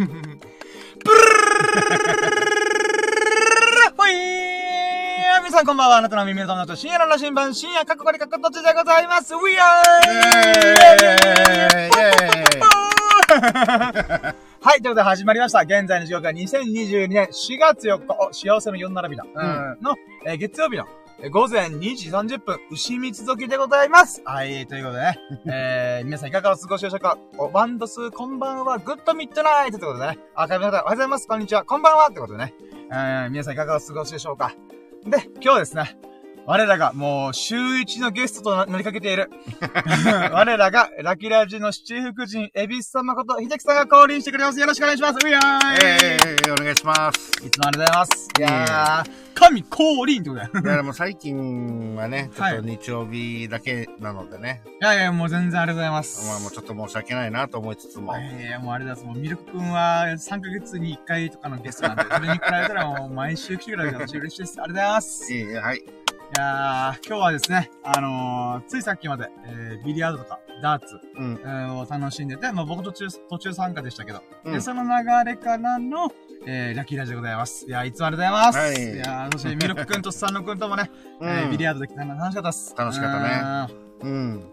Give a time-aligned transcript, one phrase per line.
[5.42, 5.98] 皆さんこんばんは。
[5.98, 9.34] あなたの耳の友達深夜の羅針盤、深夜かっこかりかっこどっちでございます。
[9.34, 9.60] We are!
[14.62, 15.60] はい、ということで始まりました。
[15.60, 19.24] 現在の時刻は2022年4月4日、お幸せの4並びだ。
[19.24, 19.78] うん。
[19.82, 24.22] の、えー月曜日の、えー午前2時30分、牛蜜時でございます。
[24.24, 27.18] はい、ということでね、 えー、皆さんいかがお過ごしでしょうか？
[27.36, 32.54] お、バンドス、こんばんは、グッドミッドナイトということでね、あ、かみの方、おはようございます、こんにちは、こんばんはってことでね、
[32.90, 34.52] えー、皆さんいかがお過ごしでしょうか？
[35.04, 35.98] で、今日はですね、
[36.50, 39.30] 我らがもう週一のゲストとな乗りかけている。
[40.34, 44.58] 我らがラキラジの七福神、エビス様こと、秀樹さんが降臨してくれます。
[44.58, 45.18] よろしくお願いします。
[45.24, 46.18] うやーえ
[46.48, 47.46] えお願いします。
[47.46, 48.28] いつもありがとうございます。
[48.36, 50.50] いやー、神降臨ってことだよ。
[50.52, 56.26] いや、でも最近はね、ちょはいっと日曜日だけなのでね、いやいや、もう全然ありがとうございます。
[56.26, 64.60] まあもうちょっと申し訳ないなと思いつつも、いやいや、もうあれだ、もうミルク君は3ヶ月に1回とかのゲストなんで、それに比べたらもう毎週来てくれるから私嬉しいです。
[64.60, 65.32] ありがとうございます。
[65.32, 65.99] いいいはい。
[66.36, 71.46] やー、今日はですね、あのー、ついさっきまで、えー、ビリヤードとか、ダーツ、うんえ。
[71.46, 74.88] ーを楽しんでて、まあ僕途中、途中参加でしたけど、で、うんその流
[75.24, 76.12] れからの、
[76.46, 77.66] えー、ラッキーラジオでございます。
[77.66, 78.58] いや、いつもありがとうございます。
[78.58, 82.74] はいいやー、そしてミルク君とスサノ君ともね、 うんえー、ビリヤードできたの楽しかったです。
[82.76, 83.74] 楽しかったね。
[84.02, 84.44] うん。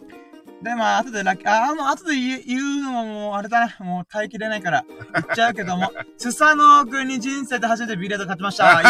[0.61, 3.75] で、まあ、後でラッキー、あ、もう後で言う言うのももう、あれだね。
[3.79, 4.83] もう耐えきれないから、
[5.13, 8.81] 言っちゃうけども、 スサノ君に人生で初めてビリヤード勝ちました。
[8.81, 8.85] イ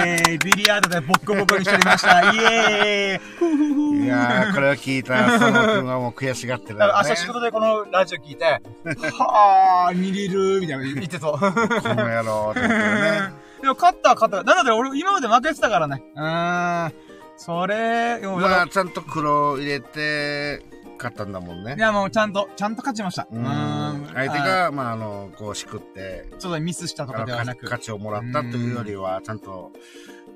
[0.00, 2.32] エーイビリヤードでボッコボコにしておりました。
[2.32, 6.86] イエーイいやー、これを聞いた佐野くんはもう悔しがってるね。
[6.86, 11.38] 明日仕事でこのラジオ聞いて、はぁー、見れるみたいな言ってそう。
[11.38, 11.50] こ
[11.94, 13.30] の野郎ね。
[13.60, 14.42] でも勝ったは勝った。
[14.42, 16.02] なので俺今まで負けてたからね。
[16.16, 17.09] うーん。
[17.40, 20.62] それ、まあ、ちゃんと黒入れて、
[20.98, 21.80] 勝ったんだもんねい。
[21.80, 23.26] やもうちゃんと、ちゃんと勝ちました。
[23.32, 23.42] ううん。
[24.12, 27.64] 相手あが、まあ、あの、こう、しくって、ちょっとミスしたとかではなく。
[27.64, 29.72] 勝ちをもらったというよりは、ちゃんと、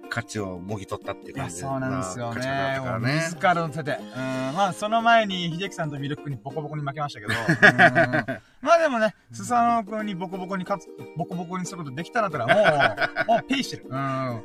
[0.08, 2.40] 勝ちをもぎ取ったっていう感じそうなんですよね。
[2.40, 2.80] ね。
[2.80, 3.98] もう自らの手で。
[4.01, 4.55] うん。
[4.55, 7.33] まあ、その前に、秀樹さんとミルクにボコボコに負けましたけど。
[7.33, 13.84] うんまあでもね、スサノ君にボコボコに勝つ、ボコボコにすることできたんだったら、もう、もうペイしてる。
[13.90, 14.42] うん。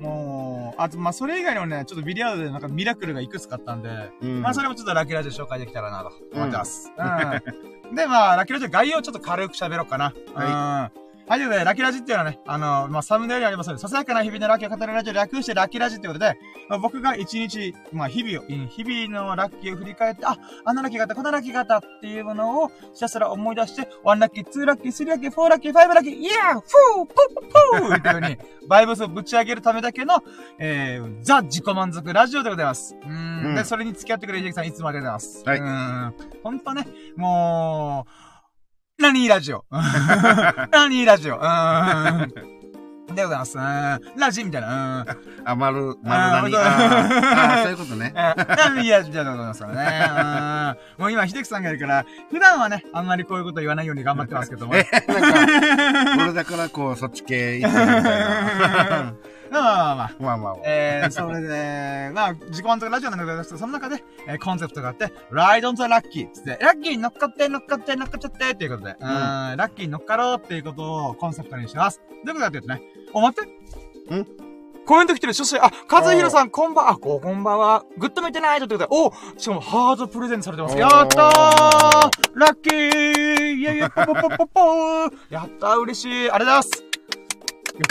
[0.00, 3.88] もう、あと、まあ、それ以外にもね、ちょっとビリヤードでなんかミラクルがいくつかあったんで、
[4.22, 6.92] うんまあ、それもちょっとラッキーラジオ紹介できたらなと思ってます。
[6.96, 7.94] うん。
[7.96, 10.14] で、まあ、ラッキーラジオ概要をちょっと軽く喋ろうかな。
[10.34, 11.01] はうん。
[11.28, 16.36] はい、ということで、ラッキーラジっていうのはね、あの、まあ、サムネイルにありますので、ささやかな日々のラッキーを語るラジオ略してラッキーラジってことで、
[16.68, 26.62] まあ、僕が一日、まあ、日々を、うん日々のラッキーを振り返って、あ、あのラッキーがあった、このラッキーがあったっていうものをひたすら思い出して、1ラッキー、2ラッキー、3ラッキー、4ラッキー、5ラッキー、イヤーフー
[26.96, 30.22] ポーポーポーっていう風に、バイブスをぶち上げるためだけの、
[30.58, 32.96] えー、ザ自己満足ラジオでございます。
[33.00, 33.44] うーん。
[33.46, 35.44] うんで、それに付き合ってくれる秀樹さん、いつもありがとうございます。
[35.44, 36.40] はいうん。
[36.42, 38.31] ほんとね、もう、
[39.02, 39.64] 何ラジオ？
[40.70, 41.34] 何ラジオ？
[41.36, 42.32] うん。
[43.14, 43.58] でございます。
[43.58, 43.62] うん。
[44.18, 45.04] ラジみたいな。
[45.06, 45.48] うん。
[45.48, 46.56] あ、丸、丸何？
[46.56, 48.12] あーあーそういうことね。
[48.14, 50.76] 何ラジオでございますからね。
[50.98, 51.02] うん。
[51.02, 54.76] もう今、秀樹さんがいるから、普段はね、あんまりこういうこと言わないように頑張ってますけども。
[54.78, 59.12] え、なんか、俺だからこう、そっち系みたいな。
[59.52, 60.12] まあまあまあまあ。
[60.18, 60.62] まあまあまあ。
[60.64, 72.00] えー、それで、まあ、自己満足ラジオなんだけど、その中で、えーコンセプトがあって、 ride on to lucky つって、ラッキーに乗っかって、乗っかって、乗っかっちゃって、っていうことで、うん、ラッキーに乗っかろうっていうことをコンセプトにしてます。
[72.24, 72.82] どういうことかっていうとね、
[73.12, 73.44] お、待っ
[74.08, 74.14] て。
[74.14, 74.26] ん
[74.84, 77.84] コメント来てる、そして、あ、和弘さん、こんばん、あ、ここんばんは。
[77.98, 80.76] グッド見てないということで、おしかもハートプレゼントされてます。
[80.76, 86.91] やったーラッキーイェイイェイポポポポポーやったー嬉しいありがとうございます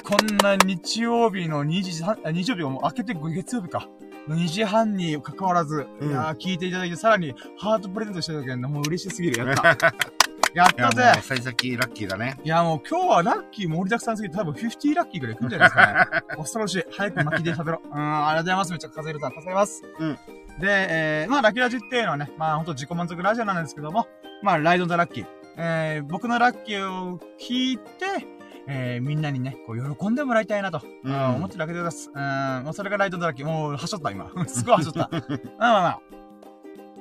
[0.04, 3.88] こんな日曜日の2時半、あ日曜日がもう明けて月曜日か。
[4.28, 9.46] 2時半に関わらず、うんいやー聞いていただいて、さらにハートプレゼントしてた時はもう嬉しすぎる。
[9.46, 9.94] やった。
[10.54, 12.38] やったぜもう、幸先ラッキーだね。
[12.44, 16.22] いやもう今日はラッキー盛りだくさんすぎて多分50ラッキーぐらい来るんじゃないですかね。
[16.38, 16.84] 恐ろしい。
[16.92, 17.88] 早く巻きで喋ろう。
[17.88, 18.72] うん、ありがとうございます。
[18.72, 19.84] めっちゃ数えるさん、助かります。
[20.00, 20.14] うん。
[20.14, 20.18] で、
[20.62, 24.08] えー、まあラッキーラジっていうのはね、まあほんと自己満足ラジオなんですけども、
[24.44, 25.26] まあライド・ザ・ラッキー。
[25.58, 28.41] えー、僕のラッキーを聞いて、
[28.74, 32.12] えー、みんなにね、こう、喜んでもらいたいなと、うんうん思ってるだけでございます。
[32.14, 33.46] うん、もうそれがライド・ザ・ラッキー。
[33.46, 34.32] もう、はしょった、今。
[34.48, 35.10] すごいはしょった。
[35.12, 36.00] まあまあまあ。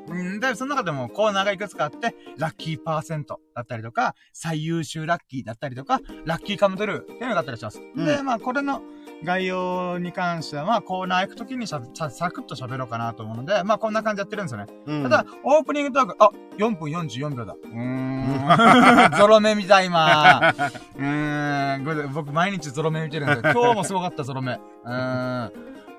[0.08, 7.80] うん、で、その中でもコーナーがいくつかあって、ラッキーパーセントだったりとか、最優秀ラッキーだったりとか、ラッキーカムトゥルーっていうのがあったりします。
[7.80, 8.82] うんで、まあ、これの
[9.24, 14.66] 概要に関しては、まあ、コーナー行くときにしゃさ、サクッと喋ろうかなと思うので、まあ、こんな感じでやってるんですよね。
[14.86, 17.54] うんただ、オープニングトーク、あ、4分44秒だ。
[17.62, 19.18] うーん。
[19.18, 20.38] ゾロ目見た、今。
[20.96, 22.12] うーん。
[22.12, 24.52] 僕、毎日ゾロ目見てるんで、今日もすごかった、ゾロ目。
[24.54, 25.52] うーん。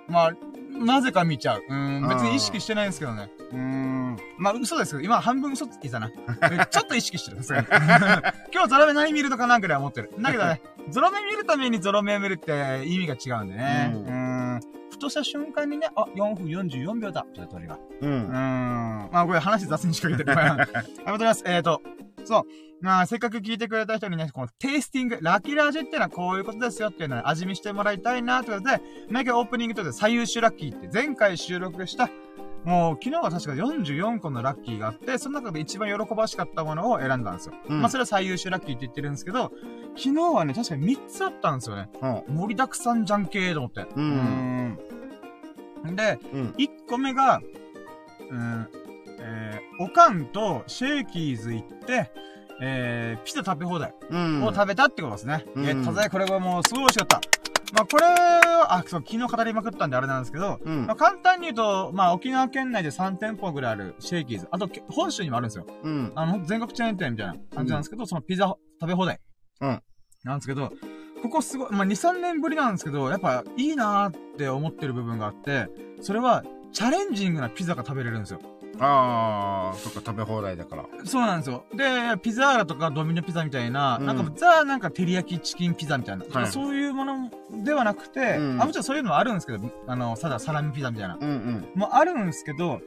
[0.07, 0.31] まあ、
[0.71, 1.63] なぜか見ちゃう。
[1.67, 3.29] うん、別に意識してないんですけどね。
[3.51, 4.17] うーん。
[4.37, 6.09] まあ、嘘ですけど、今半分嘘ついたな。
[6.69, 7.37] ちょっと意識してる。
[8.53, 10.11] 今日ゾロ目何見るのかなぐらい思ってる。
[10.19, 13.91] だけどね、 ゾロ目見るためにゾロ目を見るって意味が違うんでね。
[13.93, 14.59] ううんん。
[14.61, 17.25] ふとした瞬間にね、あ、4分44秒だ。
[17.33, 17.75] ちょっと鳥が。
[17.75, 18.05] う。
[18.05, 18.29] うんん。
[18.31, 20.39] まあ、これ話雑に仕掛けてる。
[20.41, 21.43] ありがとうございます。
[21.45, 21.81] えーと、
[22.25, 22.43] そう。
[22.81, 32.09] まあ、せっかく聞いてくれた人にね、このテイスティング、ラッキーラージっていうのはこういうことですよっていうのを味見してもらいたいなということで、毎回オープニングとで最優秀ラッキーって前回収録した、
[32.63, 37.55] もう昨日は確か44個のラッキーがあって、その中で一番喜ばしかったものを選んだんですよ。
[37.69, 39.51] うんまあ、それは最優秀ラッキーって言ってるんですけど、
[39.95, 41.89] 昨日はね、確かに3つあったんですよね。
[42.01, 42.35] うん。
[42.35, 43.87] 盛りだくさんじゃんけーと思って。
[43.95, 44.79] うんうん。
[45.83, 46.49] で、うん。
[46.57, 47.41] 1個目が、
[48.29, 48.67] うん、
[49.19, 52.11] えー、おかんとシェイキーズ行って、
[52.61, 54.43] えー、ピザ食べ放題うん。
[54.43, 55.45] を食べたってことですね。
[55.55, 57.21] うんえー、たざこれはもうすごい美味しかった。
[57.73, 64.47] まあ、これは、あ、そう、昨日語りまくったんであれなんですけど、うんまあ、簡単に言うと、まあ、沖縄県内で3店舗ぐらいあるシェイキーズ。
[64.51, 65.65] あと、け本州にもあるんですよ。
[65.83, 66.11] うん。
[66.15, 69.19] あの、全国チェーン店みたいな感じなんですけど、そのピザ食べ放題。
[69.61, 69.81] うん。
[70.23, 70.71] なんですけど、
[71.21, 75.69] ここすごい、まあ、2、3年ぶりなんですけど、やっぱいいなーって思ってる部分があって、
[76.01, 78.39] それは、チャレンジングなピザが食べれるんですよ。
[78.79, 80.85] ああ、そっか、食べ放題だから。
[81.03, 81.65] そうなんですよ。
[81.75, 87.29] で、ピザーラとかドミノピザみたいな、うんなんかザなんか照り焼きチキンピザみたいな、はいそういうもの
[87.63, 91.17] ではなくて、うんあ、もちろんそういうのはあるんですけど、あの、ただサラミピザみたいな。
[91.19, 91.67] うんうん。
[91.75, 92.81] もあるんですけど、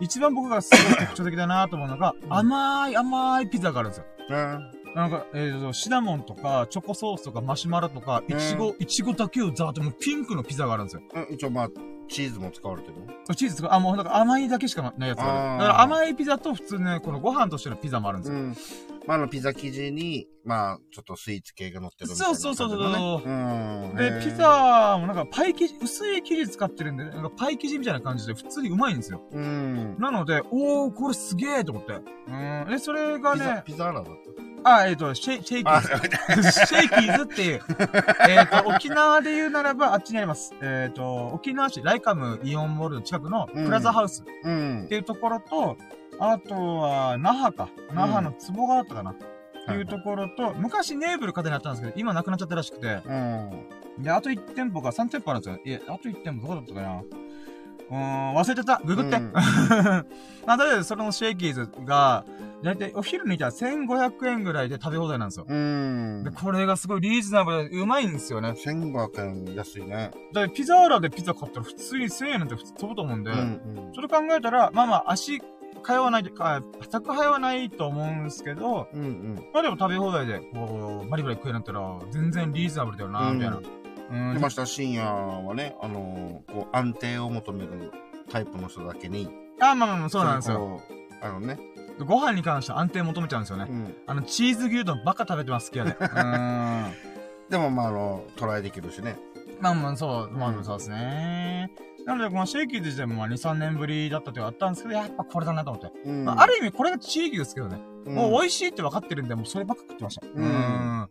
[0.00, 4.04] 一番僕がすごい特徴的だなと思うのが、甘い甘いピザがあるんですよ。
[4.30, 4.70] うん。
[4.96, 11.02] なんか、えーと、シナモンとか、チョコソースとか、マシュマロとか、いちご、いちごだけをザーってもうピンクのピザがあるんですよ。
[11.14, 11.68] うん一応まあ、
[12.08, 12.94] チーズも使われてる
[13.28, 13.34] の？
[13.34, 15.58] チーズとか、あ、もうなんか甘いだけしかないやつがある。
[15.58, 18.38] だから甘いピザと普通ね、このご飯としてのピザもあるんですよ。
[18.38, 18.56] うん。
[19.06, 24.00] まあ、あの、ピザ生地に、まあ、ちょっとスイーツ系が乗ってるみたいなそうそうそうそううん。
[24.00, 29.20] へで、ーピザもなんかパイ生地、薄い生地使ってるんで、なんかパイ生地みたいな感じで普通にうまいんですよ。
[29.30, 29.98] うん。
[29.98, 31.92] なので、おー、これすげーと思って。
[31.92, 32.70] うん。
[32.70, 34.04] で、それがピザ、ね、ピザーラだっ
[34.68, 36.50] あ、えっ、と、シェイ、シェイキーズ。
[36.66, 37.60] シェイキーズっていう。
[38.28, 40.52] えっと、沖縄で言うならば、あっちにあります。
[40.60, 44.96] えっ、と、沖縄市ライカムイオンモールの近くのプラザハウスっうんて。
[44.96, 45.76] いうところと、
[46.18, 47.68] あとは、那覇か。
[47.92, 49.12] 那覇の壺があったかな。
[49.12, 49.14] っ
[49.68, 54.02] ていうところと、昔ネーブル風にあったんですけど、今なくなっちゃったらしくて、うん。
[54.02, 55.60] で、あと1店舗か、3店舗あるんですよ。
[55.64, 57.02] いや、あと1店舗どこだったかな。
[57.90, 58.80] うーん、忘れてた。
[58.84, 59.16] ググって。
[59.16, 59.32] うん
[60.46, 62.24] まあ、とりあえず、そのシェイキーズが、
[62.62, 65.46] だいたいお昼にいたら1500円ぐらいで食べ放題なんですよ。
[65.48, 66.30] うんで、。
[66.30, 68.50] これがすごいリーズナブルでうまいんですよね。
[68.50, 70.10] 1500円安いね。
[70.32, 75.40] だピザーラでピザ買ったら普通に1000円なんて普通飛ぶと思うんで、うんそれ考えたら、まあまあ、足、
[75.84, 76.60] 通わないで、あ、
[76.90, 79.00] 宅配はないと思うんですけど、うん。
[79.00, 79.34] うんうん。
[79.52, 83.58] まあでも食べ放題で、こう、バリバリ食えるんだったら、全然リーズナブルだよな、みたいな。
[83.58, 83.85] うん。
[84.10, 87.92] で、ました深夜はね、あのー、こう、安定を求める
[88.30, 89.28] タイプの人だけに。
[89.60, 90.80] あ、まあまあまあ、そうなんですよ。
[91.22, 91.58] あのね。
[92.04, 93.66] ご飯に関しては安定求めちゃうんですよね。
[93.68, 93.96] うん。
[94.06, 95.90] あの、チーズ牛丼ばっか食べてます、好きやで。
[95.92, 96.92] うーん。
[97.48, 99.16] でもまあ、あの、トライできるしね。
[99.60, 101.70] まあまあ、そう、まあそうですね。
[102.04, 106.08] なので、このシェイキーズ自体もまあ2、3年ぶりだったっていうのがあったんですけど、やっぱこれだなと思って。
[106.08, 107.78] うんまあ、ある意味これが地域ですけどね。
[108.06, 108.40] もう美い。
[108.42, 110.26] 味しいって分かってるんで、もうそればっか食ってました。
[110.26, 111.08] うんん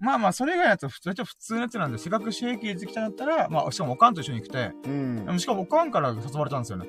[0.00, 5.32] まあまあ、それ以外のやつは普通、普通のやつなんで、せっかくシェイキーズ来たんだったら、まあ、しかもおかんと一緒に来て、うんで。
[5.32, 6.86] もしかもおかんから誘われたんですよね。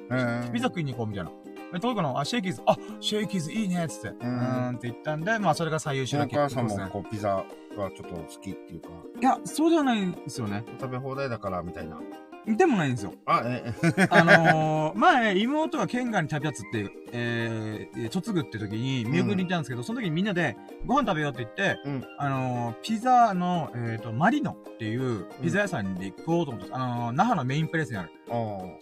[0.54, 1.32] ピザ食いに行こうみたいな。
[1.74, 4.08] で、どういうのあ、シェイキーズ、あ、シェイキーズいいねっつって。
[4.10, 6.90] うーんって言ったんで、まあ、それが最優秀おな母さんもですね。
[6.92, 7.44] こうピザが
[7.76, 8.90] ちょっと好きっていうか、
[9.20, 10.64] いや、そうではないんですよね。
[10.80, 12.00] 食べ放題だからみたいな。
[12.48, 13.14] でもないんですよ。
[13.26, 13.74] あ、え、
[14.10, 28.12] あのー、前、妹が県外に旅立つっていう、えー、嫁ぐって時に見送りに行ったんですけど、その時にみんなでご飯食べようって言って、うんあのー、ピザの、えっ、と、マリノっていうピザ屋さんに行こうと思って、あのー、那覇のメインプレイスにある。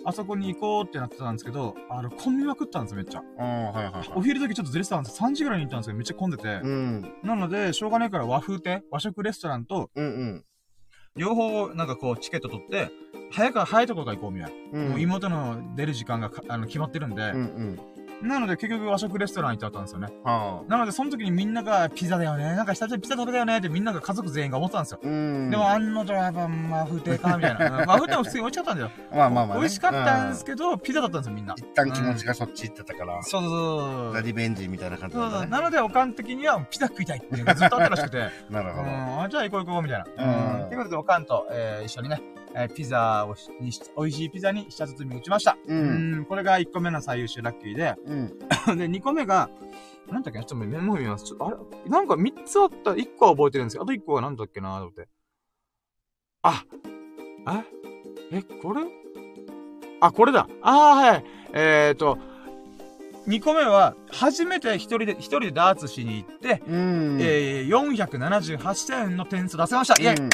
[0.05, 3.21] あそこに行こうってなってたんですけど、あの、混みまくったんですよ、めっちゃ。
[3.21, 4.11] はいはいはい。
[4.15, 6.47] お昼時ちょっとずれてたんです3時ぐらいに行ったんですけど、めっちゃ混んでて。
[6.63, 7.13] うん。
[7.23, 10.45] なので、しょうがないから和風亭、和食レストランと、うんうん。
[11.17, 12.89] 両方、なんかこう、チケット取って、
[13.31, 14.79] 早く早いところから行こうみたいな。
[14.79, 14.89] うん。
[14.89, 17.79] もう妹の出る時間がかあの決まってるんで、うんうん。
[18.21, 20.07] なので結局和食レストラン行っちゃったんですよね。
[20.23, 20.69] はあ。
[20.69, 24.99] なのでその時にみんながピザだよね、なんか久々にピザ食べたよねってみんなが家族全員が思ってたんですよ。
[25.03, 25.49] うん。
[25.51, 27.81] でも案の定やっぱ和風亭かみたいな。
[27.81, 28.91] う ん和風亭も普通に美味しかったんだよ。
[29.11, 29.61] まあまあまあね。
[29.61, 31.53] 美味しかったんですけけど、ピザだったんですよみんな。
[31.57, 34.23] 一旦気持ちがそっち行ってたから、そうそうそうそう。
[34.23, 35.45] リベンジみたいな感じそうそう。
[35.45, 38.29] なので、おかん的にはピザ食いたいっていうのがずっとあったらしくて。
[38.49, 38.83] なるほど。
[38.83, 40.05] うん、あじゃあ行こう行こうみたいな。
[40.17, 40.69] うんうん。
[40.69, 42.21] ということで、おかんと、えー、一緒にね、
[42.59, 45.55] えー、ピザをしにし、美味しいピザに舌包み打ちました。
[45.67, 46.25] うんん。
[46.25, 48.39] これが1個目の最優秀ラッキーで、うん。
[48.77, 49.49] で、2個目が、
[50.09, 51.25] なんだっけなちょっとメモ見ます。
[51.25, 51.57] ちょっと、あれ
[51.89, 55.07] なんか3つあった、1個は覚えてるんですけど、あと1個はなんだっけなと思って。
[56.41, 56.63] あ、
[58.31, 58.81] ええ、これ？
[59.99, 60.47] あ、これだ。
[60.61, 61.25] ああ、はい。
[61.53, 62.17] えっ、ー、と、
[63.27, 70.01] 2個目は、初めて一人で、一人でダーツしに行って、うん、えー、478点の点数出せました。
[70.01, 70.29] イェイ、うん、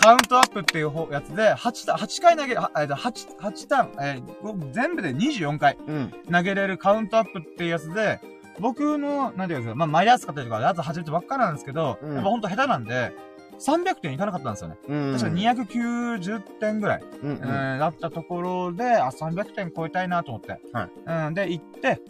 [0.00, 5.76] カウントアップっていうやつで、8, 8回投げ、8、8ターン、えー、全部で24回
[6.30, 8.18] 投げれるカウントアップっていうやつで、
[8.60, 13.12] 僕の、なんていうんですか、まあ、マイヤースかったりとか、やつ始めてばっかなんですけど、うん、やっぱほんと下手なんで、
[13.58, 14.78] 300点いかなかったんですよね。
[14.88, 20.60] うん、確か290点ぐらい、うんうん、えー、だったところで、あ、300点超えたいなと思って。
[20.72, 21.26] はい。
[21.28, 22.00] うん、で、行って、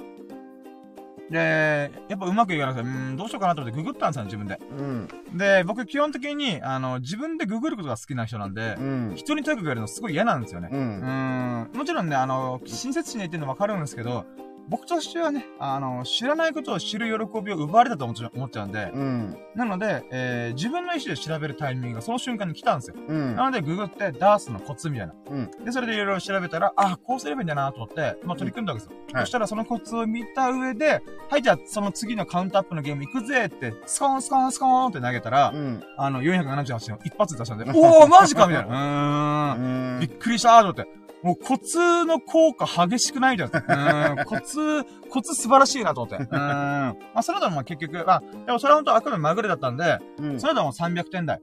[1.31, 4.59] で、やっぱうまくいかなくて、うん、どうしようかなと思ってググったんですよ、自分で。
[4.79, 5.09] うん。
[5.39, 10.69] で、僕基本的に、あの、自分でググることが好きな人なんで、うん、人にトイックやるのすごい嫌なんですよね。
[10.73, 10.79] うん。
[10.79, 14.27] うんもちろんね、あの、親切心で言ってるの分かるんですけど、
[14.71, 22.97] 僕としてはね、あの、知らないことを知る喜びを奪われたと思っちゃ思っちゃうんで、うん、なので、えー、自分の意思で調べるタイミングがその瞬間に来たんですよ。
[23.09, 25.15] うん、なので、ググって、ダースのコツみたいな。
[25.29, 29.21] うん、で、それでいろいろ調べたら、あ、こうすればいいんだなと思って、まあ、取り組んだわけですよ。
[29.21, 35.53] そしたら、そのコツを見た上で、はい、じゃあ、その次のカウントアップのゲーム行くぜって、スコーンスコーンスコーンって投げたら、
[35.97, 39.57] あの、478点を一発で出したんで、 おー、マジかみたいな。
[39.59, 40.01] うーん。
[40.01, 41.00] びっくりしたーと思って。
[41.23, 43.51] もうコツの効果激しくないじゃん。
[44.19, 44.25] うん。
[44.25, 46.25] コツ、コツ素晴らしいなと思って。
[46.25, 46.31] うん。
[46.31, 51.41] まあ、それでもまあ結局、まあ、でもそれは本当あくまでまぐれだったんで、うん、それでも300点台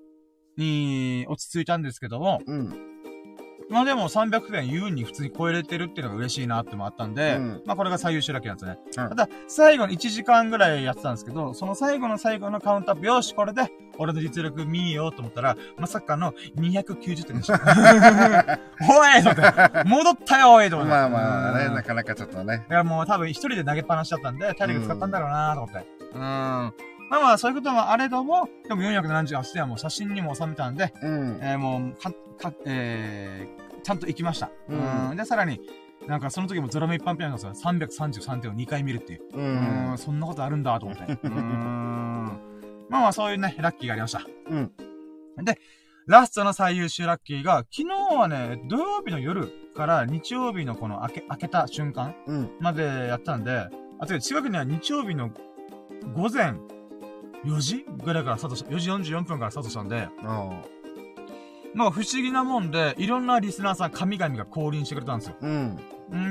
[0.58, 2.97] に落ち着いたんですけども、うん。
[3.70, 9.04] まあでも300点優に普通に超えれてるっていうのが嬉しいなってもあったんで、うん、まあこれが最優秀ラッキーなんですね。
[9.04, 17.56] うん、ただ、最後の1時間ぐらいやってたんですけど、その最後の最後のカウントアップ、よし、これで、俺の実力見ようと思ったら、まさかの290点でした。
[18.82, 20.92] おいと思って、戻ったよおいと思って。
[20.92, 22.58] まあまあね、なかなかちょっとね。
[22.58, 25.86] だからもう多分一人で投げっぱなしだったんで、体力使ったんだろうなと思って。
[26.14, 26.74] うん。
[27.10, 34.52] まあまあ、そういうこともあれども、でも478点はもう写真にも収めたんで、うん、えー、もう、か、か、えー、ちゃんと行きました。
[34.70, 35.16] うん。
[35.16, 35.62] で、さらに、
[36.08, 39.22] なんかその時もゾロ目一般ピアノが333点を2回見るっていう。
[39.34, 39.94] うん。
[39.94, 41.18] んそんなことあるんだと思って。
[41.24, 41.34] うん。
[42.90, 44.22] まあまあそういうね、ラッキーがありました。
[44.50, 44.72] うん。
[45.44, 45.60] で、
[46.08, 52.16] ラストの最優秀ラッキーが、昨日はね、土曜日の夜から日曜日のこの開け、開けた瞬間
[52.60, 53.68] までやったんで、
[54.00, 55.32] あ、と近くには日曜日の
[56.16, 56.54] 午前
[57.46, 57.86] 4時？
[58.04, 60.08] ぐらいからスタートした、4時44分からスタートしたんで、
[61.74, 65.36] まあ不思議なもんで、いろんなリスナーさん、神々が降臨してくれたんですよ。
[65.42, 65.78] うん。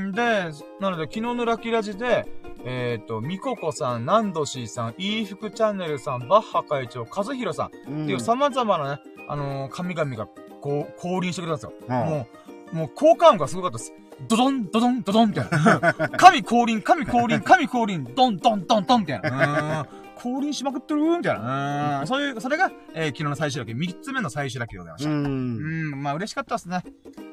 [0.08, 2.26] んで、なので昨日のラッキーラジで、
[2.64, 10.26] えっ、ー、と、みここさん、ナンドシーさん、イーフクチャンネルさん、バッハ会長、和弘さん、うん、っていう様々なね、あのー、神々が
[10.60, 11.88] こう、降臨してくれたんですよ。
[11.88, 12.26] うん、も
[12.72, 13.92] う、もう効果音がすごかったです。
[14.28, 15.92] ドドン、ドドン、ドドンみたいな。
[16.16, 19.86] 神降臨、神降臨、神降臨、ドン、ドン、ドン、ドンみたいな。
[20.16, 22.00] 降臨しまくってるみたいな。
[22.00, 22.06] うん。
[22.06, 25.11] そういう、それが、えー、昨日の最終ラッキー、三つ目の最終ラッキーでございました。
[25.11, 25.25] うん。
[25.25, 26.82] うん、まあ嬉しかったですね。
[27.16, 27.32] うん。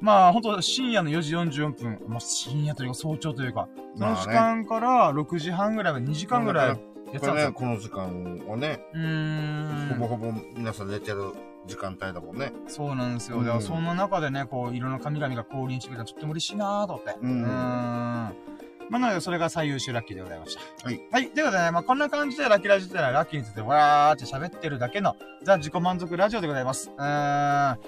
[0.00, 6.78] まあ、ほんと、深夜の4時44分、まあ、深夜というか早朝というか、その時間から6時半ぐらいまで2時間ぐらいやっ
[7.12, 7.52] てたんですよ。
[7.52, 9.88] この時間はね、うん。
[9.98, 11.32] ほぼほぼ皆さん寝てる
[11.66, 12.52] 時間帯だもんね。
[12.66, 13.38] そうなんですよ。
[13.38, 17.16] だからそんな中でね、こう、いろんな神々が降臨してくれたらとっても嬉しいなぁと思って。
[17.22, 17.42] うん。
[17.42, 18.53] うん
[18.90, 20.86] まあ、なので、それが最優秀ラッキーでございました。
[20.86, 21.00] はい。
[21.10, 21.30] はい。
[21.30, 26.90] ということでね、まあ、こんな感じでラッキーラジオってのはラッキーについてわーって喋ってるだけの、ザ・自己満足ラジオでございます。
[26.90, 27.06] うーん。
[27.06, 27.78] あ、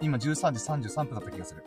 [0.00, 1.64] 今13時33分だった気がする。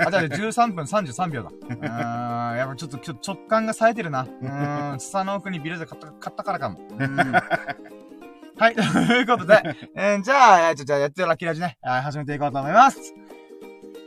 [0.00, 1.50] あ、じゃあ13分33秒だ。
[1.50, 2.56] うーん。
[2.56, 4.22] やっぱちょっと今日直感が冴えてるな。
[4.22, 5.00] うーん。
[5.00, 6.78] スサの奥にビルで買った買ったからかも。
[6.98, 7.16] うん。
[7.16, 8.74] はい。
[8.74, 9.62] ということで、
[9.96, 13.14] えー、じゃあ、じゃあやってるラッキーラジね、始めていこうと思います。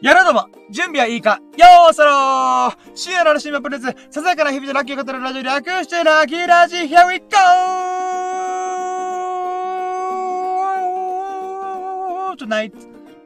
[0.02, 7.26] やろうども準備はいいかよーそろー深夜のラシマプレゼささやかな日々でラッキーを語るラジオ略してラッキーラジ Here we go!
[12.38, 12.78] トゥナイト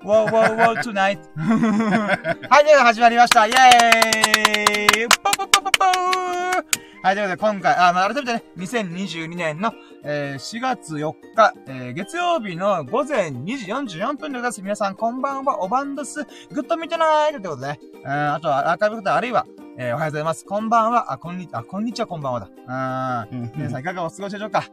[0.01, 1.19] Wow, wow, wow, tonight.
[1.37, 3.45] はい、では始まりました。
[3.45, 6.63] イェーイポポポポポー
[7.01, 9.71] はい、ということで今回、あ、まあ、改めてね、2022年の、
[10.03, 14.61] えー、4月4日、えー、月曜日の午前2時44分でございます。
[14.61, 16.25] 皆さん、こんばんは、おばんです。
[16.51, 20.43] グッドミトナイトということでね、えー、あとはアーカイブ方、あるいは、えー、おはようございます。
[20.43, 23.27] こんばんは、あ、こんにちは、あ、こんにちは、こんばんはだ。
[23.31, 23.51] うん。
[23.55, 24.65] 皆さんいかがお過ごしでしょうか？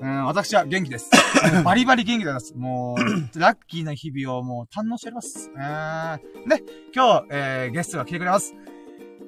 [0.00, 1.10] うん、私は元気です。
[1.64, 2.54] バリバリ元気でございます。
[2.54, 3.00] もう、
[3.38, 5.50] ラッキーな日々をもう堪能しております。
[5.50, 6.48] うん。
[6.48, 6.62] で、
[6.94, 8.54] 今日、えー、ゲストが来てくれます。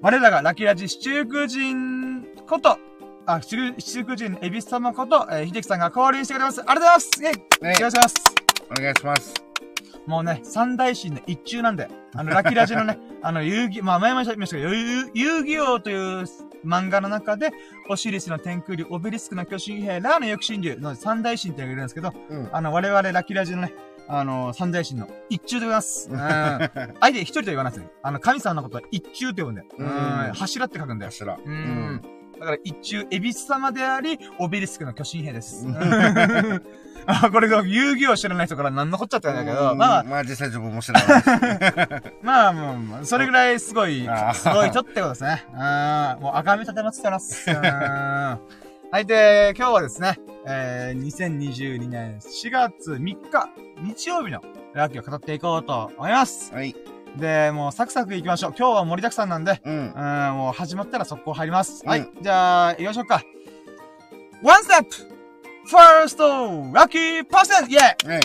[0.02, 2.15] 我らがラッキーラジ七福神
[2.46, 2.78] こと、
[3.26, 3.74] あ、七
[4.04, 6.60] 福神エビス様こと、えー、秀樹さんが降臨してくれます。
[6.60, 8.14] ありがとうございますイェイ、ね、お願いします。
[8.70, 9.34] お願いします。
[10.06, 16.24] もうね、三大神の一中なんで、あの、ラッキーラジのね、 あの、遊戯、まあ、前々言いましたけど、遊戯王という
[16.64, 17.50] 漫画の中で、
[17.88, 23.74] オシリスの天空竜、オベリスクの巨神兵、ラーの翼神竜の三大神って言われるんですけど、うん、あの、我々ラッキーラジのね、
[24.08, 26.08] あの、三大神の一中でございます。
[26.08, 26.16] うん。
[26.16, 27.90] 相手一人と言わないですね。
[28.02, 29.68] あの、神様のことは一中って呼ぶんだよ。
[29.76, 30.32] ううんん。
[30.34, 31.10] 柱って書くんだよ。
[31.10, 31.34] 頭。
[31.34, 32.15] うーん。
[32.38, 35.66] だから一中、エビス様であり、オベリスクの巨神兵です。
[35.66, 36.62] うん
[37.08, 42.02] あ、これが遊戯王知らない人から何のこっちゃってんだけど、まあ、まあ実際自分も知らないし。
[42.22, 45.46] まあ、もうまあ、それぐらいすごいすごい人ってことですね。
[45.52, 45.58] うん。
[46.20, 47.48] もう赤身立てまつってます。
[47.48, 47.56] うん。
[47.56, 48.40] は
[49.00, 53.48] い、で、今日はですね、えー、2022年4月3日、
[53.82, 54.40] 日曜日の
[54.74, 56.52] ラッキーを語っていこうと思います。
[56.52, 56.74] はい。
[57.16, 58.54] で、もうサクサク行きましょう。
[58.56, 59.92] 今日は盛りだくさんなんで、うん。
[59.92, 59.98] う
[60.32, 61.82] ん、もう始まったら速攻入ります。
[61.82, 62.08] うんはい。
[62.20, 63.22] じゃあ、行きましょうか。
[64.42, 65.16] One step!
[65.66, 66.18] First,
[66.72, 67.68] lucky person!
[67.68, 68.20] イェはい。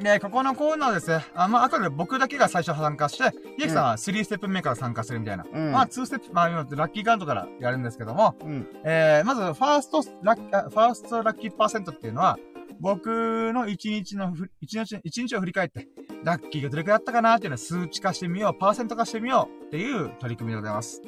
[0.00, 1.24] イで、ここのコーナーですね。
[1.34, 5.44] あ、まあ、あとで僕だけが最初参加して、ヒデキさんは3ステップ目から参加するみたいな。
[5.50, 5.72] うん。
[5.72, 8.66] まあ、2ステップ、まあ、今、ラッキーカウントからやるんですけども、うん。
[8.84, 12.38] えー、まず、ファーストラッキー、あファーストラッキーパーセントっていうのは、
[12.80, 15.86] 僕の一日のふ、一日、一日を振り返って、
[16.24, 21.02] ラッキーがどれくらいあったかなっていうのを数値化してみよう、パーセント化してみようっていう取り組みでございます。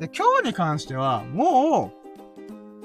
[0.00, 1.98] で、今日に関しては、もう、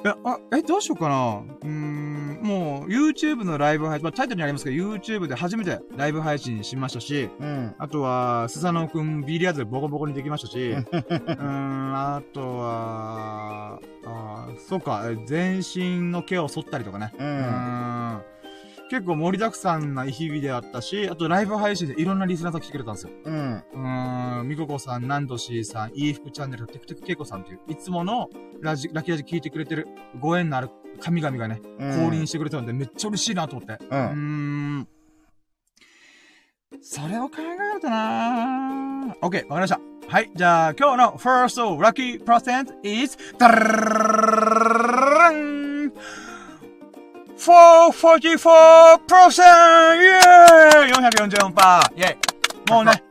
[0.05, 7.73] え、あ、え、どうしようかなうーん、もう、YouTube のライブ配信、まあ、タイトルにありますけど、YouTube で初めてライブ配信しましたし、うん。
[7.77, 17.13] あとは、スサノオくんビリヤードでボコボコにできましたし、 うーん、あとは、あーそうか、え全身の毛を剃ったりとかね。
[17.17, 17.23] う。
[17.23, 18.32] うんーん。
[18.89, 23.11] 結構盛りだくさんな日々であったし、あとライブ配信でいろんなリスナーさん来てくれたんですよ。
[23.25, 23.63] うん。
[23.73, 28.29] うーん、みここさん、ナンドシーさん、イーフクチャンネル、テクテクケイコさんっていう、いつもの
[28.61, 29.87] ラジ、ラキラジ聞いてくれてる
[30.19, 33.83] ご縁のある神々がね、降臨してくれたのでめっちゃ嬉しいなと思って。
[33.83, 33.87] う。
[33.89, 34.03] うんー
[34.81, 34.87] ん。
[36.81, 39.79] それを考えるとなー OK、わかりました。
[40.07, 40.31] はい。
[40.35, 45.62] じゃあ、今日の first lucky percent is, ダララン
[47.43, 47.49] 444%!
[48.15, 51.93] イェーイ !444%!
[51.97, 52.17] イェイ
[52.71, 53.03] もうね、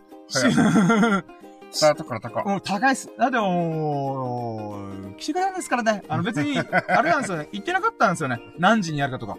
[1.71, 2.45] スタートから高い。
[2.49, 3.11] もう高いっす。
[3.19, 4.79] だっても
[5.13, 6.03] う、来てくれないんですからね。
[6.09, 7.49] あの別に、あれなんですよね。
[7.53, 8.41] 言ってなかったんですよね。
[8.59, 9.37] 何時にやるかとか。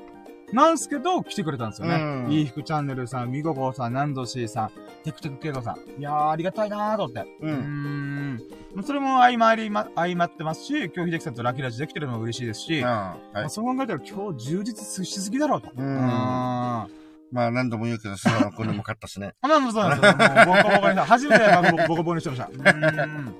[0.54, 1.96] なんすけど、来てくれたんですよね。
[1.96, 4.72] うんいい服チャンネルさん、みごこさん、ナンドシーさん、
[5.04, 6.00] テクテクケイコさん。
[6.00, 7.22] いやー、ありがたいなーと思って。
[7.42, 7.48] う。
[7.48, 8.84] うんーん。
[8.84, 12.84] それも相まりま、相まってますし、今日秀樹さんとラッキーラジできてるのも嬉しいですし、うん。
[12.84, 13.50] まあはい。
[13.50, 15.72] そう考えたら今日充実しすぎだろうと。
[15.76, 19.34] うんんまあ何度も言うけど、スワの子にも勝ったしね。
[19.42, 20.46] あ、まあ、そうなんですよ。
[20.46, 21.06] ボコボコにした。
[21.06, 22.46] 初めてボコボコにしてました。
[22.54, 23.36] うーん。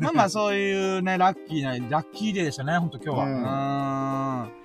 [0.00, 4.44] まあまあ、そういうね、ラッキーな、ラッキーデーでしたね、ほんと今日は。
[4.44, 4.57] うん。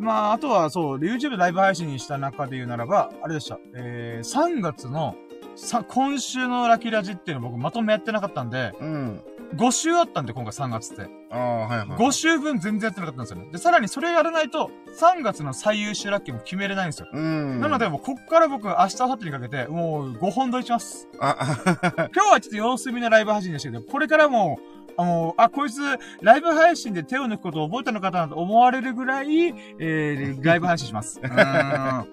[0.00, 3.58] まあ、あとはそう、YouTube ライブ配信した中で言うならば、あれでした。
[3.74, 5.14] えー、3月の、
[5.54, 9.20] さ、今週のラッキーラジっていうの僕まとめやってなかったんで、うん。
[9.56, 11.10] 5週あったんで、今回3月って。
[11.30, 11.88] ああ、はいはい。
[11.88, 13.50] 5週分全然やってなかったんですよね。
[13.50, 17.08] で、さらにそれやらないと、3月の最優秀ラッキーも決めれないんですよ。
[17.12, 17.60] うん。
[17.60, 21.08] なので、もうこっから僕、明日、明後日にかけて、もう5本撮りします。
[21.18, 24.58] あ、あ、今日はちょっと様子見のライブ配信でしたけど、これからも、
[24.96, 25.80] あの、あ、こいつ、
[26.22, 31.20] ライブ配信で手を抜くことを覚えたのかなと思われるぐらい、えー、ライブ配信します。
[31.22, 31.36] うーん。
[31.36, 32.04] ま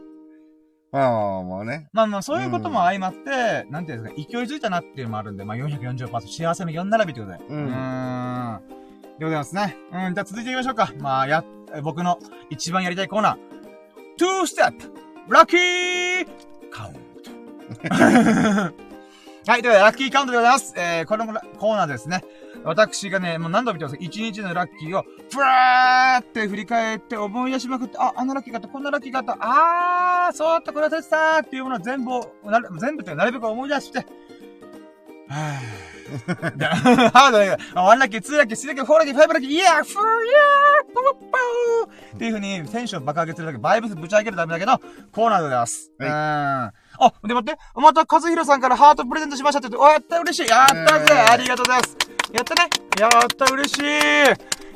[0.91, 1.89] まあまあね。
[1.93, 7.45] あまあ、そういうことも相まって、なんていうんですか、勢いづいたなっていうのもあるんで、まあ、440%幸せの4並びということで。
[7.49, 8.61] うんうーん。
[9.19, 9.75] でございますね。
[9.91, 10.91] うん、じゃあ続いていきましょうか。
[10.99, 13.37] まあ、や、え僕の一番やりたいコーナー。
[14.17, 14.71] 2ステッ
[15.27, 16.27] プラッキー
[16.71, 18.87] カウント。
[19.51, 20.73] はい、では、ラッキーカウントでございます。
[20.77, 21.25] えー、この
[21.57, 22.23] コーナーですね。
[22.67, 24.05] 私がね、もう何度も言ってます。
[24.05, 35.97] 一日のラッキーを、ふらーって振り返って思い出しまくって、あ、あのラッキーがあった、こんなラッキーがあった、あー、そうだった、これ忘れてたーっていうものを全部を、なる全部ってなるべく思い出して、はぁ。
[37.11, 44.79] ハードだけど、 one lucky、two lucky、three lucky、four lucky、five lucky、イヤー、フー、イヤー、ポポッポーっていう風にテンション爆上げするだけ、バイブスぶち上げるためだけの
[45.11, 45.91] コーナーでございます。
[45.99, 46.86] はいうん。
[46.99, 51.97] あ、で待って、また、和弘さんからハートプレゼントしましたって言って、お、やった、嬉しいやったぜうんありがとうございます
[52.33, 53.83] やったねやった、嬉しい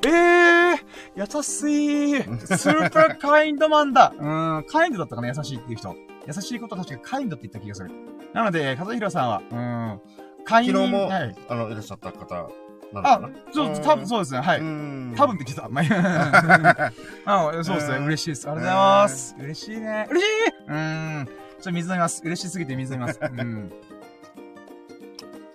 [0.04, 0.78] えー、
[1.16, 2.24] 優しい
[2.58, 5.96] スーパーカインドマンだうん、カインドだったかな、優しいっていう人。
[6.28, 7.92] 優しいこと確かカインドって言った気がする。
[8.34, 10.02] なので、和弘さんは、うん、
[10.46, 11.36] カイン昨日もはい。
[11.50, 12.50] あの、いらっしゃった方
[12.94, 14.60] あな、そう、多分そうですね、はい。
[14.60, 15.70] うん多分って言ってた。
[15.70, 15.82] ま
[17.26, 17.98] あ、あそうですね。
[17.98, 18.50] うん嬉しいです。
[18.50, 19.36] ありがとうございます。
[19.40, 20.08] 嬉しいね。
[20.10, 20.30] 嬉しい
[20.68, 21.30] うーん。
[21.62, 22.22] ちょ水飲みます。
[22.24, 23.20] 嬉しすぎて水飲みます。
[23.22, 23.72] うん。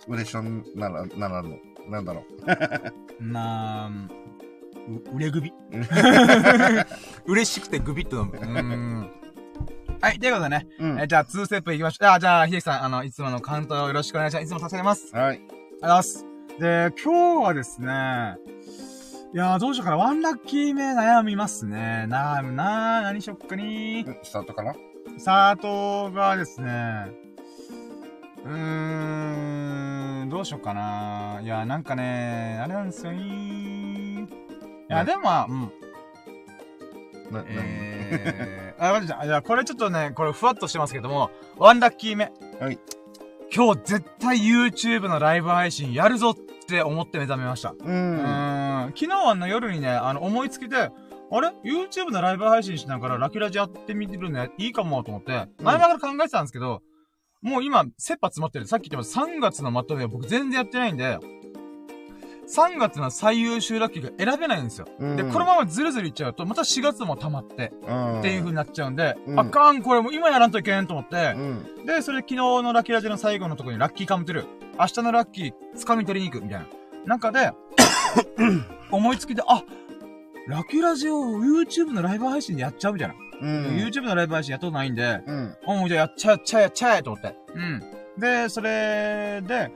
[0.09, 1.59] 嬉しょんなら、ならぬ。
[1.89, 2.25] なんだろ
[3.19, 3.23] う。
[3.23, 3.91] まあ、
[4.89, 5.51] う、売れ首。
[5.51, 5.87] う ん
[7.27, 8.39] 嬉しくてグビッと飲む。
[8.39, 9.11] うーん。
[10.01, 10.67] はい、ということでね。
[10.79, 12.09] うんえじゃあ、2ステップいきましょう。
[12.09, 14.45] あ、じゃあ、秀樹さん、あの、いつものカウントよろしくお願いします。
[14.45, 15.15] いつも助かります。
[15.15, 15.25] はい。
[15.25, 16.27] ありがとうございます。
[16.61, 18.37] で、今日はですね、
[19.35, 19.97] いやー、どうしようかな。
[19.97, 22.07] ワンラッキー目悩みますね。
[22.09, 23.03] 悩むなー。
[23.03, 24.07] 何しよっかにー。
[24.07, 24.75] うんスタートかな
[25.19, 27.07] スタートがですね、
[28.45, 31.41] うーん、どうしようかな。
[31.43, 33.19] いや、なんかね、あれなんですよね。
[33.23, 34.27] い
[34.89, 35.73] や、ねでもまあ、うん。
[37.49, 42.31] えー、あ、待って、じゃあ、これちょっとね、これふわっとしてますけども、ワンラッキー目。
[42.61, 42.79] はい。
[43.55, 46.37] 今日絶対 YouTube のライブ配信やるぞっ
[46.69, 47.71] て思って目覚めました。
[47.71, 47.77] う。
[47.81, 48.93] うんーん。
[48.95, 50.91] 昨日あの夜にね、あの、思いつきで、
[51.31, 56.83] あれ ?YouTube のライブ配信しながらラキラジやってみてるのいいかもと思って、うん前々から考えてたんですけど、
[57.43, 58.67] もう今、切羽詰まってる。
[58.67, 61.19] さっき言った3月のまとめは僕全然やってないんで、
[62.49, 64.87] 3月の最優秀ラッキーが選べないんですよ。
[64.99, 68.21] うんで、このままずるずるいっちゃうと、また4月も溜まって、うん。
[68.21, 71.87] っていう風になっちゃうんで、うんあかん、これもう今やらんといけんと思ってう、ん。
[71.87, 74.47] で、それで昨日のラッキーラジの最後のところにラッキーカムトゥルー。
[74.79, 76.67] 明日のラッキー、掴み取りに行く、みたいな。
[77.07, 77.53] 中で、
[78.91, 79.63] 思いつきで、あ、
[80.47, 83.15] ラッキーラジオ YouTube のライブ配信でやっちゃうみたいな。
[83.41, 83.67] うん。
[83.77, 85.57] YouTube のライブ配信やったことないんで、うん。
[85.67, 87.37] うん、じゃあやっちゃえ、やっちゃえ、やっちゃえと思って。
[87.55, 87.83] うん。
[88.19, 89.73] で、それで、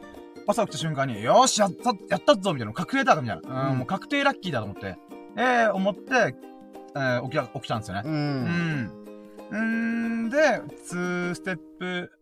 [0.47, 2.73] 朝起きた瞬間に、よーし、やった、やったぞみたいな。
[2.73, 3.65] 確定だみたいな。
[3.65, 4.97] うん、うんもう確定ラッキーだと思って。
[5.37, 6.37] えー、思って、
[6.95, 8.03] えー、起きた、起きたんですよね。
[8.05, 8.09] う。
[8.09, 8.45] うん
[8.85, 9.01] ん。
[9.51, 9.59] う
[10.27, 12.13] んで、2ステップ、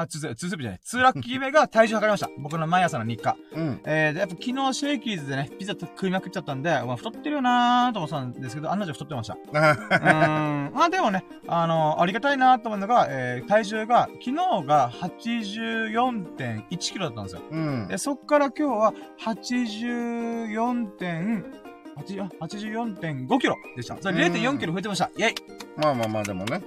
[0.00, 0.80] あ、2ステップ、2ステップじゃない。
[0.84, 2.30] 2ラッキー目が体重測りました。
[2.38, 3.36] 僕の毎朝の日課。
[3.52, 3.80] うん。
[3.84, 9.34] えー、で、やっぱ昨日シェイキーズでね、ピザ食いまくっちゃったんで、まあ太ってるよなーと思ってたんですけど、案の定太ってました。
[9.36, 10.72] うーん。
[10.74, 14.34] まあでもね、あのありがたいなと思うのが、えー、体重が、昨日
[14.66, 17.42] が84.1キロだったんですよ。
[17.50, 17.88] うん。
[17.88, 21.65] で、そっから今日は84点、80あ
[21.96, 23.96] 84.5キロでした。
[24.00, 25.10] それ0.4キロ増えてました。
[25.16, 25.34] イェイ
[25.76, 26.62] まあまあまあ、でもね。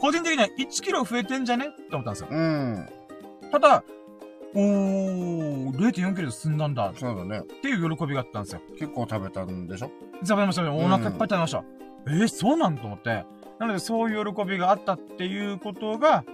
[0.00, 1.66] 個人的には1キロ増えてんじゃね？
[1.66, 2.28] って思ったんですよ。
[2.30, 2.88] うん。
[3.50, 3.84] ただ、
[4.54, 7.42] おー、0.4キロで済んだんだっそうだね。
[7.62, 8.60] ていう喜びがあったんですよ。
[8.78, 9.90] 結構食べたんでしょ？
[10.24, 10.68] 食べましたね。
[10.68, 11.64] お腹いっぱい食べました。
[12.06, 13.24] えー、そうなんと思って。
[13.58, 16.24] なので、そういう喜びがあったっていうことが、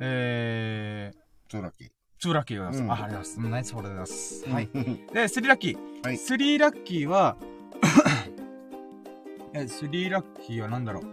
[0.00, 1.88] えー、ツーラッキー。
[2.20, 3.02] ツーラッキーでございます。
[3.02, 3.50] うんあ、ありがとうございます。
[3.50, 4.48] ナイスフォローでございます。
[4.48, 4.54] は。
[4.54, 4.68] はい
[5.12, 5.78] で、スリーラッキー。
[6.06, 7.36] はいスリーラッキーは、
[9.54, 11.04] え、スリーラッキーは何だろう？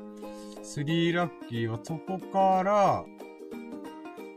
[0.63, 3.05] スリーラッキーはそこから、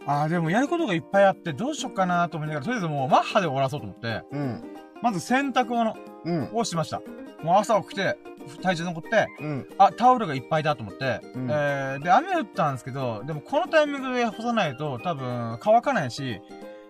[0.07, 4.63] あーでもやることがいっぱいあって、どうしよっかなと思いながら、とりあえずもうマッハで終わらそうと思って、うん。
[5.03, 6.51] まず洗濯物うん。
[6.55, 7.01] をしました。
[7.43, 8.19] もう朝起きて、
[8.63, 9.69] 体重残って、うん。
[9.79, 16.41] あ、タオルがいっぱいだと思って、うんえー、で、雨降ったんですけど、でもこのタイミングで干さないと多分乾かないし、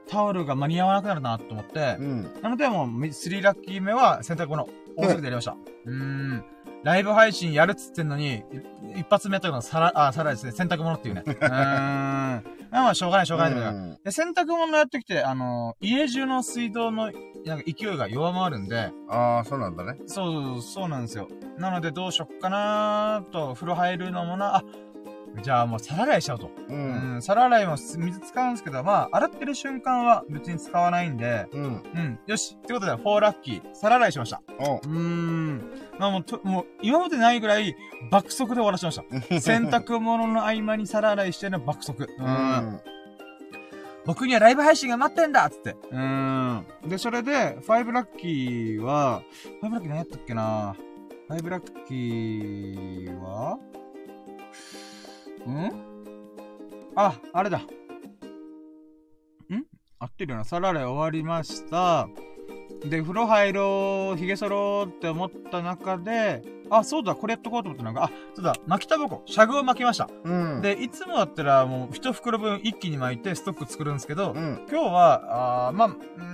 [0.08, 2.40] タオルが間に合わなくなるなと思って、うん。
[2.42, 4.68] なのでもう、3ラッキー目は洗濯物、
[4.98, 5.56] 大急ぎでやりました。
[5.86, 6.44] うーん。
[6.84, 8.42] ライブ配信やるっつってんのに、い
[9.00, 11.22] 一発目やったのがさら、あ、さらですね、洗濯物っていうね。
[11.26, 11.38] うーん。
[12.70, 17.10] まあまあ、しょうがない、しょうがないで、洗濯物やってきて、あの家中の水道の、
[17.46, 19.98] なんか勢いが弱まるんで、ああ、そうなんだね。
[20.06, 21.28] そう、そうなんですよ。
[21.56, 24.64] なのでどうしよっかなーと、風呂入るのもな、あ、
[25.42, 26.46] じゃあもう皿洗いしちゃうと。
[26.68, 26.72] う。
[26.72, 31.62] うんん、皿洗いも水使うんですけど、まあ、洗ってる瞬間は別に使わないんで、うん。
[31.62, 31.66] う
[31.98, 32.56] ん、よし。
[32.56, 34.42] ってことで、4ラッキー、皿洗いしました。
[34.58, 35.58] おうーん。
[35.98, 37.76] まあもうと、もう、今までないぐらい、
[38.10, 39.04] 爆速で終わらしました。
[39.40, 42.04] 洗濯物の合間に皿洗いしての爆速。
[42.04, 42.06] う。
[42.18, 42.80] うんん。
[44.06, 45.76] 僕にはライブ配信が待ってんだっつって。
[45.90, 46.66] うーん。
[46.86, 49.22] で、それで、5ラッキーは、
[49.62, 50.74] 5ラッキー何やったっけな
[51.28, 53.58] ?5 ラッキーは
[55.50, 55.72] ん？
[56.96, 57.58] あ、あれだ。
[57.58, 57.64] ん？
[59.98, 60.44] 合ってるよな。
[60.44, 62.08] サラレ終わりました。
[62.84, 70.08] で、風呂入ろう、髭剃ろうって思った中で、あ、そうだ、これやっとこうと思ったのが、あ、そうだ、巻きタバコ、シャグを巻きました。
[70.24, 70.60] うん。
[70.60, 74.60] で、いつもだったらもう一袋分一気に巻いてストック作るんですけど、うん。
[74.70, 75.90] 今日は、あーまあ、う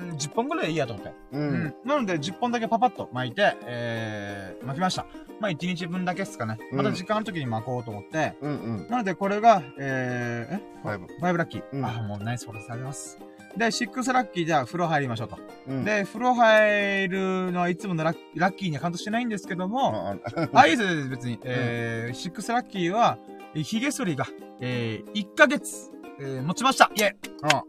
[0.06, 1.12] ん、10本ぐらいでいいやと思って。
[1.32, 1.38] う。
[1.38, 5.06] うんなので、10本だけパパッと巻いて、えー、巻きました。
[5.40, 6.58] まあ、1日分だけっすかね。
[6.72, 8.34] うんまた時間ある時に巻こうと思って。
[8.40, 8.50] うん。
[8.50, 8.88] うん。
[8.88, 10.60] なので、これが、えー、え？
[10.82, 11.06] ファイブ。
[11.26, 11.62] ?5 ラッキー。
[11.72, 13.18] うんあー、もうナイスフォローされます。
[13.56, 15.38] で、6ラッキーじゃあ風呂入りましょうと。
[15.68, 15.84] うん。
[15.84, 20.16] で、風呂入るのはいつものラッキーにはカウントしてないんですけども、
[20.52, 21.38] あ、あ、 いいです、別に。
[21.44, 23.18] えー、シックスラッキーは、
[23.54, 24.26] えー髭剃りが、
[24.60, 25.90] えー、1ヶ月、
[26.20, 27.62] えー、持ちましたイェイあ、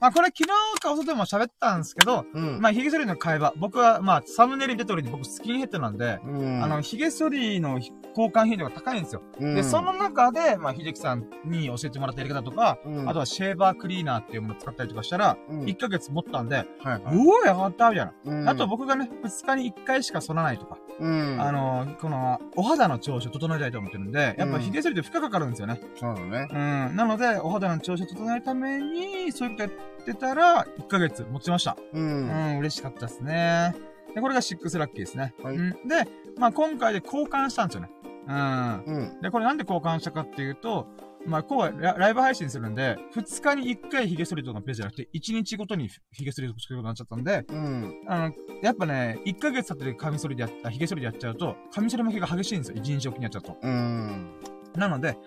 [0.00, 2.60] まあ、これ昨日かおとでも喋ったんですけど、うん。
[2.60, 6.62] まあ、髭剃りの会話、僕は、まあ、サムネイルに出た通りに僕スキンヘッドなんで、うん。
[6.62, 7.80] あの、髭剃りの
[8.18, 9.22] 交換頻度が高いんですよ。
[9.40, 17.02] うん、で、その中で、まあ、秀樹さんに教えてもらったやり方とか、うん、あとはシェーバークリーナーっていうものを使ったりとかしたら、うん、1ヶ月持ったんで、はいはい。
[17.16, 18.12] うおー、やがったみたいな。
[18.24, 21.40] うんあと、僕がね、2日に1回しか剃らないとか、うん。
[21.40, 25.80] あの、この、お肌の調子を整えたいと思ってるんで、やっぱ髭剃りって負荷かかるんですよね。
[25.96, 26.48] そうだね。
[26.50, 26.54] う
[26.92, 26.96] ん。
[26.96, 29.68] なので、お肌の調子を整えるために、そういうことや
[30.12, 31.76] ってたら、1ヶ月持ちました。
[31.92, 31.98] う。
[31.98, 33.74] うんん、嬉しかったですね。
[34.14, 35.34] で、これが6ラッキーですね。
[35.42, 37.90] はいうんで、まあ今回で交換したんですよね。
[38.26, 38.84] うん。
[38.84, 39.20] うん。
[39.20, 40.86] で、これなんで交換したかっていうと、
[41.26, 48.02] まあ、こうラライブ配信するんで、2日に1回髭剃りとかのページじゃなくて、1日ごとに髭剃りとかすることになっちゃったんで、うん。
[48.06, 52.76] あの、やっぱね、1ヶ月経ってカミソリでやった、髭剃りでやっちゃうと、カミソリ負けが激しいんですよ。
[52.76, 53.56] 1日おきにやっちゃうと。
[53.60, 54.30] うん。
[54.74, 55.18] なので、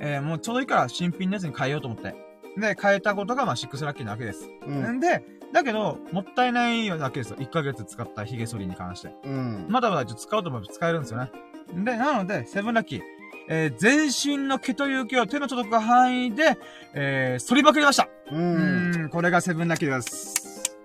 [0.00, 2.14] えーもうちょうどいいから新品のやつに変えようと思って。
[2.56, 4.48] で、変えたことが、まあ、6ラッキーなわけです。
[4.66, 4.96] うん。
[4.96, 7.36] んで、だけど、もったいないわけですよ。
[7.38, 9.14] 1ヶ月使った髭剃りに関して。
[9.24, 9.66] うん。
[9.68, 11.30] まだまだちょっと使おうと思えば使えるんですよね。
[11.74, 13.02] で、なので、セブンラッキー。
[13.46, 16.56] えー、全身の毛という毛を手の届く範囲で、
[16.94, 18.08] えー、剃りまくりました。
[18.30, 18.34] う。
[18.34, 20.76] うんん、これがセブンラッキーです。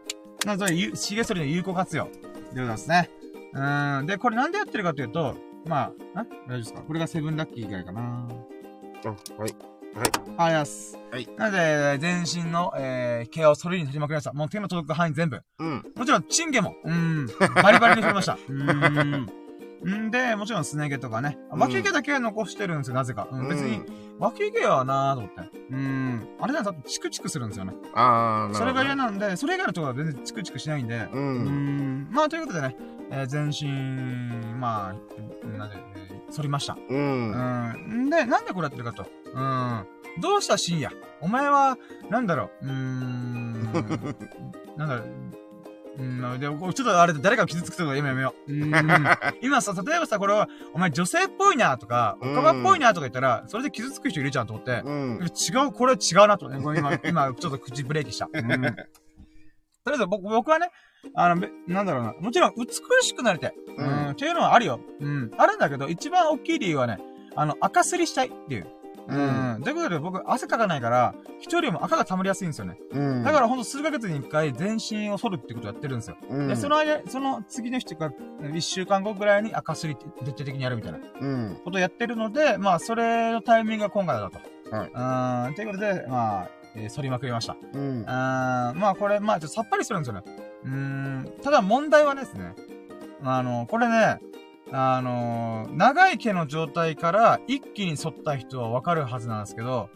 [0.45, 2.05] なので、ゆ髭剃りの有効活用。
[2.05, 2.11] で
[2.51, 3.09] ございますね。
[3.53, 6.81] うん、で、これなんでやってるかというと、まあ、あ大丈夫ですか？
[6.81, 8.27] これがセブンラッキー以外かな
[9.05, 9.07] あ、
[9.41, 9.55] はい。
[10.37, 10.97] あります。
[11.11, 11.27] はい。
[11.37, 14.33] なので、全身の、えー、毛を剃りに剃りまくりました。
[14.33, 15.41] もう手の届く範囲全部。
[15.59, 15.83] うん。
[15.95, 17.27] もちろん、チンゲも、うん、
[17.61, 18.37] バリバリに剃りました。
[18.47, 20.07] うん。
[20.07, 21.37] んで、もちろん、すね毛とかね。
[21.51, 23.27] うん脇毛だけは残してるんですよ、なぜか。
[23.31, 23.81] うん、別に、
[24.19, 25.59] 脇毛はなーと思って。
[25.71, 26.27] うん。
[26.39, 27.73] あれだと、チクチクするんですよね。
[27.95, 28.55] ああ。
[28.55, 31.07] それが嫌なんで、それ以外のところは全然チクチクしないんで。
[31.11, 31.17] う。
[31.17, 32.07] うんん。
[32.11, 32.75] まあ、ということでね、
[33.11, 33.67] えー全身、
[34.57, 36.77] まあ、なんで、えー剃りました。
[36.89, 37.31] うん。
[37.31, 38.09] うん。
[38.09, 39.05] で、なんでこれやってるかと。
[39.33, 39.85] うん。
[40.21, 41.77] どうした深夜お前は、
[42.09, 43.63] なんだろう、うーん。
[44.77, 45.29] なんだろう。
[45.99, 48.51] うん、で、ちょっとあれで誰かを傷つくとかやめようやめよう。
[48.53, 48.73] ん。
[49.41, 55.19] 今さ、例えばさ、これは、お前女性っぽいなとか、おかまっぽいなとか言ったら、それで傷つく人いるじゃんと思って、うん。
[55.21, 56.57] 違う、これは違うなとね。
[56.61, 58.29] 今、今、ちょっと口ブレーキした。
[58.31, 58.45] うん。
[58.45, 58.63] とり
[59.87, 60.71] あえず、僕、僕はね、
[61.13, 62.13] あの、べなんだろうな。
[62.19, 62.67] もちろん、美
[63.01, 63.53] しくなりたい。
[63.77, 64.11] ううんん。
[64.11, 64.79] っていうのはあるよ。
[64.99, 65.31] うん。
[65.37, 66.99] あるんだけど、一番大きい理由はね、
[67.35, 68.67] あの、赤すりしたいっていう。
[69.07, 69.61] うん。
[69.63, 72.77] ということで、僕、汗かかないから、人よりも赤が溜まりやすいんですよね。
[72.91, 73.23] うん。
[73.23, 76.17] だから、ほんと数ヶ月に一回、全身を剃るってことをやってるんですよ。
[76.29, 78.11] うん、で、その間、その次の日とか、
[78.53, 81.61] 一週間後ぐらいに赤すり徹底的にやるみたいなうん。
[81.63, 84.37] ことをやってるので、まあ、それのタイミングが今回だと。
[84.71, 85.55] はいうん。
[85.55, 87.55] ということで、まあ、えー、剃りまくりました。
[87.73, 88.03] うん。
[88.07, 90.23] あーまあこれ、まあちょっとさっぱりするんですよね。
[90.63, 92.53] うーん、ただ問題はですね、
[93.23, 94.19] あの、これね、
[94.71, 99.89] あの、長い毛の状態から一気に剃った人はわかるはずなんですけど、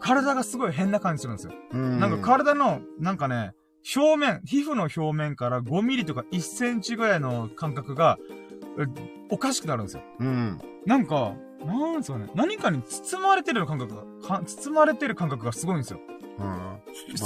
[0.00, 1.52] 体がすごい変な感じするんですよ。
[1.72, 2.00] うん。
[2.00, 3.52] なんか体の、なんかね、
[3.96, 8.18] 表面、皮膚の表面から5ミリとか1センチぐらいの感覚が、
[8.78, 8.86] え
[9.30, 10.02] おかしくなるんですよ。
[10.20, 10.60] うん。
[10.86, 16.00] なんか、なんですかね、何かに包まれてる感覚が、か包まれてる感覚がすごいんですよ。
[16.38, 16.46] うん。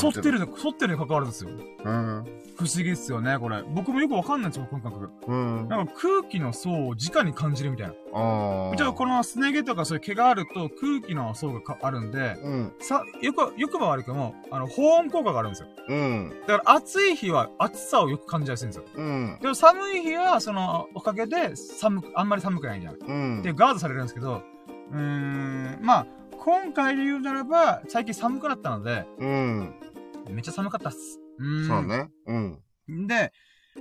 [0.01, 1.51] 反ってるの、反ってるに関わらずですよ。
[1.85, 2.25] うん。
[2.57, 3.63] 不思議っすよね、これ。
[3.63, 5.11] 僕もよくわかんないんですよ、この感覚。
[5.27, 5.69] うん。
[5.69, 7.95] なんか空気の層を直に感じるみたいな。
[8.13, 8.77] ああ。
[8.77, 12.73] じゃあ、このすね毛とかそういう毛があると空気の層がかあるんで、うん。
[12.81, 15.69] さ、よく、よくば悪くも、あの、保温効果があるんですよ。
[15.89, 16.33] うん。
[16.47, 18.85] だから暑い日は暑さをよく感じやすいんですよ。
[18.97, 19.39] うん。
[19.41, 23.43] でも寒い日は、その、おかげで寒く、あんまり寒くないんじゃないうん。
[23.43, 24.43] で、ガードされるんですけど、
[24.91, 26.07] うーん、まあ、
[26.39, 29.75] 今回で言うならば、最近寒くなったので、うん。
[30.31, 31.21] めっちゃ寒かったっす。
[31.39, 31.67] うーん。
[31.67, 32.11] そうね。
[32.27, 33.07] うん。
[33.07, 33.33] で、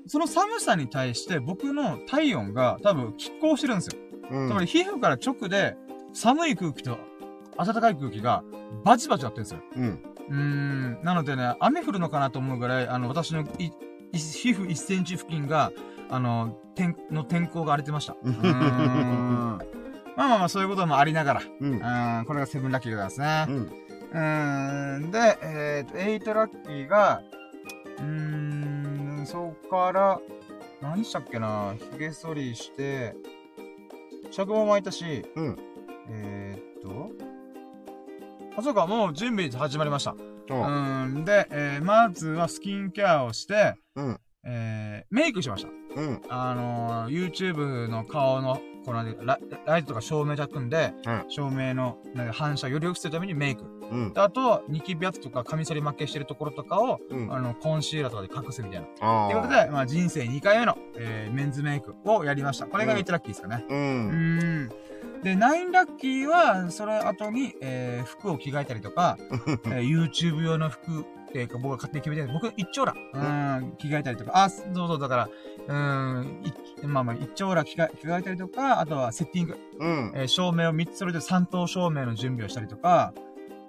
[0.08, 4.02] その寒さに対して僕の体温が多分拮抗してるんですよ。
[4.32, 4.48] うん。
[4.50, 5.76] つまり皮膚から直で
[6.14, 6.98] 寒い空気と
[7.58, 8.44] 暖かい空気が
[8.84, 9.62] バチバチやってるんですよ。
[9.76, 10.04] うん。
[10.30, 11.04] うーん。
[11.04, 13.72] なのでね、雨降るのかなと思うぐらい、あの、私のいい
[14.18, 15.72] 皮膚1センチ付近が、
[16.10, 18.16] あの、天、の天候が荒れてました。
[18.24, 19.77] うーん。
[20.18, 21.78] まあまあまあ、そういうこともありながら、うん。
[21.78, 23.56] うーん、これがセブンラッキーでございますね。
[23.56, 23.88] うん。
[24.12, 27.22] うーん、で、えっ、と、エイトラッキーが、
[28.00, 28.04] うー
[29.22, 30.20] ん、そっから、
[30.82, 33.16] 何したっけな髭剃りして、
[34.32, 35.58] 尺も巻いたし、うん。
[36.10, 37.12] えー、っと、
[38.58, 40.16] あ、そうか、もう準備始まりました。
[40.50, 44.20] うん、で、えー、まずはスキンケアをして、うん。
[44.44, 45.70] えー、メイクしました。
[45.70, 46.22] うん。
[46.30, 53.66] あのー、YouTube の顔の、このラ、ライトとか照明で組んで、はい照明のなんか反射をより良くするためにメイク。
[53.92, 54.14] うん。
[54.14, 57.34] であと、ニキビ跡とかカミソリ負けしてるところとかを、うん。
[57.34, 58.88] あの、コンシーラーとかで隠すみたいな。
[59.02, 62.66] あということで、まあ、人生2回目の、えー、メンズメイクをやりました。
[62.68, 63.66] これがうん8ラッキーですかね。
[63.70, 63.74] う。
[63.74, 64.70] うんーん。
[65.22, 69.18] で、9ラッキーは、それ後に、えー、服を着替えたりとか、
[69.68, 72.94] えー、YouTube 用の服っていうか、僕が勝手に決めてる僕、一丁羅。
[73.14, 73.20] う
[73.62, 75.30] ん、着替えたりとか、あ、そうそう、だから、
[75.68, 76.44] うーん、
[76.84, 79.58] いまあまあ、一丁羅着替え着替えたりとか、あとはセッティング。
[79.80, 80.12] うん。
[80.16, 83.14] えー照明を3つそれで3等照明の準備をしたりとか、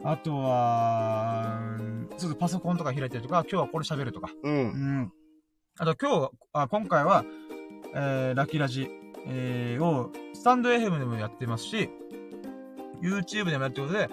[0.05, 4.31] あとは、うんちょっとパソコンとか開いたりとか、今日はこれ喋るとか。
[4.43, 4.49] う。
[4.49, 5.13] うんん。
[5.79, 7.25] あと今日、あ今回は、
[7.95, 8.89] えー、ラキラジ、
[9.27, 11.91] えー、を、スタンド FM でもやってますし、
[13.01, 14.11] YouTube でもやってることで、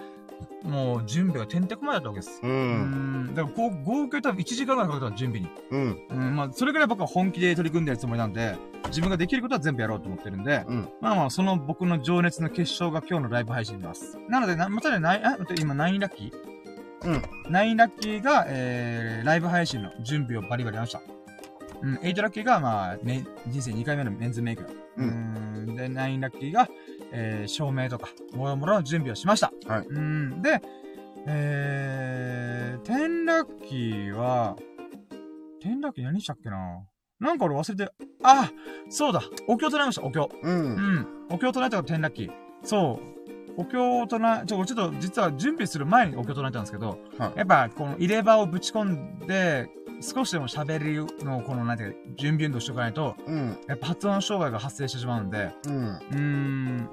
[0.65, 2.39] もう準備がてんてこまいだったわけです。
[2.41, 2.47] う。
[2.47, 3.36] うんん。
[3.36, 5.49] だからこう、合計多分1時間ぐらいかかった準備に。
[5.71, 6.08] うん。
[6.10, 8.56] うん、まあ、それぐらい僕は本気で取り組んでるつもりなんで、
[8.88, 10.89] 自分ができることは全部やろうと思ってるんで、うん。
[11.01, 14.17] まあまあ、その僕の情熱の結晶が今日のライブ配信です。
[14.28, 16.55] なので、なまたね、 nine、あ、待って今、 nine lucky？
[17.06, 17.51] うん。
[17.51, 21.01] nine lucky が、えー、ライブ配信の準備をバリバリやりました。
[21.82, 24.65] うん、 eight lucky が、まあ、メ人生2回目のメンズメイク。
[24.97, 25.75] うんん。
[25.75, 26.67] で、 nine lucky が、
[27.11, 29.51] えー、照明とか、もろもろの準備をしました。
[29.67, 30.41] はいうん。
[30.41, 30.61] で、
[31.27, 34.55] えー、 ten lucky は、
[35.61, 36.83] テンラッキー何したっけな？
[37.19, 37.91] なんか俺忘れて、
[38.23, 38.51] あ
[38.89, 40.29] そうだお経唱えました、お経。
[40.43, 40.47] う。
[40.47, 41.07] うんん。
[41.31, 42.31] お経を唱えたから天ラッキー。
[42.63, 43.15] そう。
[43.57, 49.69] お経を唱え、ちょ、ちょっと実は準備する前にお経を唱えたんですけど、はいやっぱこの入れ歯をぶち込んで、
[50.05, 50.77] 少しでも喋
[51.17, 53.57] りのこのなんていうか準備運動しておかないと、うん。
[53.67, 55.85] やっぱ発音障害が発生してしまうんで、うん。
[55.87, 56.17] うー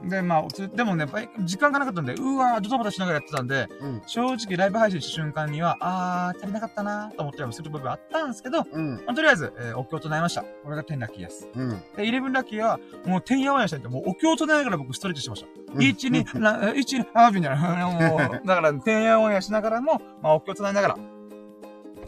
[0.05, 0.09] ん。
[0.09, 4.03] で、まあ、つでもね、やっぱり時間がなかったんで、うわー、ドタバタしながらやってたんで、うん。
[4.07, 8.97] 正直ライブ配信した瞬間には、あー、足りなかったなーと思ったりする部分あったんですけど、うん。
[9.05, 10.43] まあ、とりあえず、えーお経を唱えました。
[10.43, 11.49] これが天ラッキーです。
[11.55, 11.83] うん。
[11.97, 15.83] で、イレブンラッキーは、もう、てんやわしたいって、もう、お経を唱えながら僕ストレッチしてました。
[15.83, 17.87] 一、二、な、え一、二、あ、みたいな。
[17.87, 20.99] もう、だから、てんやわしながらも、まあ、お経を唱えながら、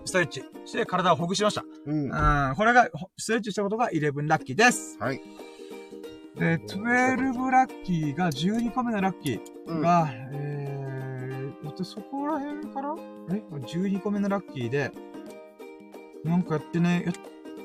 [0.04, 1.64] ストレッチして体をほぐしました。
[1.86, 2.04] うん。
[2.04, 4.96] うん、これが、ほストレッチしたことがイレブンラッキーです。
[4.98, 5.20] はい。
[6.36, 9.78] で、12ラッキーが12個目のラッキうん。
[9.78, 12.94] ーが、えー、えっと、そこら辺から？
[13.30, 14.90] え ?12 個目のラッキーで、
[16.24, 17.12] なんかやってね、や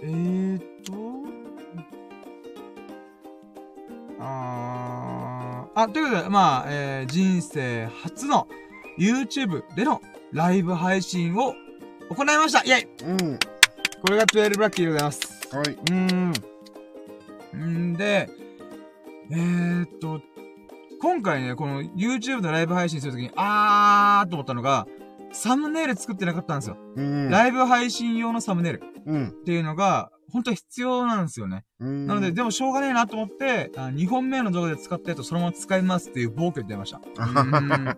[0.02, 0.94] えーっと、
[4.20, 8.48] あー、あ、ということで、まあ、えー、人生初の
[8.98, 11.54] YouTube でのライブ配信を
[12.10, 13.40] 行いましたイェイうん。
[14.02, 15.56] これが12ラッキーでございます。
[15.56, 15.68] はい。
[15.70, 17.92] うーん。
[17.92, 18.30] んで、
[19.32, 20.22] えー、っと、
[21.02, 24.88] 今回ね、この YouTube のライブ配信するときに、あーと思ったのが、
[25.32, 26.78] サムネイル作ってなかったんですよ。
[26.96, 27.30] うん。
[27.30, 29.28] ライブ配信用のサムネイルうん。
[29.28, 31.64] っていうのが、本当は必要なんですよね。
[31.80, 32.08] うん。
[32.08, 37.02] なので、でもしょうがねえなと思って、あ2本目の動画で使ったやつをそのまま使いますっていう暴挙で出ました。
[37.16, 37.98] うん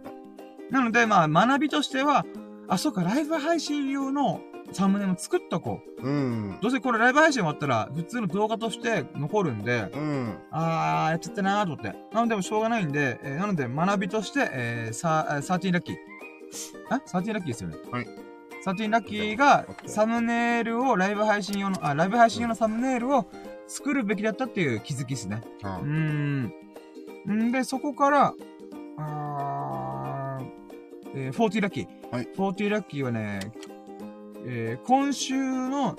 [0.72, 2.26] なので、まあ、学びとしては、
[2.68, 6.02] あ、そっか、ライブ配信用のサムネも作っとこう。
[6.02, 6.58] うん。
[6.62, 10.38] どうせこれライブ配信終わったら、普通の動画として残るんで、うん。
[10.52, 11.98] あー、やっちゃったなーと思って。
[12.14, 15.96] なので、もうしょうがないんで、えーなので、学びとして、えー、さ、えー13ラッキー。
[16.90, 17.76] あ ?13 ラッキーですよね。
[17.92, 18.08] はい。
[18.66, 23.28] 13ラッキーが、サムネイルを、ライブ配信用の、あ、ライブ配信用のサムネイルを
[23.68, 25.42] 作るべきだったっていう気づきですね。
[25.64, 26.54] はうーん。
[27.30, 28.34] んで、そこから、
[28.98, 30.31] あー、
[31.16, 31.88] えー、40ラッキー。
[32.12, 32.28] はい。
[32.36, 33.40] 40ラッキーはね、
[34.46, 35.98] えー、今週の、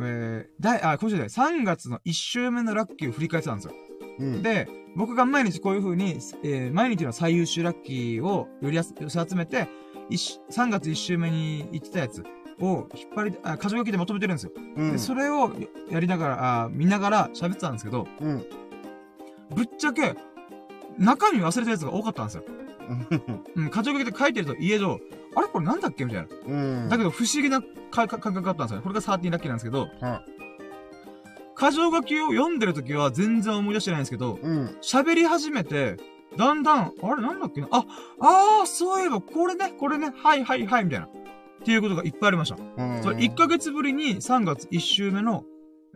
[0.00, 3.74] えー、第、あ、今週で3月の1週目のラッキーを振り返ってたんですよ。
[4.18, 4.42] うん。
[4.42, 9.68] で、僕が毎日こういう風に、えー、毎日の最優秀ラッキーをより集めて、
[10.10, 12.22] 一3月1週目に言ってたやつ
[12.60, 14.52] を引っ張り、あ、箇条書きでまとめてるんですよ。
[14.76, 14.92] うん。
[14.92, 15.52] で、それを
[15.90, 18.44] やりながら、あ見ながら喋ってたんですけど、うん。
[19.54, 20.14] ぶっちゃけ、
[20.98, 22.44] 中身忘れたやつが多かったんですよ。
[23.56, 25.00] うん、箇条書きで書いてると家上、
[25.36, 26.28] あれこれなんだっけみたいな。
[26.46, 26.52] う
[26.86, 26.88] ん。
[26.88, 28.82] だけど不思議な感覚があったんですよ。
[28.82, 30.22] これが13ラッキーなんですけど、は
[31.56, 34.66] 箇条書きを読んでるときは全然思い出してないんですけど、うん。
[34.82, 35.96] 喋り始めて、
[36.36, 37.84] だんだん、あれなんだっけなあ、
[38.20, 41.06] あー、そういえば、これね、これね、はいはいはい、みたいな。
[41.06, 41.10] っ
[41.64, 42.56] ていうことがいっぱいありました。
[42.56, 43.02] うん。
[43.02, 45.44] それ1ヶ月ぶりに3月1週目の、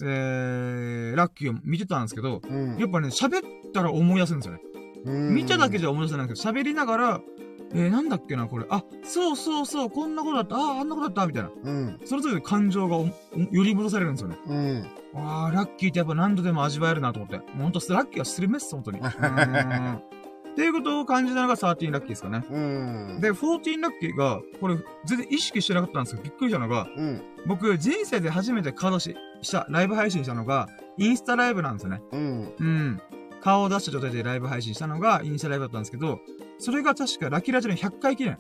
[0.01, 2.79] えー、ラッキーを見てたんですけど、うん。
[2.79, 4.61] やっぱね、喋ったら思い出すんですよね。
[5.05, 7.21] うん見ただけじゃ思い出せないけど、喋りながら、
[7.75, 8.67] えー、なんだっけな、これ。
[8.71, 11.51] あ、そうそうそう、こんなことだった、あー、あんなことだった、みたいな。
[11.65, 12.01] うん。
[12.05, 13.13] その時で感情がよ
[13.53, 14.39] り戻されるんですよね。
[14.47, 14.87] うん。
[15.15, 17.39] あー、ラッキーってやっぱ何度でも味わえるなと思って。
[17.53, 18.99] ほんと、ラッキーはスルメっす、ほんとに。
[19.01, 20.01] うーん
[20.59, 22.45] っていうことを感じたのが13ラッキーですかね。
[22.51, 23.21] うん。
[23.21, 27.23] で、14ラッキーが、これ、全然意識してなかったんですけど、びっくりしたのが、うん。
[27.47, 32.03] 僕、人生で初めて顔出しした、ライブ配信したのが、インスタライブなんですよね。
[32.11, 32.55] うん。
[32.59, 33.01] うん。
[33.49, 36.21] 顔を出した状態でライブ配信したのが、インスタライブだったんですけど、
[36.59, 38.37] それが確かラッキーラジオの100回記念。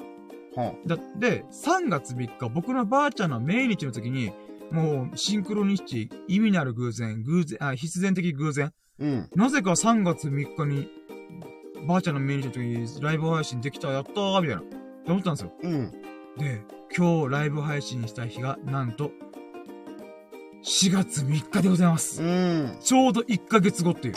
[0.54, 4.32] はだって、3月3日、僕のばあちゃんの命日の時に、
[4.70, 8.72] もう、シンクロニシティ、意味のある偶然、偶然、あ、必然的偶然。
[8.98, 9.30] うん。
[9.34, 10.88] なぜか3月3日に、
[11.86, 14.62] ばあちゃんの命日の時にライブ配信できた、やったー、みたいな。
[14.62, 14.76] って
[15.12, 15.52] 思ったんですよ。
[15.62, 15.92] うん。
[16.36, 16.62] で、
[16.94, 19.12] 今日ライブ配信した日が、なんと、
[20.64, 22.22] 4月3日でございます。
[22.22, 22.76] うん。
[22.80, 24.14] ちょうど1ヶ月後っていう。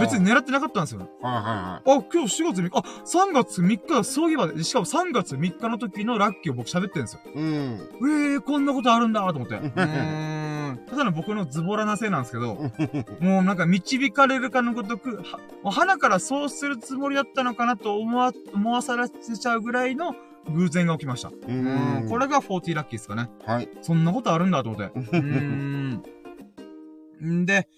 [0.00, 0.26] 別に。
[0.26, 1.00] 狙ってなかったんですよ。
[1.00, 1.40] はいは
[1.76, 7.20] あ、今日4月3日、あ、3月3日だ、そういえば、しかも3月3日の時のラッキーを僕喋ってるんですよ。
[7.34, 7.44] いはい。
[7.44, 8.34] うん。
[8.34, 9.54] えー、こんなことあるんだと思って。
[9.56, 10.78] う ーん。
[10.88, 12.56] ただの僕のズボラなせいなんですけど、
[13.20, 20.14] もうなんか導かれるかのごとく、は、もう花からそうするつもりだったのかなと思わ、思わされちゃうぐらいの
[20.50, 21.28] 偶然が起きました。
[21.28, 21.52] うう
[22.04, 23.30] ん、これが40ラッキーですかね。
[23.46, 23.68] はい。
[23.82, 24.92] そんなことあるんだと思って。
[25.16, 26.02] うーん。
[27.22, 27.68] んで、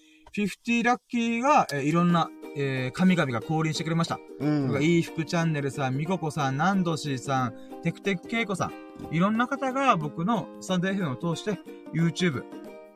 [0.43, 4.19] 50ラッキーが、えーいろんな、えー神々が降臨してくれました。
[4.39, 4.81] うん。
[4.83, 11.59] いい服チャンネルさん、みここさん、なんどしーさん、テクテクけいこさん、いろんな方が僕のスタンド FM を通して
[11.93, 12.43] YouTube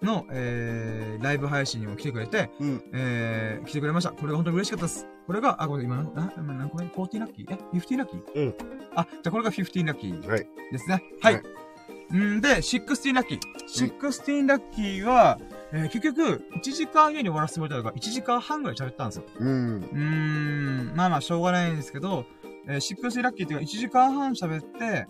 [0.02, 2.84] の、えー、ライブ配信にも来てくれて、うん。
[2.94, 4.12] えー、来てくれました。
[4.12, 5.08] これが本当に嬉しかったです。
[5.28, 7.54] これが、あ、これ今何、あ、今何個目 ?40 ラッキー？
[7.54, 8.24] え ?50 ラッキー？
[8.36, 8.56] うん。
[8.96, 10.48] あ、じゃあこれが15ラッキーはい。
[10.72, 11.04] ですね。
[11.22, 11.34] はい。
[11.36, 11.44] はい
[12.14, 13.40] んで、16ラッキー。
[13.70, 15.40] 16ラッキーは、
[15.74, 19.24] えー結局、1時間以内に終わらせてもらったのが、1時間半ぐらい喋ったんですよ。
[19.40, 19.78] うん。
[19.78, 19.98] うー
[20.94, 22.26] ん、まあまあ、しょうがないんですけど、
[22.68, 25.08] えー、16ラッキーっていうか、1時間半喋って、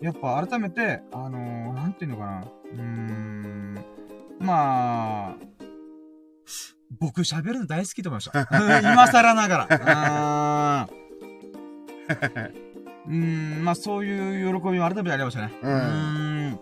[0.00, 2.44] やっぱ改めて、あのー、なんていうのかな。
[2.72, 3.78] うーん、
[4.40, 5.36] まあ、
[6.98, 8.80] 僕喋るの大好きと思いました。
[8.92, 10.88] 今更ながら。
[13.06, 15.52] うーん、まあそういう喜びも改めてありましたね。
[15.62, 15.78] うんうー
[16.56, 16.60] ん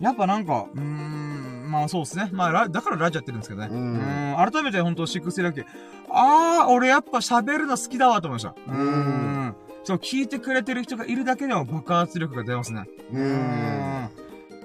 [0.00, 2.30] やっぱなんか、うーん、まあそうですね。
[2.32, 3.68] まあラ、だからラジオやってるんですけどね。
[3.70, 5.66] ううんん、改めて本当シックスラッキー。
[6.10, 8.54] あー、俺やっぱ喋るの好きだわと思いました。
[8.72, 9.56] うーん。
[9.84, 12.84] そう、聞いてくれてる人がいるだけでも爆発力が出ますね。
[13.12, 13.18] う。
[13.18, 14.08] うん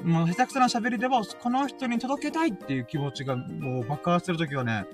[0.03, 4.85] もう下手くそな喋りでも、この人に届けたいっていう気持ちがもう爆発するときはね、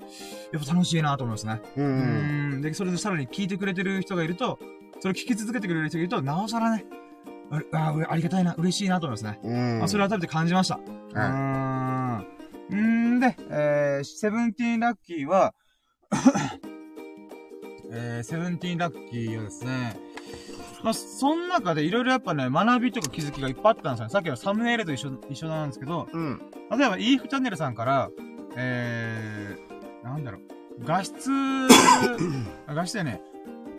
[0.52, 1.60] やっぱ楽しいなと思いますね。
[1.76, 1.82] う。
[1.82, 2.62] うんん。
[2.62, 4.58] で、それでさらに聞いてくれてる人がいると、
[5.00, 6.84] それを聞き続けてくれる人がいると、なおさらね、
[7.50, 7.66] あれ
[8.08, 9.40] ありがたいな、嬉しいなと思いますね。
[9.42, 9.78] うん。
[9.78, 10.76] まあ、それを改めて感じました。
[10.76, 12.26] うー
[12.74, 13.16] ん。
[13.16, 15.54] んで、えー、セブンティーンラッキーは、
[17.92, 19.96] えー、セブンティーンラッキーはですね、
[20.82, 24.10] まあ、その中でいろいろやっぱね、学びとか気づきがいっぱいあったんですよね。
[24.10, 26.40] さっきのサムネイルと一緒、一緒なんですけど、うん。
[26.70, 28.10] 例えば、イーフチャンネルさんから、
[28.56, 30.40] えー、なんだろう、
[30.84, 31.30] 画質、
[32.66, 33.20] あ画質だよね。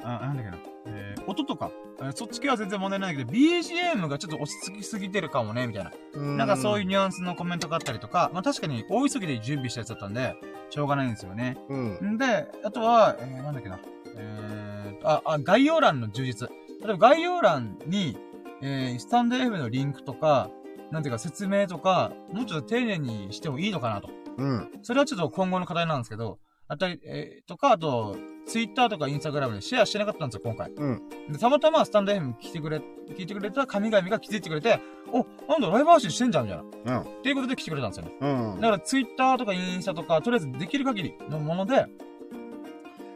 [0.04, 0.71] あ、なんだっけな。
[0.86, 5.92] えー、音とか、えーそっち系は全然問題ないけど、BGM がちょっと落ち着きすぎてるかもね、みたいな。
[6.22, 10.36] なんかそういうニュアンスのコメントがあったりとか、まあ確かに大急ぎで準備したやつだったんで、
[10.70, 11.58] しょうがないんですよね。
[11.70, 12.14] うん。
[12.14, 13.80] んで、あとは、えー、なんだっけな。
[14.16, 16.50] えーと、あ、あ、概要欄の充実。
[16.50, 18.18] 例えば概要欄に、
[18.62, 20.50] えー、スタンド F のリンクとか、
[20.92, 24.10] なんていうか説明とか、もうちょっと丁寧にしてもいいのかなと。
[24.38, 24.72] うん。
[24.82, 26.40] それはちょっと今後の課題なんですけど、
[26.72, 28.16] あたり、えー、とか、あと、
[28.48, 30.72] ツイッターとかインスタグラムでシェアしてなかったんですよ、今回。
[30.72, 31.02] うん。
[31.30, 34.80] で、たまたまスタンド FM 来てくれ、聞いてくれた神々が気づいてくれて、
[35.12, 37.00] お、なんだ、ライブ配信してんじゃん、みたいな。
[37.00, 37.02] うん。
[37.02, 38.14] っていうことで来てくれたんですよね。
[38.22, 38.62] うん。
[38.62, 41.88] だからツイッターとかインスタとか、とりあえずできる限りのもので、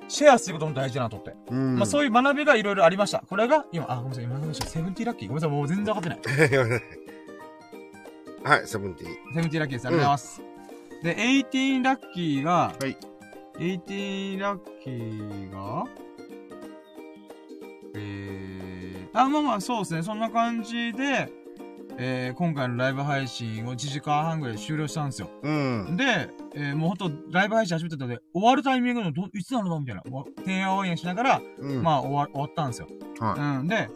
[0.09, 1.37] シェアすることも大事だなと思って。
[1.47, 1.75] うん。
[1.77, 3.19] まあそういう学びがいろいろありました。
[3.19, 6.19] これが、今、あ、ごめんなさい、今ごめんなさい、セブンティーラッキーごめんなさい、もう全然わかってない。
[8.43, 9.09] はい、セブンティー。
[9.13, 9.87] セブンティーラッキーです。
[9.87, 10.41] ありがとうございます。
[11.03, 13.14] で、エイティーンラッキーが、はい。
[13.59, 15.85] エイティーンラッキーが、
[17.95, 20.03] えー、あ、まあまあ、そうですね。
[20.03, 21.31] そんな感じで、
[21.97, 25.29] えー、今回のライブ配信を1時間半ぐらい終了したんですよ。
[25.41, 25.95] うん。
[25.95, 29.69] で、えー、もうほんと、ライブ配信始めてたので、終わるタイミングのど、いつなの？
[29.69, 31.81] だみたいな、わてんやわんやしながら、うん。
[31.81, 32.87] まあ終わ、終わったんですよ。
[33.21, 33.67] はうん。
[33.69, 33.87] で、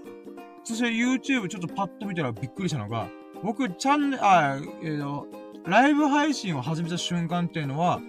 [0.64, 3.10] そして YouTube ちょっとパッと見たらびっくりしたのが、
[3.44, 5.28] 僕、チャンネル、あ、えーと、
[5.66, 8.00] ライブ配信を始めた瞬間っていうのは、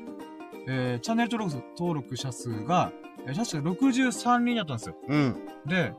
[0.73, 2.93] えー、チャンネル登録登録者数が、
[3.27, 4.95] えー、確か63人だったんですよ。
[5.09, 5.13] い。
[5.13, 5.37] うん。
[5.67, 5.93] で、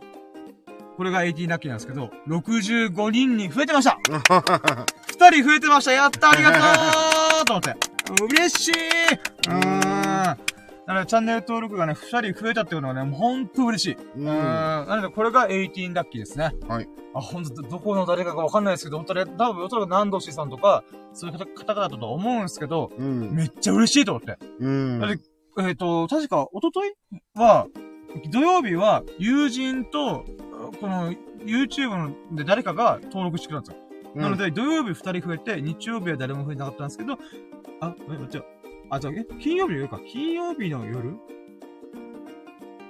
[0.95, 6.59] これが18ラッキーなんですけど、65人に増えてました !2 人増えてましたやったありがと
[7.41, 7.75] うと思って。
[8.33, 10.00] 嬉しいうーん。
[10.91, 13.93] なので、チャンネル登録がね、2人増えたっていうのはね、もうほんと嬉しい。
[13.93, 14.25] ううんん。
[14.25, 16.53] なので、これが18ラッキーですね。
[16.67, 16.89] はい。
[17.15, 20.83] あ、ほんと、どどこの誰かがわかんないですけど、本当に、多分、おそらく南しさんとか、
[21.13, 23.31] そういう方方々だと思うんですけど、うん。
[23.31, 24.37] めっちゃ嬉しいと思って。
[24.59, 24.99] うん。
[24.99, 25.23] だって
[25.59, 27.67] えっ、と、確か、一昨日は、
[28.29, 30.25] 土曜日は、友人と、
[30.81, 31.13] この、
[31.45, 34.21] YouTube ので誰かが登録してくれたんですよ。
[34.21, 37.17] なので、土曜日二人増えて、日曜日は誰も増えなかったんですけど、
[37.79, 38.60] あ、え、じゃあ、
[38.91, 39.99] あ、じゃあ、え、金曜日の夜か。
[40.05, 41.15] 金曜日の夜？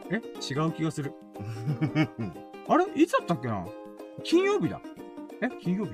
[0.09, 1.13] え違う気がする。
[2.67, 2.85] あれ？
[2.95, 3.63] いつだったっけな？
[4.23, 4.81] 金曜日だ。
[5.41, 5.91] え金曜日？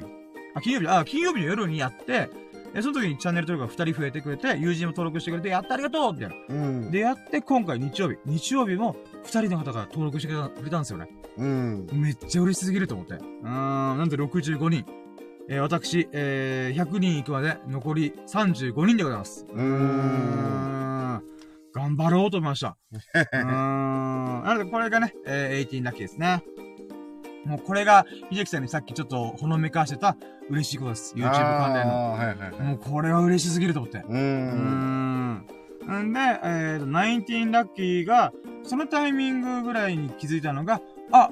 [0.55, 0.99] あ、金曜日だ。
[0.99, 2.29] あ、金曜日の夜にやって、
[2.73, 6.35] え、その時にチャンネル登録が2人増えてくれて、友人も登録してくれて、やったありがとうみたいな。
[6.47, 6.53] う
[6.87, 6.89] ん。
[6.91, 8.17] で、やって、今回日曜日。
[8.25, 8.95] 日曜日も
[9.25, 11.09] 2人の方が登録してくれたんですよね。
[11.37, 11.87] うん。
[11.91, 13.15] めっちゃ嬉しすぎると思って。
[13.15, 14.85] うーん、なんで65人。
[15.49, 19.45] えー私、えー、100人行くまで残り35人でございます。
[19.49, 21.23] うーん。
[21.73, 22.77] 頑張ろうと思いました。
[22.91, 24.43] うーん。
[24.43, 26.43] なので、これがね、えー、18ラッキーですね。
[27.45, 30.17] もうこれが、秀樹さんにさっきちょっとほのめかしてた
[30.49, 31.15] 嬉しいことです。
[31.15, 32.11] YouTube 関連の。
[32.11, 32.61] はいはいはい。
[32.61, 33.99] もうこれは嬉しすぎると思って。
[33.99, 34.05] う。
[34.09, 36.07] うんーん。
[36.09, 38.33] んで、えーと、19ラッキーが、
[38.63, 40.81] そのタイミングぐらいに気づいたのが、
[41.13, 41.29] あ、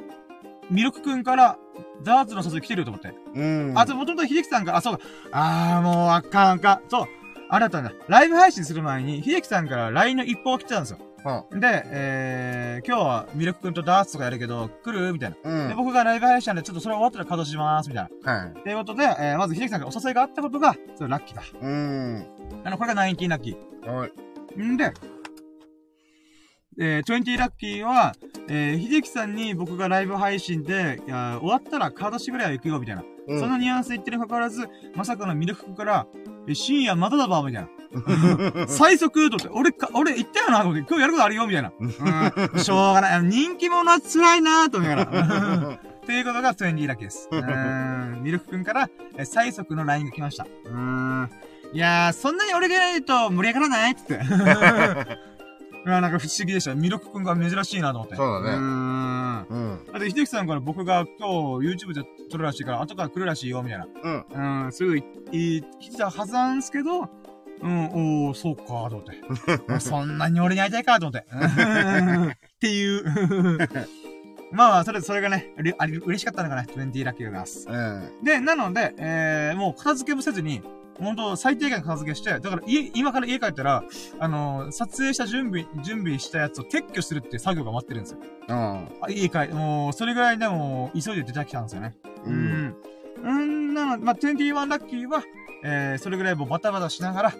[0.69, 1.57] ミルクくんから、
[2.03, 3.13] ダーツの誘い来てるよと思って。
[3.33, 3.73] うん。
[3.75, 5.03] あ、と、もともと秀樹さんから、あ、そうか。
[5.31, 6.81] あー、もう、あかんあかん。
[6.89, 7.07] そう。
[7.49, 7.91] あれだったんだ。
[8.07, 10.99] ライブ配信する前に、秀樹さんから LINE の一報が来てたんですよ。
[11.23, 15.11] はで、えー、今日はミルクくんとダーツとかやるけど、来る？
[15.11, 15.37] みたいな。
[15.43, 15.69] うん。
[15.69, 18.31] で、僕がライブ配信なんで、ちょっとそれ終わったら稼働します、みたいな。
[18.31, 18.53] はい。
[18.61, 21.43] ということで、えー、まず秀樹さんからお誘いがあったことが、それラッキーだ。
[21.59, 22.25] うん。
[22.63, 23.91] あの、これが19ラッキー。
[23.91, 24.61] はい。
[24.61, 24.93] んで、
[26.77, 28.13] えー、20ラッキーは、
[28.49, 33.03] えー、秀樹さんに僕がライブ配信で、いや、終わったらカードしぐらいは行くよ、みたいな。
[33.27, 36.05] うんそのニュアンス言ってるにもかかわらず、まさかのミルクから、
[36.47, 38.67] え、深夜まだだば、みたいな。
[38.69, 41.71] 最速と思って、俺か、俺言ったよな、と思って、今日やることあるよ、みたいな。
[41.79, 43.23] うん、しょうがない。
[43.23, 45.79] 人気者は辛いなと思いながら。
[46.05, 47.27] っていうことが20ラッキーです。
[47.31, 50.43] うーん、ミルクくんから、え、最速の LINE が来ました。
[50.43, 51.29] うーん。
[51.73, 54.19] いやー、そんなに俺がいると盛り上がらないって。
[55.85, 56.73] いや、なんか不思議でした。
[56.73, 58.15] ミルクくんが珍しいなと思って。
[58.15, 59.45] そうだねうーん。
[59.47, 59.85] うん。
[59.93, 63.87] だって、秀樹さんから僕が今日 YouTube で撮るらしいから、後から来るらしいよ、みたいな。
[64.03, 64.63] うん。
[64.65, 65.61] うん、すぐい、い、
[65.95, 67.07] たはずなんですけど、
[67.61, 67.85] うん、
[68.27, 69.13] おー、そうか、と思って。
[69.79, 71.27] そんなに俺に会いたいか、と思って。
[71.31, 73.69] うんっていう。
[74.51, 77.67] まあまあ、それ、それがね、うれあれ嬉しかったのかな、20ラッキーでございます。
[77.69, 78.23] うん。
[78.23, 80.61] で、なので、えー、もう片付けもせずに、
[80.99, 83.83] 本当最低限片付けして、だから家、今から家帰ったら、
[84.19, 88.19] あのー撮影した準備、準備したやつを撤去するって作業が待ってるんですよ。
[88.47, 88.55] うん。
[89.01, 91.95] あ家帰、もう、それぐらいでも、急いで出てきたんですよね。
[92.25, 92.29] う。
[92.29, 92.75] うんん。
[93.23, 95.23] うん、なので、まあ、21ラッキーは、
[95.63, 97.33] えー、それぐらいもうバタバタしながら、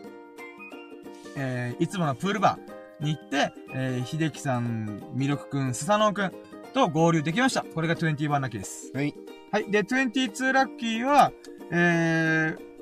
[1.38, 6.32] えー、いつものプールバーに行って、えー、秀樹さん、ミルクくん、スサノオくん
[6.74, 7.64] と合流できました。
[7.64, 8.92] これが21ラッキーです。
[8.94, 9.14] はい。
[9.52, 9.70] はい。
[9.70, 11.32] で、22ラッキーは、
[11.72, 12.75] えー、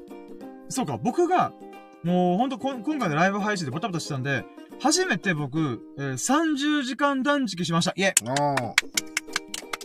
[0.74, 1.54] そうか、僕が、
[2.04, 4.44] もうほんと今回のライブ配信でバタバタしてたんで、
[4.82, 7.94] 初めて僕、えー、30時間断食しました。
[7.96, 8.14] いえ。
[8.24, 8.34] おー。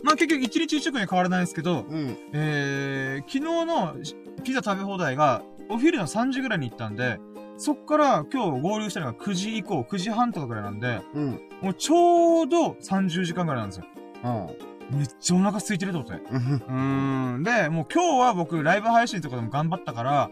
[0.03, 2.17] まあ結局1日1食には変わらないんですけど、うん。
[2.33, 3.95] えー、昨日の
[4.43, 7.19] ピザ食べ放題が、お昼の3時ぐらいに行ったんで、
[7.57, 11.41] そっから今日合流したのが9時以降、9時半とかぐらいなんで、うん。
[11.61, 13.85] もうちょうど30時間ぐらいなんですよ。
[14.23, 14.97] うん。
[14.97, 16.21] めっちゃお腹空いてると思って。
[16.67, 17.43] うん。
[17.43, 20.31] で、もう今日は僕ライブ配信とかでも頑張ったから、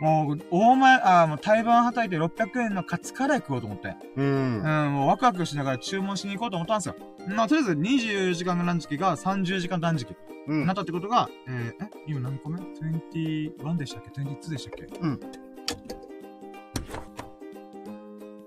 [0.00, 3.96] もう、大前、あーもう台湾はたいて600円のカツカレー食おうと思って。
[4.16, 4.94] ううん、ん。
[4.94, 6.94] もうワクワクしながら注文しに行こうと思ったんですよ。
[7.28, 10.14] まあ、とりあえず24時間断食が30時間断食。
[10.46, 15.48] うんなったってことが、えー、え今何個目 ?21 でしたっけ ?22 でしたっけ？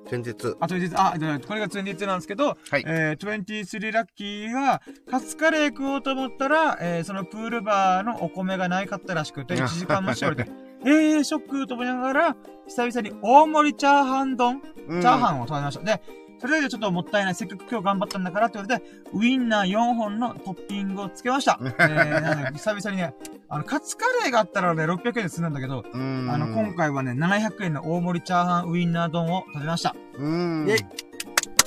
[0.09, 0.57] 先日。
[0.59, 10.51] あ、22、あ、でこれが22なんですけど、はいえー、23ラッキーが、カツカレー食おうと思ったら、えー、そのプールバーのお米がないかったらしくて、1時間待ち言われて、
[10.84, 12.36] えー、ショックと思いながら、
[12.67, 15.84] 久々に大盛りチャーハン丼、チャチャーハンを食べました。
[15.84, 16.01] で、
[16.41, 17.36] それでちょっともったいない。
[17.36, 21.59] せっかく今日頑張ったんだからって言われて、ウインナー4本のトッピングをつけました。
[21.61, 23.13] えー、なので久々にね、
[23.47, 26.27] あの、カツカレーがあったらね、600円で済んだんだけど、うん。
[26.32, 29.95] あの、今回はね、700円の大盛りチャーハンウインナー丼を食べました。
[30.17, 30.67] うん。
[30.67, 30.79] イェイ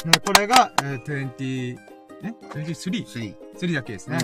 [0.08, 1.78] ねこれが、えー、20、
[2.24, 4.18] え ?23?3 スリだけですね。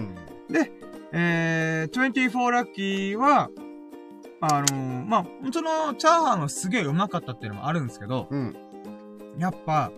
[0.48, 0.52] ー。
[0.52, 0.72] で、
[1.12, 3.50] えー、24ラッキーは、
[4.40, 8.56] あのー、まあ、その、チャーハンがすげえうまかったっていうのもあるんですけど、うん。
[9.38, 9.92] やっぱ、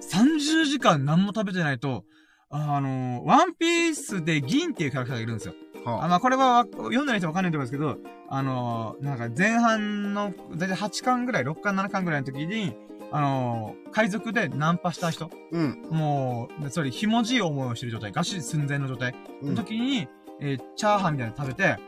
[0.00, 2.04] 30時間何も食べてないと、
[2.50, 5.54] あのー、ワンピースで銀っていうキャラクターがいるんですよ。
[5.84, 12.76] あ、はまあ、これはわ読んだ人わかんないと思うんですけど、あのー、なんか前半の、だいたい8巻ぐらい、6巻7巻ぐらいの時に、
[13.12, 15.82] あのー、海賊でナンパした人、うん。
[15.90, 20.08] もう、それ、ひもじい思いをしてる状態、餓死寸前の状態うんの時に、
[20.46, 21.78] えーチャーハンみたいなの食べて、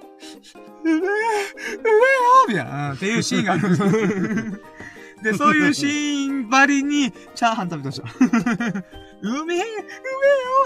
[0.82, 1.12] うめえ、うめえよ
[2.48, 4.62] みたいな、うんっていうシーンがある。
[5.22, 8.84] で、そういうシーンばりに、チャーハン食べてました。
[9.20, 9.66] うめえ、うめえよ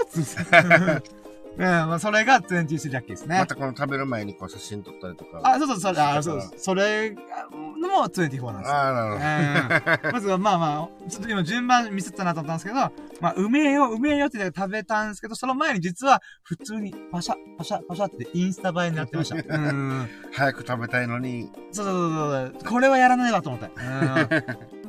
[0.09, 1.20] つって。
[1.57, 3.39] うん、まあ、それが23ラッキーですね。
[3.39, 5.41] またこの食べる前にこう写真撮ったりとか。
[5.43, 8.75] あ、そうそう、それ、あ、そうそう、それのも24なんですよ。
[8.75, 10.07] あー、なるほど。
[10.07, 19.35] うんまずは、まあまあ、ちょっと今順番ミスったなと思ったんですけど、まあ、うめえよ、うめえよって言って食べたんですけど、その前に実は、普通にパシャ、パシャ、パシャってインスタ映えになってました。
[19.35, 20.09] うん。
[20.31, 21.49] 早く食べたいのに。
[21.71, 23.71] そうそうそうそう、これはやらないわと思って。
[23.75, 24.80] うん。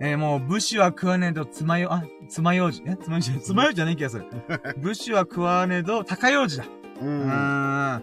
[0.00, 2.82] えーもう、武士は食わねえと、つまよ、あ、つまようじ。
[2.86, 4.26] えつまようじ、つまようじじゃねえ気がする。
[4.78, 6.64] 武士は食わねえと、高ようじだ。
[7.00, 7.04] う。
[7.04, 8.02] うんーん。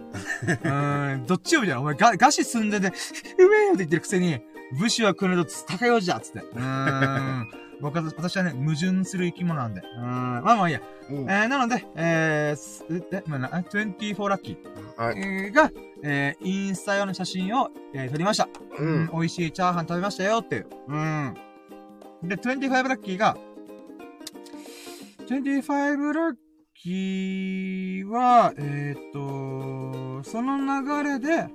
[0.62, 1.26] ーん。
[1.26, 1.72] どっちよみた？
[1.72, 1.80] いな。
[1.80, 2.88] お前、が、餓死寸前で、
[3.38, 4.40] うめえよって言ってるくせに、
[4.78, 6.38] 武士は来ると高いよじだっつって。
[6.40, 7.50] うーん。
[7.80, 9.80] 僕は、私はね、矛盾する生き物なんで。
[9.80, 10.02] うん。
[10.02, 10.80] まあまあいいや。
[11.10, 15.18] うんえー、なので、えーす、え、まあな、24ラッキー、はい。
[15.18, 15.70] えーが、
[16.02, 18.48] えー、インスタ用の写真を、えー撮りました。
[18.78, 19.10] ううんん。
[19.12, 20.66] 美味しいチャーハン食べましたよっていう。
[20.88, 21.34] うん。
[22.22, 23.36] で、25ラッキーが、
[25.26, 26.34] 25ラッ
[26.74, 31.48] キーは、えー、っと、その流れで、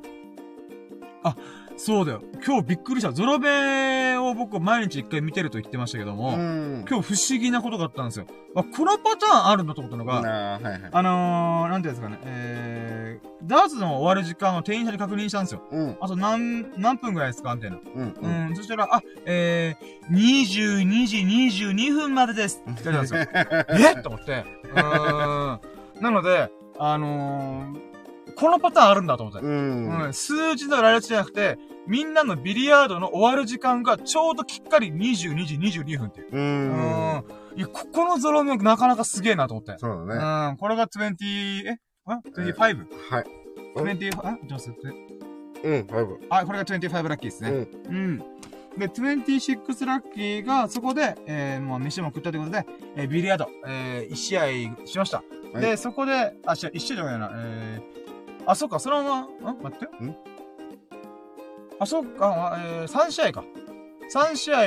[1.24, 1.36] あ、
[1.78, 2.22] そうだよ。
[2.46, 3.12] 今日びっくりした。
[3.12, 6.86] ゾロベを僕毎日一回見てると言ってましたけども、うん。
[6.90, 8.26] 今日不思議なことがあったんですよ。
[8.56, 10.82] あ、このパターンあるんだと思ったのが、なあ、はいはい。
[10.90, 15.62] あのー、なんていうんですかね、えー、ダーツの終わる時間を店員さんに確認したんですよ。
[15.70, 15.98] うん。
[16.00, 17.78] あと何、何分ぐらいですかみたいな。
[17.94, 18.02] うん。
[18.04, 18.52] ううん。
[18.52, 23.20] ん、そしたら、あ、えー、22時22分までですって言ってたんですよ。
[24.00, 24.02] え？
[24.02, 24.46] と思って。
[24.64, 25.56] うー
[26.00, 26.02] ん。
[26.02, 26.50] なので、
[26.80, 27.95] あのー、
[28.36, 29.46] このパターンあるんだと思って。
[29.46, 30.06] うん。
[30.06, 31.58] うん、数字の羅列じゃなくて、
[31.88, 36.30] みんなのビリヤードの終わる時間がちょうどきっかり22時22分っていう。
[36.32, 36.38] う。
[36.38, 37.24] うんん。
[37.56, 39.76] いや、ここのゾロ目なかなかすげえなと思って。
[39.78, 40.50] そうだね。
[40.52, 40.58] うん。
[40.58, 41.78] これが20、え？
[42.06, 42.56] あ ?25?
[43.10, 43.26] はい。
[43.76, 44.38] 20、あ？
[44.46, 44.76] じゃあ、それ
[45.64, 46.20] うん、ファイブ。
[46.30, 47.50] あ、これが25ラッキーですね。
[47.50, 47.96] うん。
[47.96, 48.18] うん。
[48.78, 52.66] で、26ラッキーが、そこで、えー、もう飯も食ったということで、
[52.98, 55.18] えー、ビリヤード、えー、1試合しました。
[55.18, 56.36] はいで、そこで、あ、違う、
[56.72, 58.05] 1試合じゃないな、えー、
[58.48, 59.62] あ、そっか、そのまま、ん？
[59.62, 59.86] 待って。
[60.04, 60.16] ん？
[61.80, 63.44] あ、そっか、あえー、3試合か。
[64.14, 64.64] 3試合、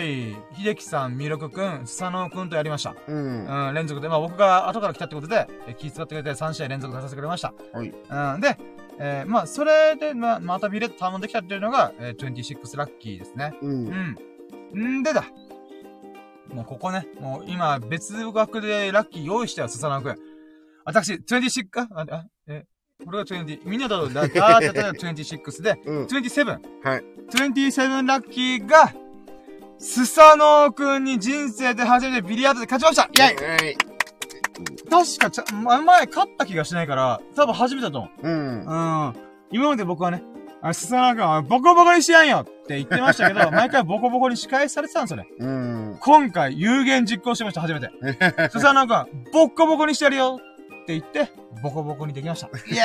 [0.56, 2.94] 秀樹さん、弥勒くん、佐野くんとやりました。
[3.06, 3.68] うん。
[3.68, 7.54] うん、連続で、まあ僕が後から来たってことで、えー気遣ってくれて3試合連続出させてくれました。
[7.72, 7.88] はい。
[7.88, 8.58] うん、で、
[8.98, 13.54] えー、まあ、それで、まあ、またビレット頼んできたっていうのが、えー、26ラッキーですね。
[13.62, 14.16] うん。
[14.74, 14.98] うん。
[14.98, 15.24] んでだ。
[16.52, 20.16] もうここね、もう今別枠でラッキー用意したよ、スサナくん。
[20.84, 21.86] 私、26か？
[21.92, 22.37] あ、あ、え、
[23.04, 26.04] これが20、みんなとだ、 だーってたのが26で、うん。
[26.06, 26.46] 27。
[26.82, 27.04] はい。
[27.30, 28.92] 27ラッキーが、
[29.78, 33.76] スサノーくんに人生で初めてビリヤードで勝ちましたイェイはい。
[34.90, 38.28] 確かちゃ、ま前勝った気がしないから、多分初めてだと思う。
[38.28, 38.64] うん。
[38.66, 39.14] うん。
[39.52, 40.24] 今まで僕はね、
[40.60, 45.28] あ、スサナ君はボコボコにしやんよって言ってましたけど、 毎回ボコボコに仕返されてたんですよね。
[45.38, 45.96] うん。
[46.00, 47.90] 今回有言実行しました、初めて。
[48.50, 50.40] スサナ君、ボッコボコにしてやるよ
[50.88, 51.30] って言って、
[51.62, 52.46] ボコボコにできました。
[52.46, 52.82] イエ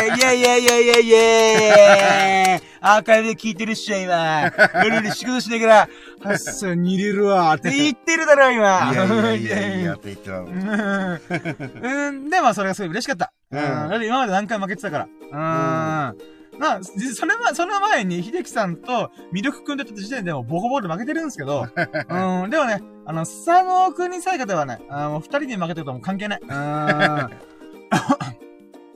[0.00, 4.50] ーイイェイイェイイェイイェイイェーイアーカイブで聞いてるっしょ、今。
[4.82, 5.88] 夜に仕事しながら、
[6.22, 8.90] はっさに入れるわって言ってるだろ、今。
[8.92, 10.46] いやいやいやいやって言ってたの。
[10.46, 12.08] うん。
[12.08, 12.30] うん。
[12.30, 13.32] で、まあ、それがすごい嬉しかった。
[13.52, 13.58] うん。
[13.58, 16.10] うんだって今まで何回負けてたから。
[16.10, 16.33] うん。
[16.58, 22.50] まあ、実それは、その前に、秀樹さんと、魅力くんでった時点でもボコボコで負けてるんですけど、 うん。
[22.50, 26.40] でもね、あの、佐野くんにさえ勝てばね、あの、二人に負けてるともう関係ない。
[26.42, 26.48] うん。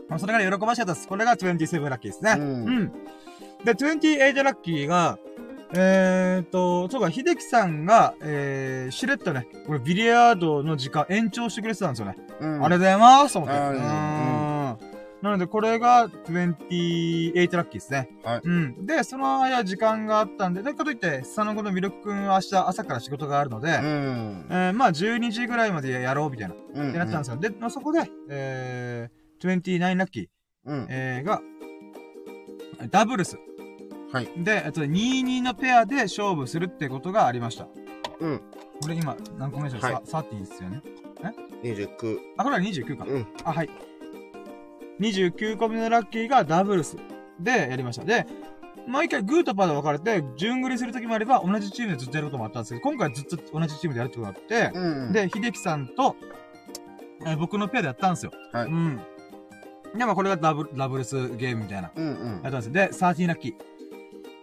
[0.09, 1.07] まあ、それから喜ばしかったです。
[1.07, 2.37] これが27ラッキーですね。
[2.39, 2.47] うんう
[2.83, 2.93] ん。
[3.65, 5.19] で、28ラッキーが、
[5.75, 12.17] えーっと、そうか、秀樹さんが、えー、しれっとね、これビリヤードの時間延長してくれてたんですよね。
[12.41, 12.53] うん。
[12.53, 13.59] ありがとうございますと思って。
[13.59, 14.48] うん
[15.21, 18.09] なので、これが28ラッキーですね。
[18.23, 18.87] はいうん。
[18.87, 24.47] で、その間時間があったんで、だからといって、佐野くんの魅力くんは明日朝から仕事があるので、うん。
[24.49, 26.93] えー、まあ12時ぐらいまでやろうみたいな、っうん。
[26.93, 27.37] てなってたんですよ。
[27.37, 30.27] で、まあ、そこで、えー、29ラッキー、
[30.67, 30.87] うん。
[30.89, 31.41] えー、が、
[32.91, 33.39] ダブルス。
[34.13, 34.29] はい。
[34.37, 37.67] で、えっと、22のペアで勝負するってことがありました。
[38.21, 38.41] うん。
[38.81, 40.83] これ今、何個目でしょう、はいさ ?30 ですよね。
[41.63, 42.19] 29。
[42.37, 43.05] あ、これは29か。
[43.05, 43.27] うん。
[43.45, 43.71] あ、はい。
[45.01, 46.97] 29個目のラッキーがダブルス
[47.41, 48.05] でやりました。
[48.05, 48.27] で、
[48.87, 56.17] 毎回グーとパーで分かれて、順繰りするときもあれば、同じチームでずっとやることもあったんですけど、今回ずっと同じチームでやるってことがあって、うん。、で、秀樹さんと、
[57.27, 58.33] えー僕のペアでやったんですよ。
[58.53, 59.01] はいうん。
[59.97, 61.91] で、まあこれがダブル、ダブルスゲームみたいな。
[61.95, 62.51] うんうんやっ。
[62.51, 62.73] たんですよ。
[62.73, 63.55] で、13ラッキー。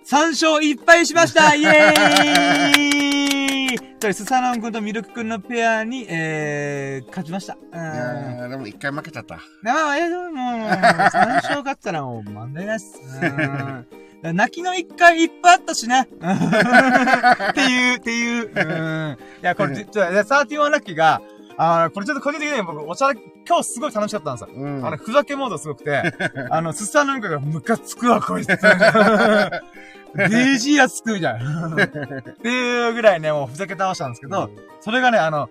[0.08, 3.25] 3勝1敗しましたイエーイ
[4.00, 7.58] と、スサノン君とミルク君のペアに、えー、勝ちました。
[7.72, 8.50] うん。
[8.50, 9.40] でも一回負けちゃった。
[9.62, 13.00] まあ、え、でも、もう、3勝勝ったらもう問題なす。
[13.22, 13.88] うん。
[14.36, 16.02] 泣きの一回いっぱいあったしね。
[16.02, 18.52] っていう、っていう。
[18.54, 18.64] う
[19.12, 19.18] ん。
[19.42, 21.22] いや、これ、ちょっと、31ラッキーが、
[21.58, 24.56] あーこれちょっと個人的に僕、お茶で、今日すごい楽しかったんですよ。
[24.56, 24.86] うん。
[24.86, 26.02] あの、ふざけモードすごくて、
[26.50, 28.50] あの、スッサーなんかがムカつくわ、こいつ。
[30.18, 31.68] デージーやつくみたいな。
[31.68, 31.78] っ
[32.42, 34.50] ていうぐらいね、もうふざけ倒したんですけど、
[34.82, 35.50] それがね、あの、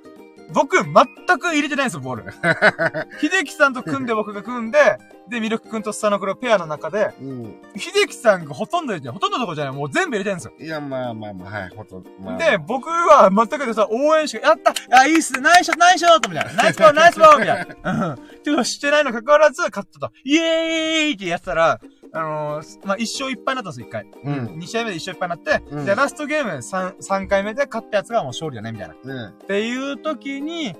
[0.52, 2.32] 僕、全く入れてないんですよ、ボール。
[3.20, 4.98] 秀樹さんと組んで僕が組んで、
[5.28, 7.54] で、ミルク君とスサノクロペアの中で、うん。
[7.76, 9.08] 秀樹さんがほとんど入れて。
[9.08, 9.74] ほとんどどころじゃない。
[9.74, 10.52] もう全部入れてるんですよ。
[10.58, 12.10] いや、まあまあまあ、はい、ほとんど。
[12.20, 16.52] まあ、で、僕は全くでさ、応援しか、やったあ、いいっすナイスショットナイスショットみたいな。
[16.62, 18.06] ナイスボールナイスボールみたいな。
[18.06, 18.12] うん。
[18.12, 20.12] っていうのをしてないのかかわらず、勝ったと。
[20.24, 21.80] イエーイってやってたら、
[22.14, 24.06] あのー、まあ、一勝一敗になったんですよ、一回。
[24.22, 28.94] うん二試合目で一勝一敗になって、うんで、ラストゲーム三、三回目で勝ったやつがもう勝利だね、みたいな。
[29.02, 29.26] うん。
[29.28, 30.76] っていう時に、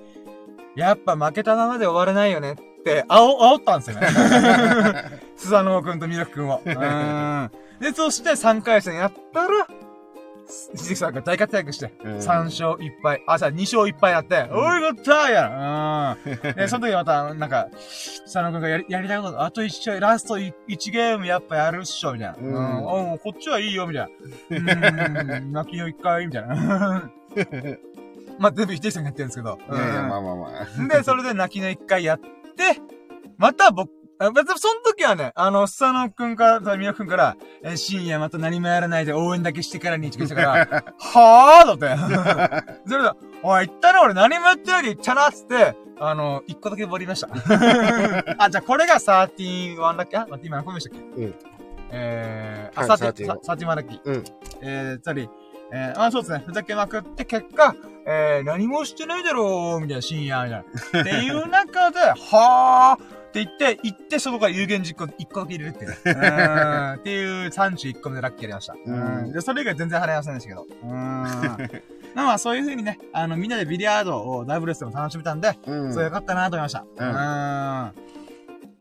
[0.76, 4.08] やっぱ負けたままで終われないよねって、あお、煽ったんですよね。
[5.36, 6.60] スサノオくんとミルクくんを。
[6.64, 7.50] うん。
[7.80, 9.66] で、そして3回戦やったら、
[10.76, 16.54] ひじきさんが大活躍して、3勝1敗、あ、さ、2勝1敗になって、おい、ゴッターやうん。
[16.54, 20.52] で、その時また、なんか、スサノオくんがやりやりたいこと、あと1試合、ラスト1
[20.92, 22.36] ゲームやっぱやるっしょ、みたいな。
[22.38, 23.18] うんうん。
[23.18, 24.08] こっちはいいよ、みた
[24.50, 25.36] いな。
[25.36, 25.52] うん。
[25.52, 27.10] 泣きの1回、みたいな。
[28.38, 29.58] まあ、全部否定さんがやってるんですけど。
[29.72, 30.48] いやいや、うんまあまあま
[30.84, 30.88] あ。
[30.88, 32.26] で、それで泣きの一回やって、
[33.38, 40.50] また僕、別にその時はね、あの、スサノくんから、ミノくんから、えー深夜また何もやらないで応援だけしてからにってから、
[40.98, 41.98] はぁーだっ
[42.58, 42.82] て。
[42.86, 43.10] それで、
[43.42, 47.28] おい、言ったな、俺何もやってないで言ったな、つって、あの、一個だけボリりました。
[48.38, 50.16] あ、じゃあこれが31だっけ？
[50.16, 51.22] あ、待って、今何個目でしたっけ？
[51.22, 51.34] うん。
[51.90, 54.00] えー、あ、はい31、31だっけ？
[54.10, 54.24] うん。
[54.62, 55.28] えー、つまり、
[55.72, 56.42] えー、あ、そうですね。
[56.46, 57.74] ふざけまくって、結果、
[58.06, 61.00] えー、何もしてないだろう、みたいな、深夜、みたいな。
[61.00, 65.96] っていう中で、はーって言って、行って、そこから有言実行1個だけ入れるっていうね。
[66.06, 67.00] う。
[67.00, 68.74] っていう31個目でラッキーやりました。
[68.74, 70.62] うんで、それ以外全然払いませんでしたけど。
[70.62, 71.82] うーん。
[72.14, 75.92] まあ、そういう風にね、あの、みんなでビリヤードをダブルスでも楽しめたんで、うん。
[75.92, 76.84] そうよかったなと思いました。
[76.96, 77.92] うーん。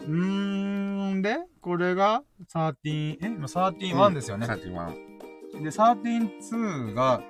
[0.01, 2.21] うーん、で、これが、
[2.53, 4.45] 13、え今13-1ですよね。
[4.45, 4.93] サーティワン。
[5.63, 7.23] で、13-2が、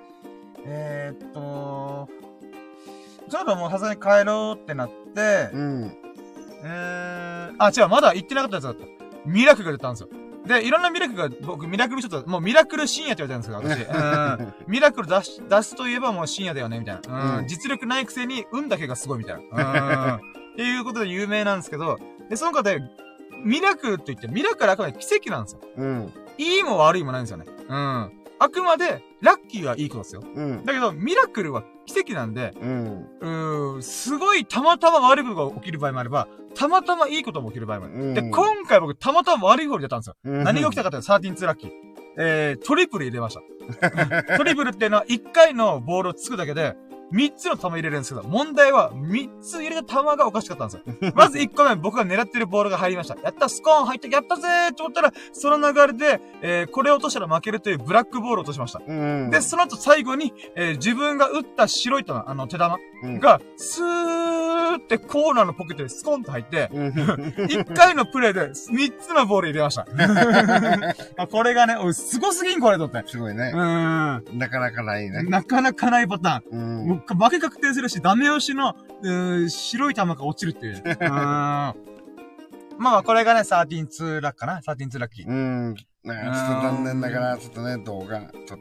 [0.66, 2.08] えー、っと、
[3.30, 6.03] ちょっともうさすがに帰ろうってなって、うん。
[6.64, 8.86] えー、あ、違う、まだ行ってなかったやつだった。
[9.26, 10.08] ミラクルが出たんですよ。
[10.46, 14.56] で、いろんなミラクルが、僕、ミラクルちょっと、もうミラクル深夜って言われてるんですけど、私。
[14.66, 14.72] うん。
[14.72, 17.24] ミラクル出し、出すといえばもう深夜だよね、みたいな。
[17.24, 17.38] うん。
[17.38, 19.62] うん実力ないくせに、運だけがすごいみたいな。
[19.62, 20.14] うん。
[20.54, 21.98] っていうことで有名なんですけど、
[22.28, 22.80] で、その方で、
[23.42, 25.60] ミラクルって言って、ミラクルはあくまで奇跡なんですよ。
[25.76, 26.12] うん。
[26.38, 27.44] いいも悪いもないんですよね。
[27.68, 28.12] うん。
[28.38, 30.22] あくまで、ラッキーはいいことですよ。
[30.22, 30.64] うん。
[30.64, 33.06] だけど、ミラクルは奇跡なんで、うん。
[33.20, 37.94] うーん、すごいたまたま悪いことが起きる場合もあれば、たまたまいいことも起きる場合もある。
[37.94, 40.16] うんで、今回僕、たまたま悪い方に出たんですよ。
[40.24, 41.70] うん何が起きたかっていうと、13ツーラッキー。
[42.16, 43.42] えー、トリプル入れました。
[44.36, 46.76] トリプルっていうのは、1回のボールをつくだけで、
[47.14, 51.12] 3つの球入れるんですけど、問題は、3つ入れた球がおかしかったんですよ。
[51.14, 53.16] まず1個目、僕が狙ってるボールが入りました。
[53.22, 58.82] やった、スコーン入って、やったぜーと思ったら、その流れで、えー、これを落としたら負けるというブラックボールを落としました。
[58.86, 59.30] うん。
[59.30, 66.88] で、その後最後に、えー自分が打った白い球、あの手玉うん、が、スーってコーナーのポケットにスコンと入って、うん。
[67.46, 69.86] 1回のプレイで3つのボール入れました。
[71.16, 73.02] あこれがね、おい、すごすぎんこれとって。
[73.06, 73.52] すごいうね。
[73.54, 75.30] ーなかなかないねん。。
[75.30, 76.88] なかなかないパターン。
[76.88, 77.03] うん。
[77.12, 80.76] 負け確定するし、ダメ押しの、うー白い球が落ちるっていう。
[80.80, 81.74] うーん
[82.78, 85.28] まあ、これがね、13ツーラックかな ?13 ツーラッキー。
[85.28, 85.74] うん。
[86.02, 88.56] なんかちょっと残念ながら、ちょっとね、動画、と、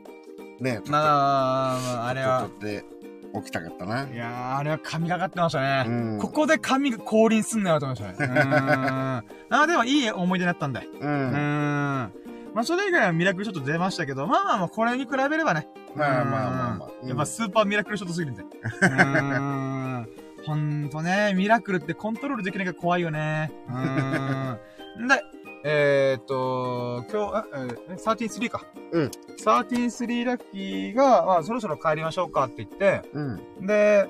[0.59, 2.85] ね、撮っまあ、まあ、あれは撮、って
[3.33, 4.07] 起きたかったな。
[4.07, 5.85] いやー、あれは神がかってましたね。
[5.87, 6.19] うん。
[6.19, 8.33] ここで神が降臨すんなよと思いましたね。
[8.33, 9.23] うーん。
[9.49, 10.81] あ、でもいい思い出になったんで。
[10.81, 10.99] う。
[10.99, 12.13] うーん。
[12.53, 15.67] まあ、それ以外はミラクルショット出ましたけど、まあまあまあ、これに比べればね。
[15.95, 18.43] まあまあまあまあうんやっぱスーパーミラクルショットすぎるんで。
[18.43, 20.09] うーん。
[20.45, 23.51] ほんとね、ミラクルってコントロールできないから怖いよね。
[23.67, 25.07] うーん。
[25.07, 25.23] で、
[25.65, 28.65] えー、っと、今日、あえー、13-3か。
[28.91, 29.11] うん。
[29.39, 33.65] 13-3ラッキーが、まあ、そろそろ帰りましょうかって言って、うん。
[33.65, 34.09] で、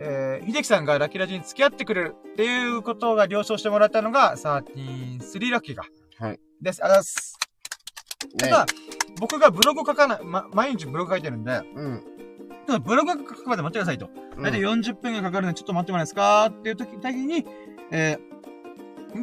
[0.00, 5.86] えー、秀樹さんがラッキーラジに付き合ってくれるっていうことが了承してもらったのが、13-3ラッキーか。
[6.18, 6.40] はい。
[6.60, 6.84] です。
[6.84, 7.37] ありがとうございます。
[8.38, 8.66] ただ、
[9.20, 12.02] 僕がブログを書かない、ま、毎日ブログ書いてるんで、うん。
[12.66, 14.10] ただブログ書くまで待ってくださいと。
[14.36, 17.44] 大体40分がかかるんで、ちょっと待ってもらえまですかっていう時、時に、
[17.90, 18.28] えー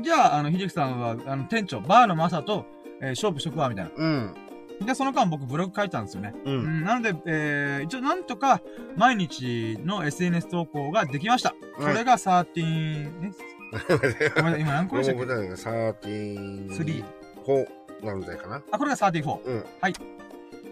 [0.01, 2.65] じゃあ、あの、ひじきさんは、あの、店長、バーのマサと、
[3.01, 4.33] えー勝負職場、みたいうん。
[4.79, 4.87] な。
[4.87, 6.33] で、その間僕ブログ書いたんですよね。
[6.43, 6.83] ううん。
[6.83, 8.61] なので、えー一応なんとか、
[8.97, 11.53] 毎日の SNS 投稿ができました。
[11.79, 17.03] それが13、え ごめん、今何個でしたっけ ?13。
[17.45, 17.84] 4。
[18.05, 18.61] なんじゃないかな？
[18.71, 19.43] あ、これが34。
[19.43, 19.65] うん。
[19.81, 19.93] はい。
[19.93, 19.99] こ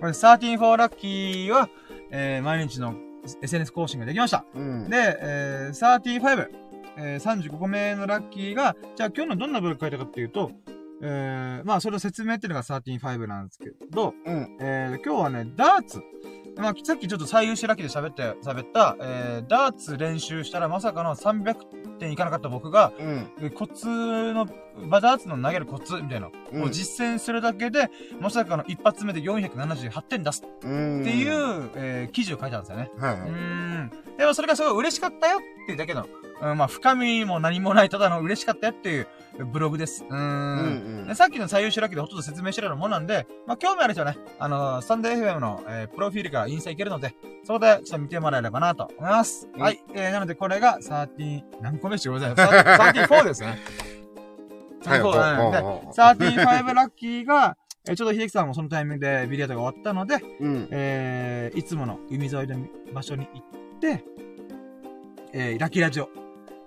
[0.08, 1.70] れ34ラッキーは、
[2.12, 2.96] えー、毎日の
[3.42, 4.46] SNS 更新ができました。
[4.54, 6.52] うん、で、えー、ティーファイブ、
[6.98, 10.52] えー、35個目のラッキーが、じゃあ今日のどんなブ文章書いたかっていうと、
[11.02, 16.02] えー、まあそれを説明っていうのが35なんですけど、うん、えー、今日はね、ダーツ。
[16.58, 21.56] まあ、さっきちょっと最優秀ラッキーで喋って、喋った、えー、ダーツ練習したらまさかの300
[22.00, 23.32] 点いかなかった僕が、うん。
[23.42, 23.88] えコツ
[24.34, 24.48] の、
[24.88, 27.90] バダーツの投げるコツみたいなうんのを実践するだけで、
[28.20, 31.02] まさかの一発目で478点出すうん。
[31.02, 32.92] っていう、えー記事を書いたんですよね。
[33.00, 33.92] はいうーん。
[34.18, 36.06] でもそれがすごい嬉しかったよっていうだけの、
[36.48, 39.08] ううん、まあ、深みも何もない、ただの嬉しかったよっていう
[39.52, 40.04] ブログです。
[40.04, 40.60] うーん。
[40.60, 49.50] うんでさっきの最優秀ラッキーでほとんど説明してるようなもんなんで、まあ、興味ある人はね、あのー、スタンド FM の、えープロフィールからインスタいけるので、そこでちょっと見てもらえればなと思います。
[49.54, 49.84] うんはい。
[49.94, 52.94] えー、なのでこれが13、何個目してごめんなさい。
[53.06, 53.48] 34ですね。
[53.48, 53.60] はい
[54.84, 60.68] でほうほうほう35ラッキーが、えーちょうど秀樹さんもそのタイミングでビリヤードが終わったので、うん。
[60.72, 64.06] えー、いつもの海沿いの場所に行って、
[65.34, 66.08] えー、ラッキーラジオ、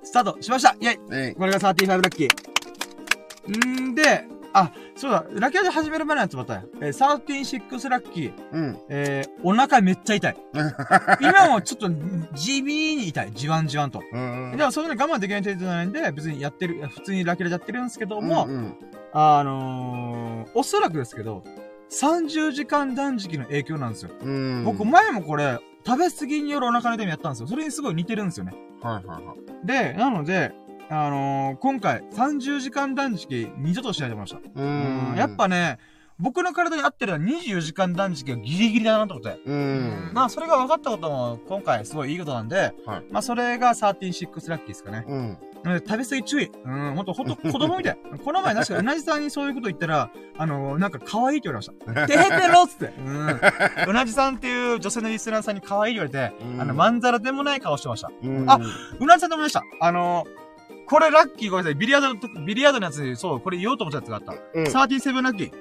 [0.07, 1.35] スタートしましたイェイえい。
[1.35, 3.67] これが35ラッキー。
[3.67, 6.63] んで、あ、そうだ、ラッキーラジオ始める前のやつまたよ。
[6.81, 8.33] えー、136ラッキー。
[8.53, 8.79] うん。
[8.89, 10.37] えー、お腹めっちゃ痛い。
[11.21, 11.91] 今もちょっと、
[12.35, 13.33] 地味に痛い。
[13.35, 14.01] じわんじわんと。
[14.13, 14.55] うん。
[14.57, 18.75] でもそういうの我慢できない程度じゃないんで、別にやってる、普通にラッキーラやってるんですけども、うん
[19.13, 21.43] あのー、おそらくですけど、
[21.91, 24.11] 30時間断食の影響なんですよ。
[24.23, 24.65] うん。
[24.65, 27.47] 僕前もこれ、食べ過ぎによるお腹の痛みやったんですよ。
[27.47, 28.55] それにすごい似てるんですよね。
[28.83, 29.67] はいはいはい。
[29.67, 30.53] で、なので、
[30.89, 34.39] あのー今回、30時間断食、二度としないと思いました。
[34.39, 35.79] ううんやっ、ぱね、
[36.19, 39.41] 僕の体に合ってるのは24時間断食がギリギリだなと思って。
[39.45, 40.11] うん。
[40.13, 45.05] まあ、それが分かったことも、今回すごいいいことなんで、はいまあ、それが36ラッキーですかね。
[45.07, 45.39] うん。
[45.67, 46.51] 食べ過ぎ注意。
[46.65, 47.99] うん、ほんと、ほんと、 子供みたい。
[48.25, 52.07] この前、確か、うなじさんにそういうこと言ったら、あのーなんか、可愛いって言われました。
[52.07, 52.93] てへてろっつって。
[52.99, 53.29] うん。
[53.91, 58.11] うなじさんっていう女性のリスナーさんに可愛いって言われて、うんあの、まんざらでもない顔してました。
[58.23, 58.45] うん。
[58.51, 58.59] あ
[59.01, 59.63] うなじさんと思いました？
[59.81, 60.47] あのー
[60.89, 61.75] これラッキーごめんなさい。
[61.75, 64.35] ビリヤードのと、ビリヤードのやつで、そう、これ言おうと思ったやつがあった。
[64.55, 64.65] うん。
[64.67, 65.53] 37ラッキー。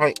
[0.00, 0.14] はい。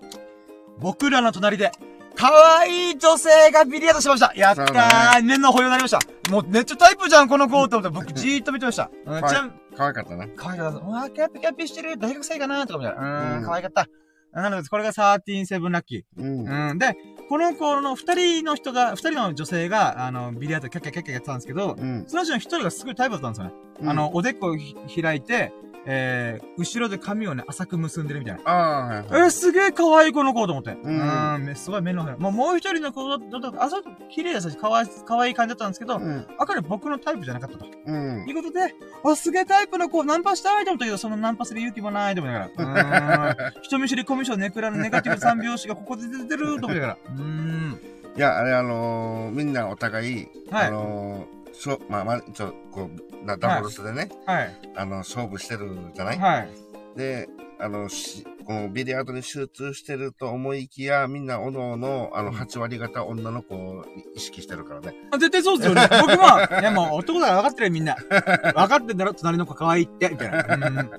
[0.78, 1.72] 僕らの隣で、
[2.16, 5.98] 可愛い女性がビリヤードしましたやったー目の保養になりました
[6.30, 8.90] もうめっちゃタイプじゃん、この子と思って僕じーっと見てました。
[9.04, 10.32] うん、はいちなみに、可愛かったね。
[10.36, 10.78] 可愛かった。
[10.78, 11.98] うわー、キャッピキャッピしてる。
[11.98, 13.06] 大学生かなとか思ったら。
[13.06, 13.86] うーうんん、可愛かった。
[14.32, 16.48] なので、これが137ラッキうん。
[16.48, 16.70] ー。
[16.70, 16.78] うん。
[16.78, 16.96] で、
[17.28, 22.04] この子の二人の人が、二人の女性が、あの、ビリヤードキャッキャキャッキャやってたんですけど、うん。
[22.06, 23.44] そのうちの一人がすごいタイプだったんですよ
[23.82, 23.90] ね。
[23.90, 25.52] あの、おでこをひ開いて、
[25.86, 28.42] えー、後ろで髪をね、浅く結んでるみたいな。
[28.44, 29.06] ああ、はいはい。
[29.06, 30.72] えー、すげえ可愛いこの子と思って。
[30.72, 36.26] ううんすごい目のもう、もう一人の子だと、あ、そう、綺麗だし、可愛い、可愛い感じだったんですけど、うん。
[36.38, 37.66] あかり僕のタイプじゃなかったと。
[37.86, 38.32] うんい。
[38.32, 38.74] うことで、
[39.04, 43.34] あ、すげえタイプの子、ナンパしたいと思ったけど、そのナンパする勇気もないと思いながら。
[43.34, 43.62] うーん。
[43.62, 46.96] 人見知りコミュ障ネクラのネガティブ三拍子がここで出てると思いながら。
[47.16, 47.80] うーん。
[48.16, 52.90] いや、あれ、あのー、みんなお互い、はいあのー、しょ、まあまあ、ちょ、こ
[53.22, 54.54] う、なダブルスでね、はい。
[54.76, 56.48] あの、勝負してるじゃない、はい。
[56.96, 57.28] で、
[57.58, 63.84] あの、し、このビリヤードに集中してると思いきや、みんなおのおの、あの、8割方女の子を
[64.14, 64.94] 意識してるからね。
[65.10, 65.88] あ絶対そうですよね。
[65.90, 67.94] 僕も、いやもう男だから分かってるよ、みんな。
[67.94, 70.56] 分かってんだろ、隣の子可愛いって、みたいな。
[70.56, 70.90] うん。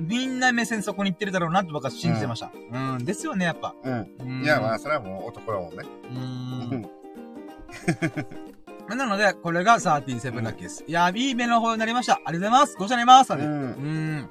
[0.00, 2.50] みんな目線そこに行ってるだろうなって僕は信じてました。
[2.72, 3.04] うん。
[3.04, 3.74] ですよね、やっぱ。
[3.82, 4.06] うん。
[4.20, 5.84] うんいや、まあ、それはもう男だもんね。
[6.10, 6.74] う。
[6.74, 6.78] う
[8.48, 8.51] ん
[8.96, 10.84] なので、これが13ラッキーです。
[10.86, 12.14] いやー、いい目の方になりました。
[12.14, 12.76] ありがとうございます。
[12.76, 13.32] ご視聴あります。
[13.32, 13.36] う。
[13.36, 14.30] うんん。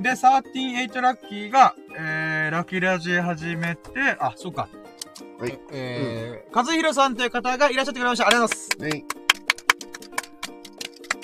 [0.00, 4.68] で、13ラッキーが、えー、ラッキーラジ始めて、あ、そうか。
[5.38, 5.58] はい。
[5.72, 8.26] えー、和弘さんという方がいらっしゃってくれました。
[8.26, 9.04] ありがとうございます。
[9.04, 9.04] ね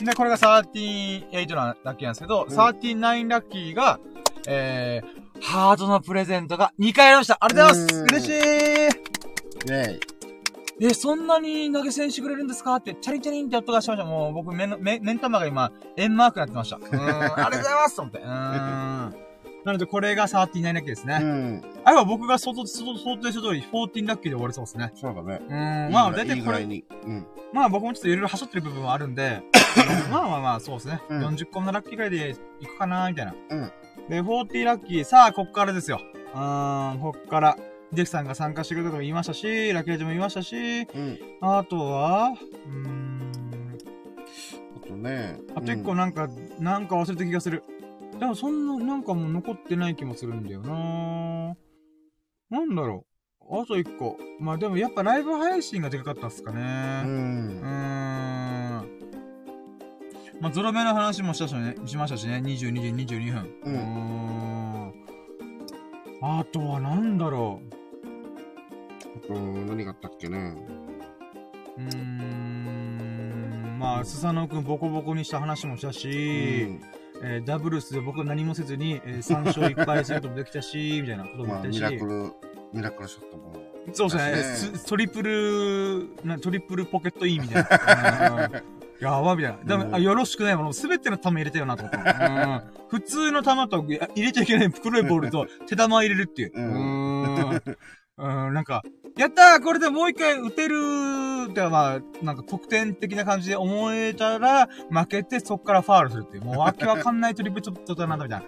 [0.04, 3.98] で、これが38のラッキーなんですけど、うん39ラッキーが、
[4.46, 7.38] えー、ハートのプレゼントが2回ありました。
[7.40, 7.96] ありがとうございます。
[7.96, 10.15] うん嬉しいね
[10.80, 12.76] え、そんなに投げ銭してくれるんですか？
[12.76, 14.04] って、チャリンチャリンって音がしました。
[14.04, 16.76] もう僕、目の、目、目ん玉が今、円マークになってました。
[16.80, 18.18] うーん、ありがとうございますと思って。
[18.18, 19.16] うーん。
[19.64, 21.18] なので、これが39ラッキーですうね。
[21.18, 21.62] ん。
[21.82, 24.92] あれは僕が想像、想像想定した通り、14ラッキーで終わりそうですね。
[24.94, 25.40] そうだね。
[25.48, 26.84] うーん、まあ、だいたいこれ、に。
[27.04, 27.26] うん。
[27.52, 29.42] まあ僕もちょっといろいろ走ってる部分はあるんで、
[30.12, 31.00] まあまあまあ、そうですね。
[31.08, 33.34] うん40個のラッキーぐらいでいくかな、みたいな。
[33.50, 33.72] うん
[34.08, 36.00] で、40ラッキー、さあ、こっからですよ。
[36.34, 37.56] うーん、こっから。
[37.92, 41.18] デクさんが参加してくれたとも言いましたし、ラッキーラジも言いましたし、うん。
[41.40, 42.32] あとは、
[42.66, 43.78] うーん、
[44.76, 45.38] あとね。
[45.54, 46.28] あと一個なんか、
[46.58, 47.62] なんか忘れた気がする。
[48.18, 51.56] でもそんな、なんかもう残ってない気もするんだよな
[52.50, 53.04] なんだろ
[53.40, 53.60] う。
[53.62, 54.18] あと一個。
[54.40, 56.60] まあでもやっぱライブ配信がでかかったっすかね。
[57.04, 57.08] う。
[57.08, 57.86] うんーん。
[60.40, 63.54] まあ、ゾロ目の話もしたしね、しましたしね、22時22分。
[63.64, 63.80] うんうー
[66.32, 66.36] ん。
[66.40, 67.60] あとはなんだろ
[69.30, 70.54] あと、何があったっけね。
[71.78, 71.80] う。
[71.80, 73.76] うーん。
[73.78, 76.10] まあ、スサノオくんボコボコにした話もしたし、う
[76.72, 76.80] ん
[77.22, 81.94] えーダブルスで僕何もせずに、えー、3勝1敗することもできたし、 みたいなこともまあ、言ったし。
[81.94, 82.32] ミラクル、
[82.74, 83.54] ミラクルショットも。
[83.92, 88.44] そうですねトリプル、なトリプルポケットインみたいな。
[88.44, 88.52] うん
[88.98, 89.58] やばみたいな。
[89.62, 92.26] でも、うんあよろしくないもの、すべての球入れたよなと思った。
[92.46, 96.52] うん普通の球と入れちゃいけない黒いボールと手玉入れるっていう。
[96.54, 97.62] ううんん。
[98.18, 98.82] うん、なんか、
[99.18, 108.42] やったーこれでもう一回撃てるーって、まあ、なんか得点的な感じで思えたら、負けてそっからファールするっていう、もうわけわかんないトリプルちょっとだなんだみたい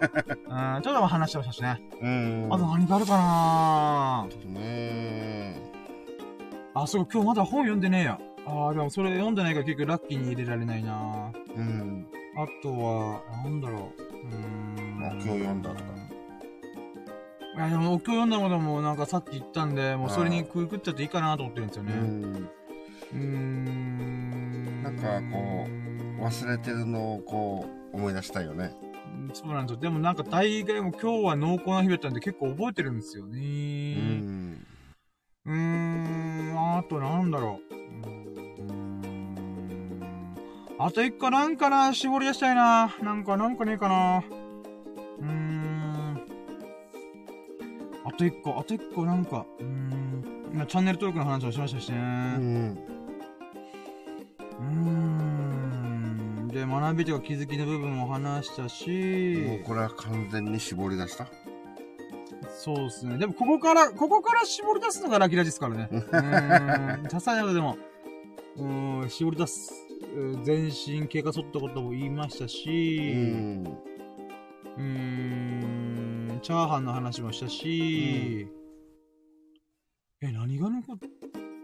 [0.47, 0.77] な。
[0.77, 1.81] うん、ちょっと話してましたしね。
[2.01, 2.47] うん。
[2.51, 5.61] あと何があるかなね
[6.73, 8.19] あ、そう、今日まだ本読んでねえや。
[8.47, 12.07] あー、でもそれ読んでないから結局ラッキーに入れられないなうん。
[12.35, 14.27] あとは、なんだろう。
[14.27, 15.03] うーん。
[15.03, 15.98] あ今日読んだとか
[17.55, 21.93] いや、でも今日読んだものもなんかさっき言ったんで、もうそれに食い食っちゃっていいかなと思ってるんですよね。
[23.13, 24.83] うん。
[24.83, 28.75] なんかこう忘れてるのをこう思い出したいよね。
[28.81, 29.81] うんそうなんですよ。
[29.81, 33.39] でもなんか大概も今日は濃厚な日だったんで結構覚えてるんですようね。
[33.95, 34.65] ん。
[35.45, 36.77] うーん。
[36.77, 37.73] あとなんだろう。
[37.75, 38.11] うー
[38.73, 39.35] ん。
[40.79, 42.95] あと一個なんかな、絞り出したいな。
[43.03, 44.23] なんか、なんかねえかな。
[48.05, 50.23] あと一個、あと一個なんか、うーん。
[50.53, 51.97] 今チャンネル登録の話をしましたしね。
[51.97, 52.77] うん。
[54.59, 54.63] うー
[56.45, 56.47] ん。
[56.47, 61.27] で、学びとか気づきの部分も話したもうし、これは完全に絞り出した？
[62.57, 63.17] そうですね。
[63.17, 65.89] でも、ここから、ここから絞り出すのがラキラジですからね。
[65.91, 67.09] うーん。
[67.09, 67.77] ささやかでも、
[68.57, 69.71] うーん、絞り出す。
[70.15, 73.63] うん全身経過沿ったことも言いましたうし、ん。
[74.79, 74.85] うー
[76.37, 78.47] ん、チャーハンの話もしたし、
[80.21, 80.97] え、何が残っ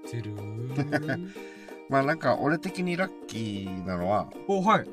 [0.10, 0.36] てる？
[1.90, 4.86] まあなんか俺的にラッキーなのは、お、はい、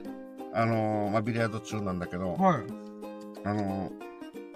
[0.52, 2.64] あのーまあビリヤード中なんだけど、はい。
[3.44, 4.02] あのー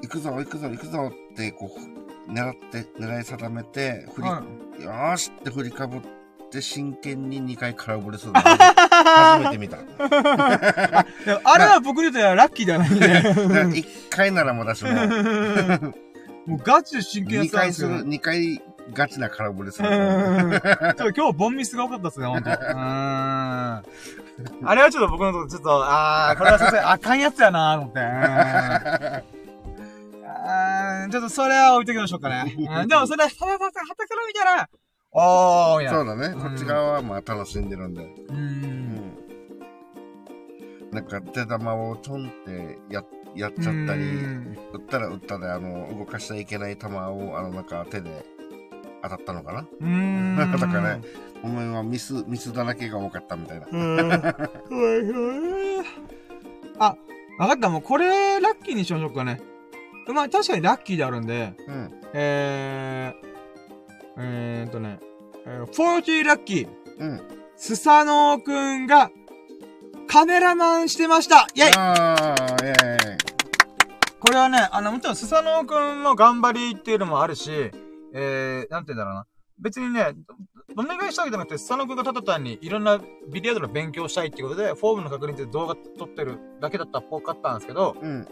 [0.03, 1.71] 行くぞ行くぞ行くぞってこ
[2.29, 4.45] う、狙って、狙い定めて、振り、は
[4.79, 4.83] い。
[4.83, 6.09] よーしって振りかぶって
[6.61, 9.77] 真剣に2回空振りするの初めて見た。
[9.77, 9.81] い
[11.27, 13.07] やあれは僕にとってはラッキーではないんで。
[13.83, 14.91] 1回ならまだしも、
[16.47, 18.05] もうガチで真剣な2回する、る。
[18.07, 19.89] 2回ガチな空振りする。
[19.89, 22.51] 今日ボンミスが多かったですね、ほんと。
[22.51, 23.83] うーん。
[24.65, 28.01] あれはちょっと僕のとこちょっと、あー、これはさすがにあかんやつやなーと思って。
[30.39, 32.55] あーちょっとそれは置いときましょうかね。
[32.57, 34.69] うんでもそれは、ただただ、はたから見たら、
[35.19, 35.99] おー、みたいな。
[35.99, 36.35] そうだね。
[36.35, 38.07] こっち側はまあ楽しんでるんで。
[38.29, 38.97] うんん。
[40.93, 43.03] なんか手玉をちょんってや、
[43.35, 48.27] やっちゃったり、うん打ったら打ったで、あの、動かしちゃいけない球を、あの、なんか手で
[49.03, 49.61] 当たったのかな？
[49.61, 50.37] うーん。
[50.37, 51.01] なんかね。
[51.43, 53.67] お前はミス、ミスだらけが多かったみたいな。
[53.71, 54.13] うん。
[56.79, 56.97] あ、
[57.39, 57.69] わかった。
[57.69, 59.41] もうこれ、ラッキーにしましょうかね。
[60.09, 61.91] まあ、確かにラッキーであるんで、うん。
[62.15, 63.36] えー、
[64.19, 64.99] えーっとね、
[65.47, 67.21] えー、40ラッキー、うん。
[67.57, 69.11] スサノーくんが、
[70.09, 73.19] カメラマンしてましたイェイああ、イェーイ。
[74.21, 77.51] これはね、あの、もちろんスサノーくんの頑張りっていうのもあるし、
[78.15, 79.27] えー、なんて言うんだろうな。
[79.59, 80.15] 別にね、
[80.77, 82.99] お願いしたわけじゃなくて、スサノーくんがただ単にいろんな
[83.29, 88.27] ビリヤードの勉強をしたいっていうことで、フォームの確認で動画撮ってるだけだったっぽかったんですけど、うん。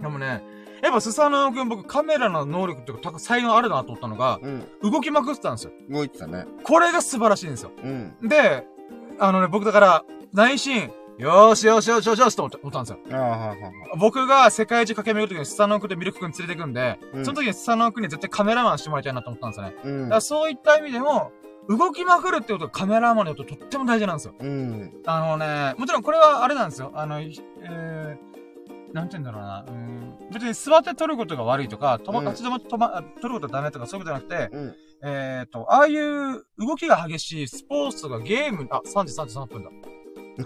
[0.00, 0.42] でもね、
[0.82, 4.66] やっぱスサノーくん僕カメラの能力っていうか、高才能あるなと思ったのが、うん。
[4.82, 5.72] 動きまくってたんですよ。
[5.88, 6.44] 動いてたね。
[6.64, 7.70] これが素晴らしいんですよ。
[7.82, 8.16] うん。
[8.22, 8.66] で、
[9.18, 13.96] あのね、僕だから、内心、よーしよしよしよしよしと思った思ったんですよ。
[13.98, 19.74] 僕が世界中駆け巡るときにスサノーくんとミルクくん連れてくんで、うんその時にスサノーくんに絶対カメラマンしてもらいたいなと思ったんですよね。
[19.84, 21.30] うんだからそういった意味でも、
[21.68, 24.34] 動きまくるってことがカメラマンにとってとっても大事なんですよ。
[24.38, 24.92] うん。
[25.06, 26.90] あのね、もちろんこれはあれなんですよ。
[26.94, 28.41] あの、ひえー、
[28.92, 29.64] なんて言うんだろうな。
[29.66, 34.74] うん、別に座って撮ることが悪いとか、とま、うん立ち止まってとま、撮ることがダメとかそういうことじゃなくて、うん。
[35.04, 39.70] えーと、ああいう動きが激しいスポーツとかゲーム、あ、3時33分だ。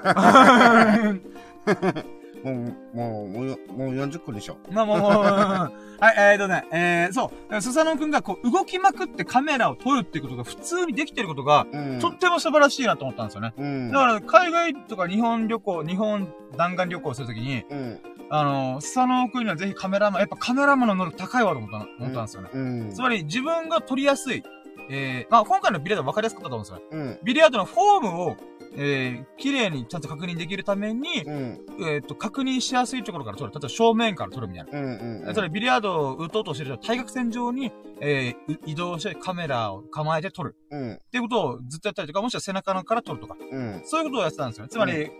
[2.44, 4.56] もう、もう、もうよ、もう40分でしょ。
[4.70, 5.70] まあもう、もう、は
[6.00, 11.98] い、えーとね、えー、そう、スサノオくんがこう動きまくってカメラを撮るっていうことが普通にできてることが、うん。
[11.98, 13.52] とっても素晴らしいなと思ったんですよね。
[13.56, 13.90] うん。
[13.90, 18.00] だから、海外とか日本旅行、日本弾丸旅行するときに、うん。
[18.30, 22.50] あの、スサノオくんにはぜひカメラマン、やっぱカメラマンの能力高いわと思ったの思ったんですよね。
[22.52, 22.90] うん。
[22.90, 24.42] つまり、自分が撮りやすい、
[24.88, 27.00] えー、まあ今回のビリヤードは分かりやすかったと思うんですよ。
[27.00, 27.18] うん。
[27.24, 28.36] ビリヤードのフォームを、
[28.78, 31.66] えー、綺麗にちゃんと確認できるために、うん。
[31.88, 33.52] えっ、と、確認しやすいところから撮る。
[33.52, 34.78] 例えば正面から撮るみたいな。
[34.78, 35.22] うん。
[35.26, 35.34] うん。
[35.34, 40.56] それビリヤードを打とうとしてる人は対角線上に、えーう移動してカメラを構えて撮る。
[40.70, 40.92] うん。
[40.94, 43.36] っていうことをずっとやったりとか、もしくは背中から撮るとか。
[43.38, 43.82] うん。
[43.84, 44.68] そういうことをやってたんですよね。
[44.68, 45.10] つまり、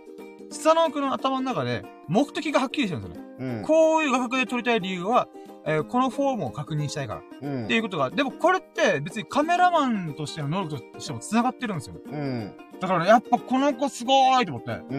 [0.51, 3.27] スサノオ君の頭の中で目的がはっきりしてるんですよね。
[3.39, 3.63] うん。
[3.63, 5.27] こういう画角で撮りたい理由は、
[5.65, 7.21] えーこのフォームを確認したいから。
[7.41, 7.65] うん。
[7.65, 11.95] っていうことが、でもこれって別にカメラマンとしての能力としても繋がってるんですよ。
[12.05, 12.53] うん。
[12.79, 14.71] だからね、やっぱこの子すごーいと思って。
[14.71, 14.97] うう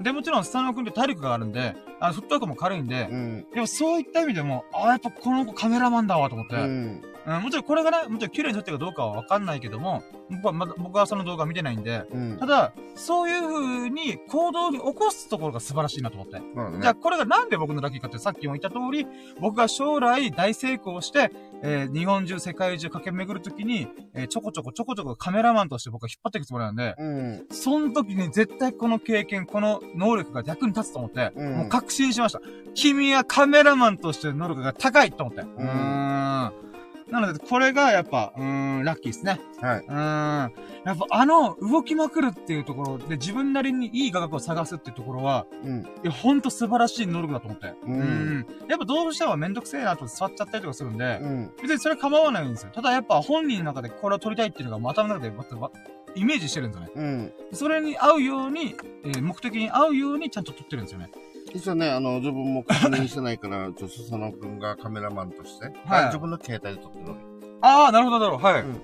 [0.00, 0.02] ん。
[0.02, 3.46] で、もちろんスサノオ君って体力があるんで、あの、フットワークも軽いんで、うん。
[3.54, 6.56] でもそういった意味でも、ああ、やっぱこの子カメラマンだわと思って。
[6.56, 7.02] ううん。
[7.32, 7.36] ん。
[7.36, 12.36] うん、もちろんこれがね、もちろん綺麗に撮ってるかどうかはわかんないけども、僕はまだ、僕はその動画見てないんで、うん。
[12.38, 16.40] ただ、そういう風に行動に起こすところが素晴らしいなと思って。
[16.54, 19.06] まあねじゃあ、これがなんで僕のラッキーかってさっきも言った通り、
[19.40, 21.30] 僕が将来大成功して、
[21.62, 27.46] えー日本中、世界中駆け巡るときに、えーちょこちょこちょこちょこカメラマンとして僕は引っ張っていくつもりなんで、うん。
[27.50, 32.40] その時に絶対この経験、この能力が役に立つと思って、うんもう確信しました。
[32.74, 35.42] 君はカメラマンとしての能力が高いと思って。
[35.42, 36.68] うーん。
[37.10, 39.40] なので、これがやっぱ、うーん、ラッキーですね。
[39.60, 39.78] はい。
[39.78, 40.52] うーん。
[40.84, 45.80] やっぱあの、動きまくるっていうところで自分なりにいい画角を探すっていうところは、うん。
[45.80, 47.74] いや、ほんと素晴らしい能力だと思って。
[47.84, 51.50] うんんやっぱどうしてもめんどくせえなと座っちゃったりとかするんで、うん。
[51.62, 52.70] 別にそれは構わないんですよ。
[52.72, 55.70] ただやっぱ本人の中でこれを撮りたいっていうのがもう頭の中でまたわ
[56.14, 56.92] イメージしてるんですよね。
[56.94, 57.32] うん。
[57.52, 61.10] それに合うように、えー目的に合うようにちゃんと撮ってるんですよね。
[61.52, 67.16] 実はね、あの、自分も確認してないから、 ちょ、スサノくんがカメラマンとして、はい自分の携帯で撮ってるわ
[67.60, 68.48] ああ、なるほど、なるほど。
[68.48, 68.62] はい。
[68.62, 68.74] うん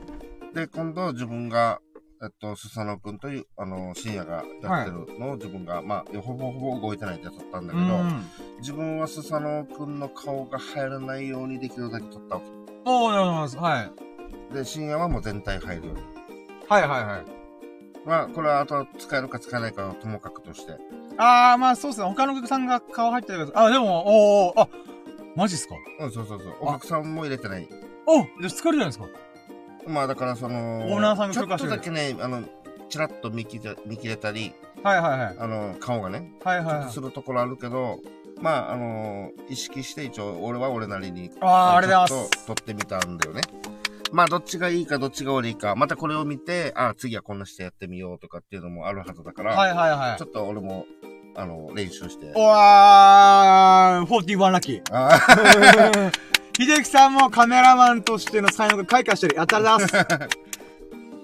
[0.52, 0.60] け。
[0.60, 1.80] で、今度自分が、
[2.22, 8.24] えっと、スサノくんという、あの、深夜がやってるのを自分が、まあ、ほぼほぼ動いてないで撮ったんだけど、うん。
[8.60, 12.42] 自分はスサノくんの顔が入らないようにできるだけ撮ったわ
[12.86, 13.90] おー、なるほど、はい。
[14.50, 14.58] け。
[14.58, 16.02] で、深夜はもう全体入るように。
[16.68, 17.43] はいはいはい。
[18.04, 20.74] まあ、これはあと使えるか使えないかはともかくとして。
[21.16, 22.06] ああ、まあそうっすね。
[22.06, 24.68] 他のお客さんが顔入ってるけど、あ、でも、おーおー、あ、
[25.36, 25.74] マジっすか？
[26.00, 26.56] うん、そうそうそう。
[26.60, 27.68] お客さんも入れてない。
[28.06, 29.06] おじゃあ使えるじゃないですか。
[29.86, 32.42] まあ、だからその、オーナーさんがちょっと許可してるだけね、あの、
[32.88, 34.52] チラッと見切れ見切れたり、
[34.82, 35.36] はいはいはい。
[35.38, 36.90] あの、顔がね、はいはいはい。
[36.90, 38.00] するところあるけど、
[38.40, 42.46] まあ、あの、意識して一応、俺は俺なりに、ああ、ありがとうございます。
[42.46, 43.42] と撮ってみたんだよね。
[44.12, 50.26] まあ、どっちがいいか、どっちが悪いか、またこれを見て、あ次はこんなしてやってみようとかっていうのもあるはずだから、はいはいはいちょ。
[50.26, 50.86] っと俺も、
[51.36, 52.32] あの、練習して。
[52.34, 54.82] おわー、41ラッキー。
[54.92, 55.18] あ
[56.56, 59.36] 秀樹さんもカメラマンとしての才能が開花してる。
[59.36, 59.94] やったらざます。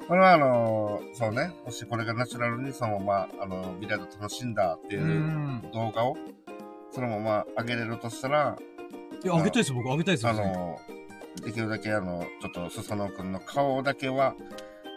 [0.09, 6.17] これはあのそうね、もしこれがナチュラルにそのまま、あの、ビラで楽しんだっていううん動画を、
[6.91, 8.57] そのまま上げれるとしたら、
[9.23, 9.93] いや、あげたいですよ、僕。
[9.93, 10.31] あげたいですよ。
[10.31, 10.81] あの、
[11.45, 14.35] できるだけあの、ちょっとスサノオくんの顔だけは、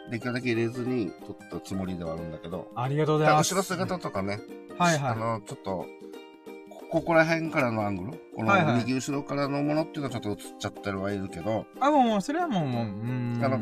[0.10, 3.54] できるだけ入れずに撮ったつもりではあるんだけど、ありがとうございます。
[3.54, 4.40] 後ろ姿とかね、
[4.78, 5.12] はいはい。
[5.12, 5.86] あの、ちょっと、
[6.92, 8.20] ここら辺からのアングル？
[8.36, 13.44] このはいはい右後ろからのものっていうのはちょっと映っちゃってるはいるけど、あ、もう、もう、それはもう、もう、うーん。
[13.44, 13.60] あの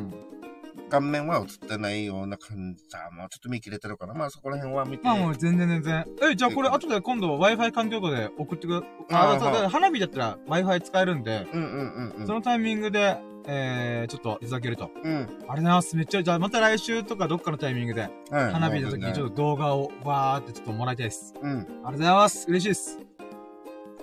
[0.91, 2.83] 顔面は映ってないような感じ。
[2.93, 4.13] あまあちょっと見切れてるかな。
[4.13, 5.05] まあそこら辺は見て。
[5.05, 6.05] まあもう全然全然。
[6.21, 12.27] え、じゃあこれ後で今度 Wi-Fi 環境下で送ってくだ、あ、あは花火だったら Wi-Fi 使えるんで、うんうんうんうん。
[12.27, 13.17] そのタイミングで、
[13.47, 14.91] えー、ちょっといただけると。
[15.03, 15.13] うん。
[15.13, 15.95] ありがとうございます。
[15.95, 18.51] めっちゃ、じゃあまた来週とかどっかのタイミングで、はい。
[18.51, 19.35] 花火の時にちょっと。
[19.35, 21.33] と動画をわーってちょっともらいたいです。
[21.41, 21.51] うん。
[21.51, 22.45] ありがとうございます。
[22.49, 22.99] 嬉しいです。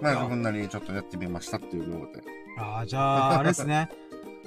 [0.01, 2.23] まあ自分なりにちょっとやってみましたっていうので。
[2.59, 3.89] ああ、じゃあ、あれですね。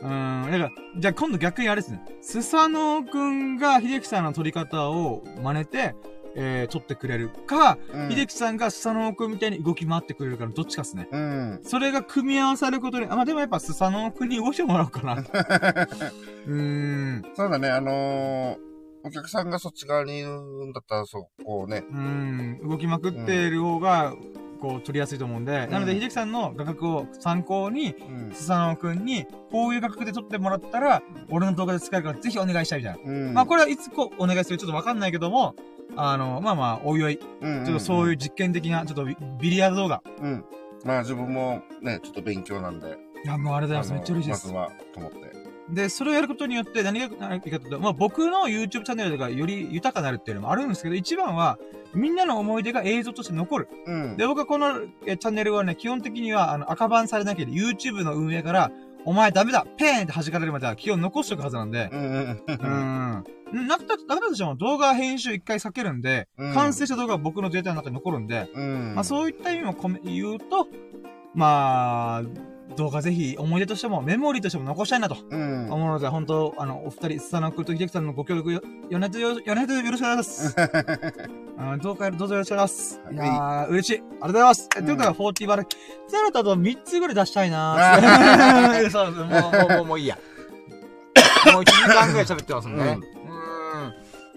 [0.02, 0.52] うーん。
[0.52, 2.02] だから、じゃあ今度逆にあれですね。
[2.22, 5.96] スサノオくんが秀樹さんの撮り方を真似て、
[6.36, 8.10] えー、撮ってくれるか、うん。
[8.10, 11.08] 秀樹さんがスサノオくんみたいに動き回ってくれるかのどっちかっすね。
[11.12, 11.60] うん。
[11.64, 15.14] それが組み合わされることに、あ、まあ、でもやっぱスサノオくんに動いてもらおうかな。
[15.22, 17.24] うーん。
[17.36, 18.58] そうだね、あのー、
[19.04, 21.84] お客さんがそっち側にいるんだったら、そう、こうね。
[21.90, 22.70] うーん。
[22.70, 24.14] 動きまくってる方が、
[24.62, 28.32] こう、撮りやすいと思うんで、なので、うん秀樹さんの画角を参考に、うん。
[28.34, 33.00] スサノオくんに、こういう画角で撮ってもらったら、俺の動画で使えるからぜひお願いしたいみたいな。
[33.04, 33.34] うん。
[33.34, 35.56] まあ、これはいつこうお願いするかちょっとわかんないけども、
[35.96, 37.22] あの、まあまあ、おいおい、ち。
[37.24, 40.02] ょっとそういう実験的な、ちょっとビビリヤード動画。
[40.22, 40.46] うん。
[40.86, 42.98] まあ自分もね、ちょっと勉強なんで。
[43.24, 44.00] いや、もうありがとうございます。
[44.00, 44.58] めっちゃ嬉しいですまず。
[44.58, 45.31] は、と思って。
[45.72, 51.58] で、それをやることによって何が何かというと、まあ僕の YouTube チャンネルがより豊かになるっていうのもあるんですけど、一番は、
[51.94, 53.70] みんなの思い出が映像として残る。
[53.86, 54.18] うん。
[54.18, 58.72] で、僕はこのえチャンネルはね、基本的には、あの、赤番されなきゃ YouTube の運営から、
[59.04, 62.44] お前ダメだペーンって弾かれるまでは基本残しておくはずなんで、うん
[63.54, 63.68] うん。
[63.68, 68.96] なくた、なくたとしても動画編集一回避けるんで、うん完成した動画は僕のデータの中に残るんで、うん。
[68.96, 70.68] まあそういった意味も込め言うと、
[71.34, 72.24] まあ、
[72.76, 75.72] 動画ぜひ思い出としても、メモリーとしても残したいなとうん。
[75.72, 80.56] 思うので、本当あの、お二人、スタナクと秀樹さんのご協力よ、よねとよ、よねとよろしくお願いします。
[81.58, 83.02] あどうかどうぞよろしくお願いします。
[83.12, 84.00] いやー、嬉しい。
[84.00, 84.70] ありがとうございます。
[84.70, 90.18] ということは、40バラ、ゼロとあと3つぐらい出したいなー そうそう、もう、もう、もう、もういいや。
[91.54, 93.00] もう1時間ぐらい喋ってますもんね。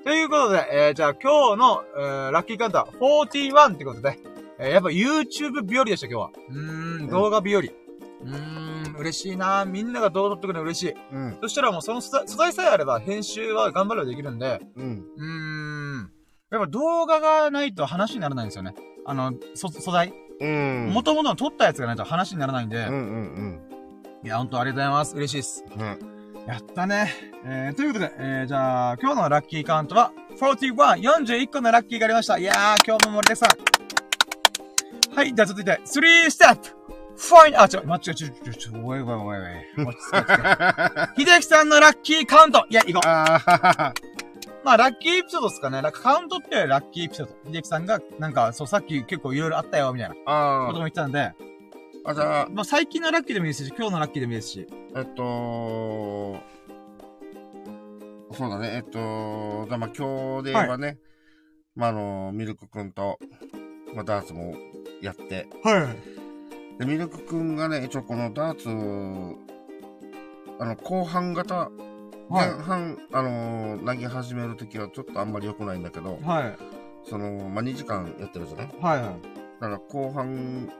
[0.04, 4.18] ということで、えー、じゃあ今日の、えー、ラッキーカウンター41ってことで、
[4.58, 6.30] えー、やっぱ YouTube 日和でした、今日は。
[6.50, 7.62] うーん、動画日和。
[8.24, 10.94] うーん、嬉しいなみんなが動画撮ってくれるの嬉しい。
[11.12, 11.38] うん。
[11.42, 15.04] そしたらもうその素材素材さえあれば編集は頑張ればできるんで、うん。
[15.16, 16.10] うーん。
[16.50, 18.74] やっぱ動画がないと話にならないんですよね。
[19.06, 20.12] あの、そ、素材。
[20.40, 20.90] うん。
[20.92, 23.60] 元々の撮ったやつがないと話にならないんで、うんうん
[24.24, 25.16] いや、ほんとありがとうございます。
[25.16, 25.64] 嬉しいです。
[25.76, 26.14] うん。
[26.46, 27.12] やったね。
[27.44, 30.74] えー、ということで、えー、じゃあ、今日のラッキーカウントは、41、
[31.44, 32.38] 41個のラッキーがありました。
[32.38, 35.14] いやー、今日も盛りだくさん。
[35.14, 36.83] はい、じゃあ続いて、3ステップ
[37.16, 39.38] !find, あ、ちょ、待って、ちょ、ちょ、ちょ、ちょ、おいおいおい
[39.78, 39.86] おい。
[39.86, 40.04] 落ち
[41.16, 43.08] 着け秀樹さんのラッキーカウントいや、行こう。
[43.08, 44.14] あー
[44.64, 45.82] まあ、ラッキーエピソードですかね。
[45.82, 47.52] ラカウントってラッキーエピソード。
[47.52, 51.32] 秀樹さんが、なんか、そう、さっき結構いろいろあったよ、みたいなことあも言ってたんで、ー。
[52.06, 54.66] あ、じゃあ、まあ、最近のラッキーでもいいですし、今日のラッキーでもいいですし。
[54.96, 56.38] えっと、
[58.32, 60.98] そうだね、えっと、じゃあまあ今日で言えばね、
[61.76, 63.18] まああの、ミルクくんと、
[63.94, 64.54] まあダーツも
[65.02, 66.23] やって、はい。
[66.78, 68.68] で、ミルクくんがね、一応このダーツ、
[70.58, 71.70] あの、後半型、
[72.28, 76.56] 前は半、あの、投げ始めるときはちょっとあんまり良くないんだけどい。、はい。
[77.08, 78.68] その、まあ2時間やってるじゃない？
[78.80, 79.14] はいはい。
[79.60, 80.72] だから後半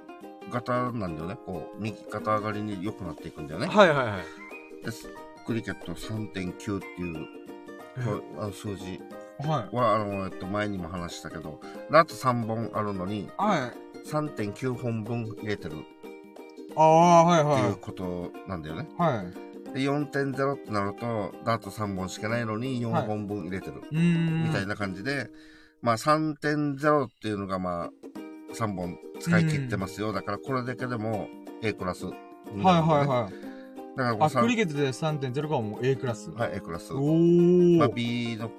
[0.50, 1.36] 型なんだよね。
[1.44, 3.66] こう、右肩上がりに良くなっていくんだよね。
[3.66, 4.18] はいはいは
[4.82, 4.84] い。
[4.84, 5.08] です。
[5.46, 7.26] クリケット3.9っていう、
[8.04, 9.00] こうあの数字
[9.46, 9.76] はい。
[9.76, 11.60] は、あの、えっと、前にも話したけど、
[11.90, 13.83] ダーツ3本あるのに、はい。
[14.04, 15.76] 3.9本分入れてるっ
[16.76, 18.88] ああ、はいていうはことなんだよね。
[18.98, 19.02] い。
[19.02, 19.74] はい。
[19.74, 23.82] で、4.0ってなると、ダーツ3本しかないのにはい4本分入れてる。
[23.90, 24.44] うーん。
[24.44, 25.28] みたいな感じで、
[25.82, 27.90] まあ3.0っていうのがまあ、
[28.54, 30.12] 3本使い切ってますよ。
[30.12, 31.28] だからこれだけでも
[31.62, 32.14] A クラス、はい
[32.62, 33.96] はいはい。
[33.96, 36.30] だからこうあ、さクリケットで3.0がもう A クラス。
[36.30, 36.92] はい、A クラス。
[36.92, 37.78] おー。
[37.78, 38.50] まあ、B の、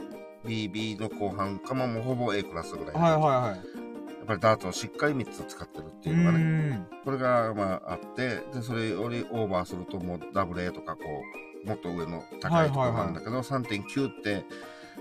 [0.46, 2.94] B、B の後半かももうほぼ A クラスぐらい。
[2.94, 3.85] はいやはいはい。
[4.26, 6.88] っぱりダーツをしっかり3つ使ってるってういうのがね。
[7.06, 11.02] これがまああって、で、それよりオーバーするともうダブル A とかこ
[11.64, 14.44] う、もっと上の高いところなんだけど、3.9って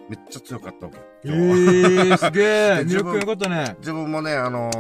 [0.08, 0.98] めっちゃ強かったわけ。
[1.24, 2.84] えー、すげえ。
[2.84, 3.76] でミルクよかったね。
[3.78, 4.70] 自分もね、あの、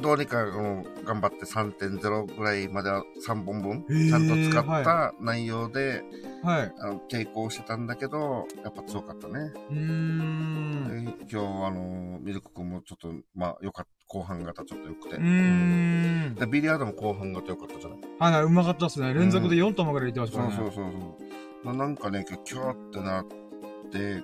[0.00, 6.02] どうにかあの頑張って3.0ぐらいまでは3本分、ちゃんと使った内容で、
[6.42, 6.72] はい。
[6.78, 9.52] あの抵抗してたんだけど、やっぱ強かったね。
[9.70, 11.04] うーん。
[11.04, 13.90] で今日、あの、ミルク君もちょっと、まあ、よかった。
[14.12, 15.16] 後半型ちょっと良くて。
[15.16, 16.34] うーん。
[16.34, 17.98] で、ビリヤードも後半型良かったじゃない？
[18.18, 19.14] はいはい、うまかったっすね。
[19.14, 20.50] 連続で4玉ぐらいいってましたそう。
[20.50, 21.18] そうそうそ
[21.62, 21.66] う。
[21.66, 23.36] ななんかね、キャーってなって、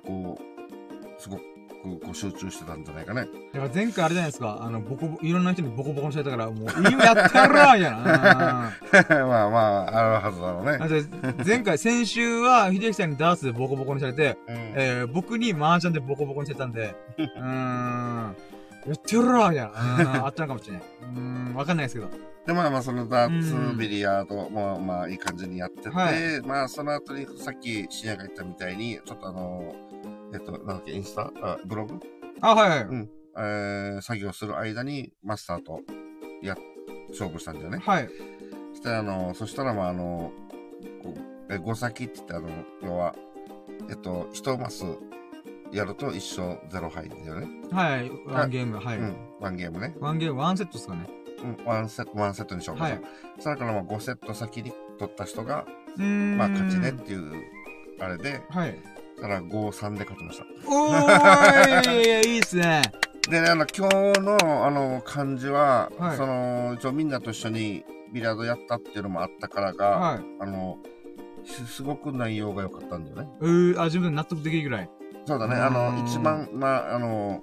[0.04, 1.42] こう、すごく
[2.00, 3.26] こう集中してたんじゃないかね。
[3.52, 4.58] だから前回あれじゃないですか。
[4.60, 9.26] あの、ボコボコ、いろんな人にボコボコにされたから、もう、今やったやろみたいな。
[9.26, 11.44] まあまあ、あるはずだろうね。
[11.44, 18.36] 前回、先週は、秀樹さんにダーツでボコボコにされて、うんえー、僕に麻雀でボコボコにされたんで、うーん、
[18.86, 19.68] やってやろみたいな。
[19.68, 20.82] うんあったのかもしれない。
[20.82, 22.35] うーん、わかんないですけど。
[22.46, 23.42] で、まあまあ、そのダーうん
[23.74, 29.74] ツ、ビリヤードも、まあ、いい感じにやってて、はいまあ、その後に、さっき、深夜が言ったみたいに、ちょっとあの、
[30.32, 31.32] えっと、なんだっけ、インスタ？
[31.42, 31.98] あ、ブログ？
[32.40, 32.82] あ、はいはい。
[32.82, 35.80] うんえー、作業する間に、マスターと、
[36.42, 36.56] や、
[37.10, 37.78] 勝負したんだよね。
[37.78, 38.08] はい。
[38.72, 40.32] そして、あの、そしたら、まあ、あの、
[41.50, 42.48] え、5先って言って、あの、
[42.82, 43.14] 要は、
[43.90, 44.84] えっと、1マス
[45.72, 47.48] やると一勝0敗だよね。
[47.70, 48.10] はい。
[48.26, 48.98] ワンゲーム、はい。
[48.98, 49.16] うん。
[49.40, 49.94] ワンゲームね。
[50.00, 51.06] ワンゲーム、ワンセットですかね。
[51.42, 51.64] うん。
[51.64, 52.84] ワンセット、ワンセットにしようか。
[52.84, 53.00] はい。
[53.38, 55.66] それから、まあ、5セット先に取った人が。
[55.96, 57.32] まあ、勝ちねっていう、
[58.00, 58.78] あれで、はい。
[59.16, 60.44] だから5、3で勝ちました。
[60.68, 62.82] おーいいいっすね。
[63.28, 70.20] でね、あの、今日の、あの、感じは、はいその、一応みんなと一緒にビリヤードやったっていうのもあったからが、はい。
[70.40, 70.78] あの、
[71.44, 73.28] すすごく内容が良かったんだよね。
[73.40, 74.90] うー、あ、自分で納得できるぐらい。
[75.24, 77.40] そうだね、あの、一番、まあ、あの、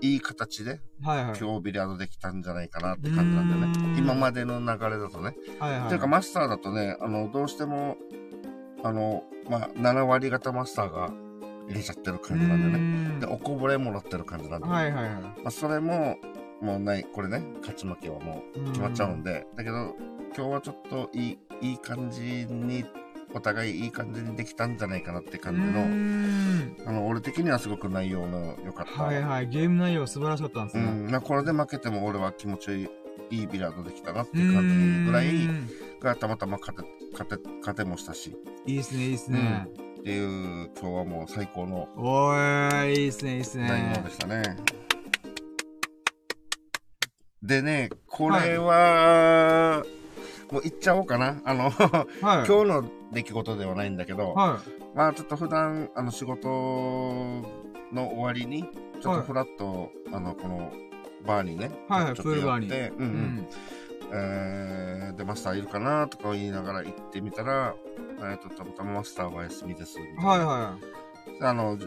[0.00, 1.38] いい形で、はいはい。
[1.38, 3.98] 今日ビリヤードできたんじゃないかなって感じなんだよね。
[3.98, 5.36] 今までの流れだとね。
[5.58, 5.88] はいはい。
[5.88, 7.96] ていうか、マスターだとね、あの、どうしても、
[8.82, 11.10] あの、まあ、7割型マスターが
[11.68, 13.14] 入れちゃってる感じなんだよね。
[13.14, 14.78] ねで、おこぼれもらってる感じなんだよね。
[14.78, 15.22] はいはいはい。
[15.22, 16.18] まあ、それも、
[16.60, 19.94] もうない、これね、勝ち負けはもう決まっちゃうんで、だけど、
[20.36, 22.84] 今日はちょっといい、いい感じに、
[23.36, 29.02] お互いいい感じにできたんじゃないかなって感じの、んあの、俺的にはすごく内容の良かった。
[29.02, 29.48] はいはい。
[29.48, 30.84] ゲーム内容素晴らしかったんですね。
[30.84, 32.88] うん、まあこれで負けても俺は気持ちいい、
[33.40, 35.34] いいビリヤードできたなっていう感じぐらい
[36.00, 38.34] がたまたま勝て、勝て、勝てもしたし、
[38.64, 39.68] いいっすね、いいっすね。
[40.00, 43.68] っていう、今日はもう最高のおーい、いいっすね、いいっすね。
[43.68, 44.56] 内容でしたね。
[47.42, 49.84] でね、これは、
[50.50, 51.40] もう言っちゃおうかな。
[51.44, 52.20] あの、はい。
[52.20, 54.60] 今日の出来事ではないんだけど、は
[54.94, 56.48] まあちょっと普段、あの仕事
[57.92, 58.64] の終わりに、
[59.00, 60.72] ちょっとフラッと、あの、この
[61.26, 62.68] バーにね、はいはいちょっと寄ってうんい。
[62.68, 63.08] ううん。
[63.38, 63.48] ん。
[64.12, 67.74] えー、で、マスターいるかなとか言いながら行ってみたら、
[68.18, 69.98] えーと、たまたまマスターは休みです。
[69.98, 70.76] みたいなはいは
[71.40, 71.86] であの、じ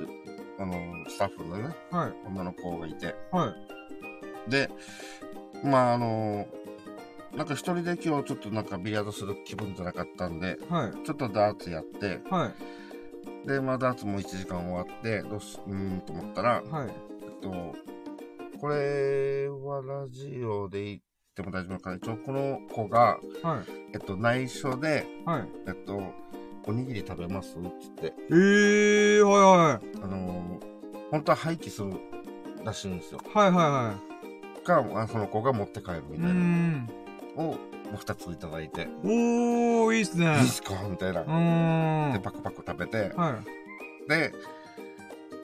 [0.59, 0.73] あの、
[1.09, 1.95] スタッフのね、い。
[1.95, 2.13] はい。
[2.27, 3.55] 女の子がいて、は
[4.47, 4.51] い。
[4.51, 4.69] で、
[5.63, 6.45] まああの、
[7.35, 11.05] なんか一人で今日ちょっとなんかビリヤードする気分じゃなかったんで、はい。
[11.05, 12.51] ちょっとダーツやって、は
[13.45, 13.47] い。
[13.47, 16.89] で、まあダーツも1時間終わって、どうす、うーんと思ったら、はい。
[17.23, 17.75] えっと、
[18.59, 20.99] これはラジオで言っ
[21.35, 23.71] ても大丈夫かな一応この子が、はい。
[23.93, 25.47] えっと、内緒で、はい。
[25.67, 26.01] えっと、
[26.65, 30.69] おにぎり食べますって言って、えー、はいあのー
[31.11, 31.93] 本当は廃棄する
[32.63, 33.19] らしいんですよ。
[33.33, 33.51] はい。
[33.51, 33.99] はいはいは
[34.63, 36.19] か、あその子が持って帰るみい。
[36.19, 37.08] うたいな。
[37.43, 37.45] ん。
[37.45, 37.57] を、も
[37.93, 40.25] う2ついただいて、おー、いいっすね。
[40.25, 41.23] いいっすかみたいな。
[42.13, 43.41] で、パクパク食べて、は
[44.07, 44.09] い。
[44.09, 44.31] で、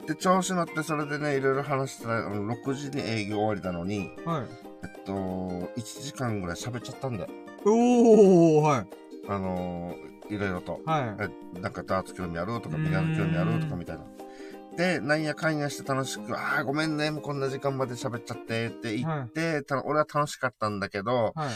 [0.06, 4.42] で、調子乗ってそれでね、いろいろ話してたら、あの6時に営業終わりなのに、はい。
[4.84, 7.30] えっと、1時間ぐらい喋っちゃったんだよ。
[7.64, 8.86] おー、はい。
[9.28, 10.80] あのー、いろいろと。
[10.84, 11.24] はい。
[11.56, 14.04] えなんかダーツ興味あるとか、ビリヤード興味あるとかみたいな。
[14.76, 21.48] で、なんやかんやして楽しく、ああ、ごめんね、もうこんな時間まで喋っちゃってって言って、た俺は楽しかったんだけど、はい。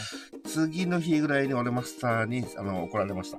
[0.47, 3.37] 次の日ぐらいに俺マスターにあの怒られました。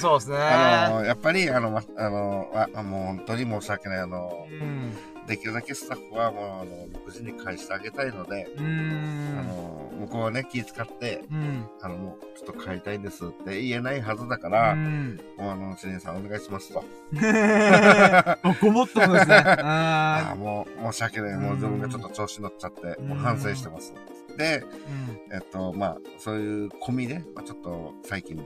[0.00, 0.36] そうですね。
[0.40, 3.98] あの、やっぱり、あの、ま、あの、あもう本当に申し訳ない。
[4.00, 4.94] あの、うん。
[5.26, 8.46] できるだけスタッフはもう、あの、6時に返してあげたいので。
[8.58, 8.62] あ
[9.42, 11.66] の、向こうはね、気遣って、うん。
[11.80, 15.20] あの、もう、ちょっと帰りたいんですって言えないはずだかうら、ん。
[15.36, 16.84] もうあの、知念さんお願いしますと。
[18.60, 19.34] ごもっともですね。
[19.62, 21.38] ああ、あもう、申し訳ない。
[21.38, 23.94] もう自分がちょっと調子乗っちゃって、うんもう反省してます。
[24.36, 24.64] で。
[25.32, 28.36] えっと、まあ、そういう込みで、まあ、ちょっと最近、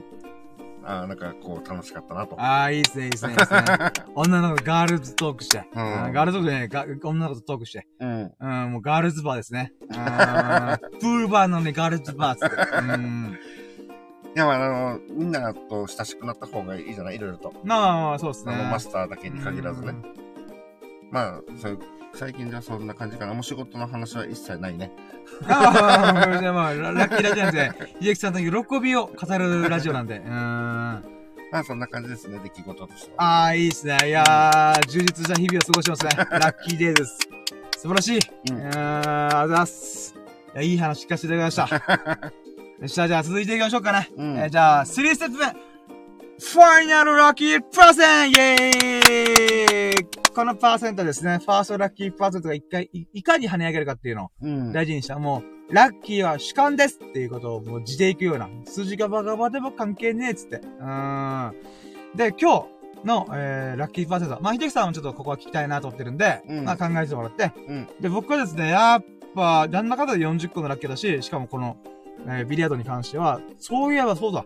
[0.89, 2.35] あーなんかこう楽しかったなと。
[2.41, 3.61] ああ、いいっすね、いいっすね、いいっすね。
[4.15, 5.67] 女の子ガールズトークして。
[5.73, 7.87] うんあーガールズトークじゃない、が女の子とトークして。
[7.99, 8.31] うん。
[8.39, 9.71] うん、もうガールズバーですね。
[9.95, 12.55] あープールバーのね、ガールズバーっつって。
[12.93, 13.37] うん。
[14.35, 17.53] いや、まあ、あの、みんなと親しくなった方がいいじゃないいろいろと。
[17.63, 18.53] まあまあまあ、そうですね。
[18.71, 19.93] マスターだけに限らずね。
[21.11, 21.79] まあ、そういう、
[22.13, 23.33] 最近じゃそんな感じかな。
[23.33, 24.91] もう仕事の話は一切ないね。
[25.47, 27.71] ああ、これでまあ、ラッキーラジオなんで、
[28.01, 30.17] 秀樹さんの喜びを語るラジオなんで。
[30.17, 30.29] うん。
[31.51, 33.23] まあ、そんな感じですね、出来事としては。
[33.23, 33.97] ああ、いいっすね。
[34.05, 36.11] いやー、充実した日々を過ごしますね。
[36.31, 37.17] ラッキーデーです。
[37.77, 38.19] 素晴らしい。
[38.51, 40.15] うんん、ありがとうございます。
[40.61, 42.31] い、い話聞かせていただきました。
[42.79, 44.09] よっしゃ、じゃあ続いていきましょうかね。
[44.15, 45.68] うんえじゃあ、3ステップ目。
[46.41, 51.39] ファイナルラッキーパーセンイェーイこのパーセントですね。
[51.39, 54.71] ファーストラッキーパーセントが一回、いいかに跳ね上げるかっていうのをうん。
[54.71, 55.19] 大事にした。
[55.19, 58.47] もう、ラッキーは主観ですっていうことをもう地でいくような。
[58.63, 60.55] 数字がバカバカでも関係ねえっつって。
[60.57, 61.55] うーん。
[62.15, 62.67] で、今
[63.03, 64.39] 日の、えー、ラッキーパーセント。
[64.41, 67.51] まあ、秀樹さんもちょっとここは聞きたいなと思ってるんで、うんまあ考えてもらって。
[67.67, 67.87] うん。
[67.99, 69.03] で、僕はですね、やっ
[69.35, 71.75] ぱ、旦那方で40個のラッキーだし、しかもこの、
[72.27, 74.45] えービリヤードに関しては、そういえばそうだ。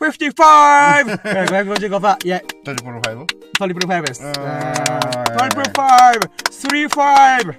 [0.00, 1.18] 55!
[1.18, 2.26] 555%!
[2.26, 3.26] イェイ triple five
[3.58, 4.32] triple five です。
[4.32, 7.54] triple five !35!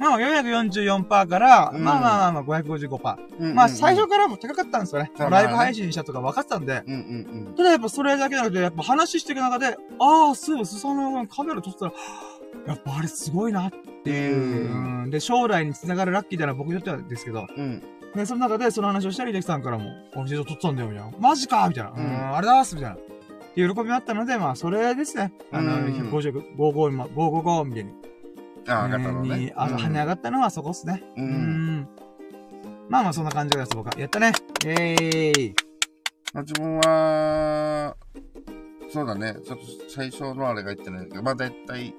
[0.00, 3.16] まあ、444%から、まあまあまあまあ555%。
[3.38, 5.12] うんうんうん、まあ、最初からも高かったんですよね。
[5.18, 6.82] ライブ配信したとか分かったんで。
[6.84, 7.00] うんうん
[7.48, 11.92] うん、ただやっぱそれだけじゃなくて、やっぱ話していく中で、ああ、そうい、すさのカメラ撮ったら、
[12.66, 13.70] やっぱあれすごいなっ
[14.02, 14.72] ていう。
[14.72, 17.46] うん、で、将来につながるラッキーだな、僕にとってはですけど。
[17.56, 17.80] うん
[18.18, 18.24] うん。
[18.24, 21.18] で、その中でその話をしたら、秀樹さんからも、お店で撮ってたんだよ、みたいな。
[21.18, 21.90] マジかみたいな。
[21.90, 22.96] うん、うんあれだーす、みたいな。
[22.96, 22.98] っ
[23.54, 25.32] ていう喜びもあったので、まあ、それですね。
[25.52, 27.92] あの、うん150、55、555みたいに。
[28.68, 29.52] ああ、上がったのねに。
[29.54, 31.02] あの、跳ね上がったのはそこっすね。
[31.16, 31.20] う。
[31.20, 31.28] うん
[31.80, 31.88] ん。
[32.88, 33.92] まあまあ、そんな感じです、僕は。
[33.98, 34.32] やったね。
[34.62, 35.54] イェーイ。
[36.34, 37.96] まあ自分は、
[38.90, 39.34] そうだね。
[39.44, 41.94] ちょっと最初のあれが言ってないけど、まあ大体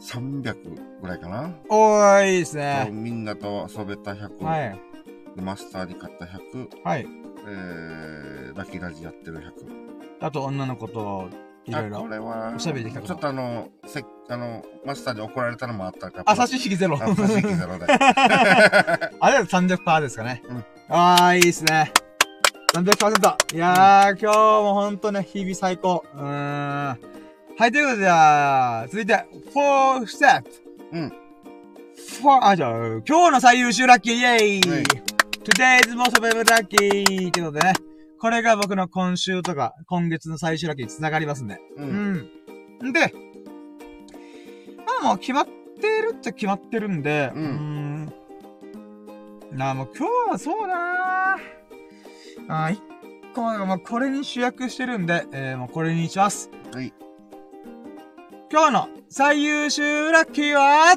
[0.00, 1.54] 300ぐらいかな。
[1.68, 2.88] おーい、いいですね。
[2.92, 4.89] みんなと遊べた100、はい。
[5.36, 7.06] でマスターに買った100、はい。
[7.46, 9.42] えー、ラッキーラジやってる100。
[10.20, 11.28] あと、女の子と、
[11.66, 12.08] いろいあ、ころ。
[12.08, 16.22] れは、おしゃべりできたちょっとあの、せあの、マスターに怒られたのもあったから。
[16.26, 16.96] あ、差し引きゼロ。
[17.00, 17.86] あ差し引きゼロで。
[17.88, 20.42] あれは300%ですかね。
[20.48, 21.92] うんああ、いいですね。
[22.74, 23.54] 300%。
[23.54, 26.04] いやー、今日もほんとね、日々最高。
[26.14, 26.26] うーん。
[26.26, 26.96] は
[27.66, 29.14] い、ということで、じゃあ、続いて、
[29.54, 30.50] 4ステップ。
[30.92, 31.12] うん。
[32.22, 34.84] 4、あ、じゃあ、今日の最優秀ラッキーイェイ、はい
[35.44, 37.30] !Today's most favorite lucky!
[37.30, 37.72] ということでね、
[38.18, 41.58] これが僕の今週とか、今月の最終ラッキーに繋がりますんで。
[41.76, 41.82] う。
[41.82, 42.12] うん
[42.82, 42.92] ん。
[42.92, 43.12] で、
[44.86, 45.46] まあもう決まっ
[45.80, 48.12] てるっちゃ決まってるんで、うんん
[49.52, 51.34] なあもう今日はそうだな
[52.48, 52.78] あーいっ
[53.34, 56.50] 構、もうこれに主役してるんで、えー、もうこれにします。
[56.72, 56.92] はい。
[58.52, 60.96] 今日の最優秀ラッキーは、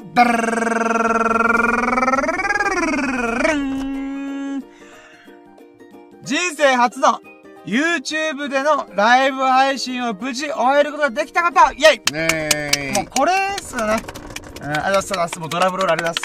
[6.24, 7.20] 人生初の
[7.66, 14.02] YouTube でのライブ配信を無事終えることができた方イェイねもうこれっすよね。
[14.62, 15.38] うん、ありがとうございます。
[15.38, 16.24] もうドラムロールありがとう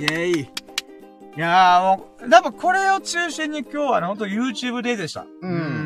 [0.00, 0.16] ございます。
[0.16, 0.40] イェイ。
[0.40, 5.26] いやーもう、やっぱこれを中心に今日はね、ほんと YouTube デイでした。
[5.42, 5.85] うんうん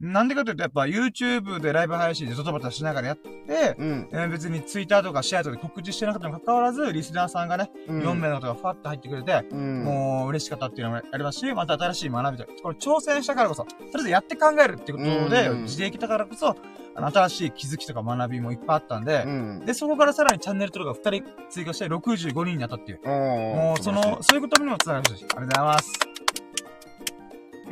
[0.00, 4.08] なんでかというと、やっぱ YouTube でライブ配信でドタバタしながらやって、うん。
[4.12, 9.84] えー別に Twitter とかシェアとかで告知してなかったにもかかわらず、リスナーさんがね、うん4名の方がファッと入ってくれて、うん。
[9.84, 12.46] もう嬉しかったっていうのもありますし、また新しい学びと。
[12.62, 16.56] これ挑戦したからこそ、とりあえずやって考えるってことで、うん自力だからこそ、
[16.94, 19.66] あの、新しい気づきとか学びもいっぱいあったんで、うん。
[19.66, 23.00] で、そこからさらにチャンネル登録が2人追加して65人になったっていう。
[23.04, 25.92] おもう、その、そういうことにもつながりましたし、ありがとうございます。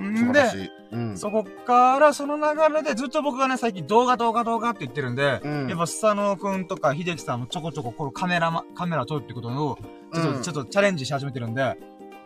[0.02, 0.42] んで。
[0.90, 1.18] うん。
[1.18, 9.78] そこから、その流れでずっと僕がね、最近動画動画動画って言ってるんで、うんやっぱスサノオくんとか秀樹さんもちょこちょここのカメラま、カメラ撮るってことを、
[10.14, 11.76] ちょっと、うんちょっとチャレンジし始めてるんで、まあ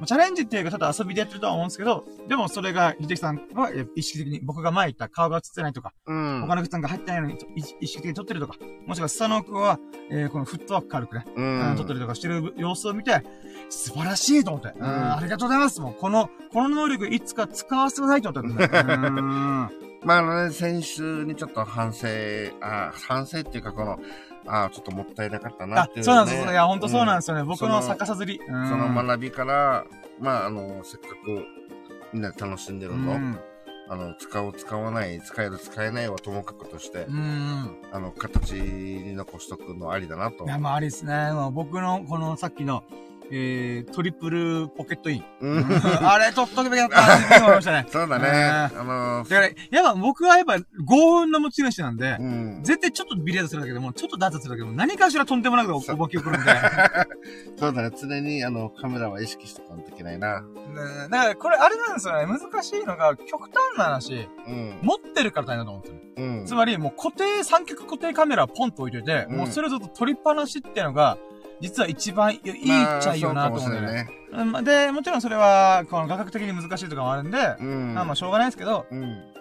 [0.07, 6.41] チャレンジっていうか、ただ遊びでやってるとは思うんですけど、でもそれが、秀樹さんはえ意識的に僕が前言った顔が映ってないとか、うん。
[6.43, 8.57] 他のんが入ってないのに意意識的に撮ってるとか、
[8.87, 9.79] もしくはスサノオくんは、
[10.11, 11.77] えー、このフットワーク軽くね、ううんん。
[11.77, 13.23] 撮ったりとかしてる様子を見て、
[13.69, 14.73] 素晴らしいと思って。
[14.79, 15.81] うん、んありがとうございます。
[15.81, 19.01] もう、この、この能力いつか使わせてくださいと思ったんだよ。
[19.09, 19.83] うん。
[20.05, 22.09] まあ、あのね、先週にちょっと反省、
[22.61, 24.01] あ反省っていうか、この、
[24.47, 26.03] あちょっともったいなかったなあってい、う、ね。
[26.05, 26.51] そうなんです。
[26.51, 27.43] いや、ほんとそうなんですよね。
[27.43, 28.41] ん僕の逆さずり。
[28.47, 29.85] うんその学びから、
[30.21, 31.47] まあ、あの、せっかく
[32.13, 33.41] みんなで楽しんでるの、うん。
[33.89, 37.77] あの、使う、使わない、使える、使えないはともかくとして、うん。
[37.93, 40.45] あの、形に残しとくのありだなと。
[40.45, 41.31] いや、まあ、ありですね。
[41.53, 42.85] 僕の、このさっきの、
[43.35, 45.25] えー、トリプルポケットイン。
[45.41, 45.67] うん。
[46.07, 47.87] あれ、取っとくべきだったなって思いましたね。
[47.89, 48.29] そうだね。
[48.75, 52.61] うあのだから、やっぱ僕はやっぱ幸運の持ち主なんでう、ん。
[52.63, 56.51] 絶対ちょっとビリヤードするだけでも、ちょっとダーツするだけでも、何かしらとんでもなくおそうぼき起こるんで。
[57.57, 57.91] そうだね。
[57.99, 60.43] 常に、あの、カメラは意識しとかないといけないな。
[60.43, 60.47] ね
[61.11, 62.27] だから、これ、あれなんですよね。
[62.27, 64.79] 難しいのが、極端な話、うん。
[64.83, 66.39] 持ってるから大変だと思うんですよね。
[66.39, 66.47] うん。
[66.47, 71.17] つまり、もう固定、三脚固定カメラポンと置いといて、うんもうそれをずっと撮りっぱなしっていうのが、
[71.61, 74.09] 実は一番いいっちゃいいよなと思うんだよね。
[74.33, 77.95] まあで、もちろんそれは、この画角的に難しいとかもあるんで、うん。
[77.95, 79.33] まあまあしょうがないですけど、うん。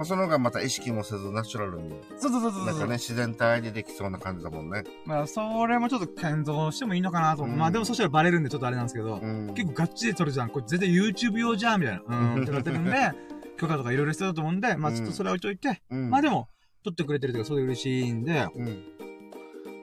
[0.00, 1.90] まあ、その方がまた意識もせずナチュラルに。
[2.16, 4.84] そうそうそうそうなんかね、自然体でできそうな感じだもんね。
[5.04, 7.54] まあ、それもちょっと検討してもいいのかなと思う。
[7.54, 9.52] うんまあでもそしたらバレるんでちょっとあれなんですけど、うん。
[9.54, 10.48] 結構ガッチリ撮るじゃん。
[10.48, 12.02] これ絶対 YouTube 用じゃんみたいな。
[12.06, 12.92] うん、って言われてるんで、
[13.60, 16.08] 許可とかいろいろ必要だと思うんで、まあちょっとそれは置いといて、うん。
[16.08, 16.48] まあでも、
[16.82, 18.82] 撮ってくれてるとか、それで嬉しいんで、うん。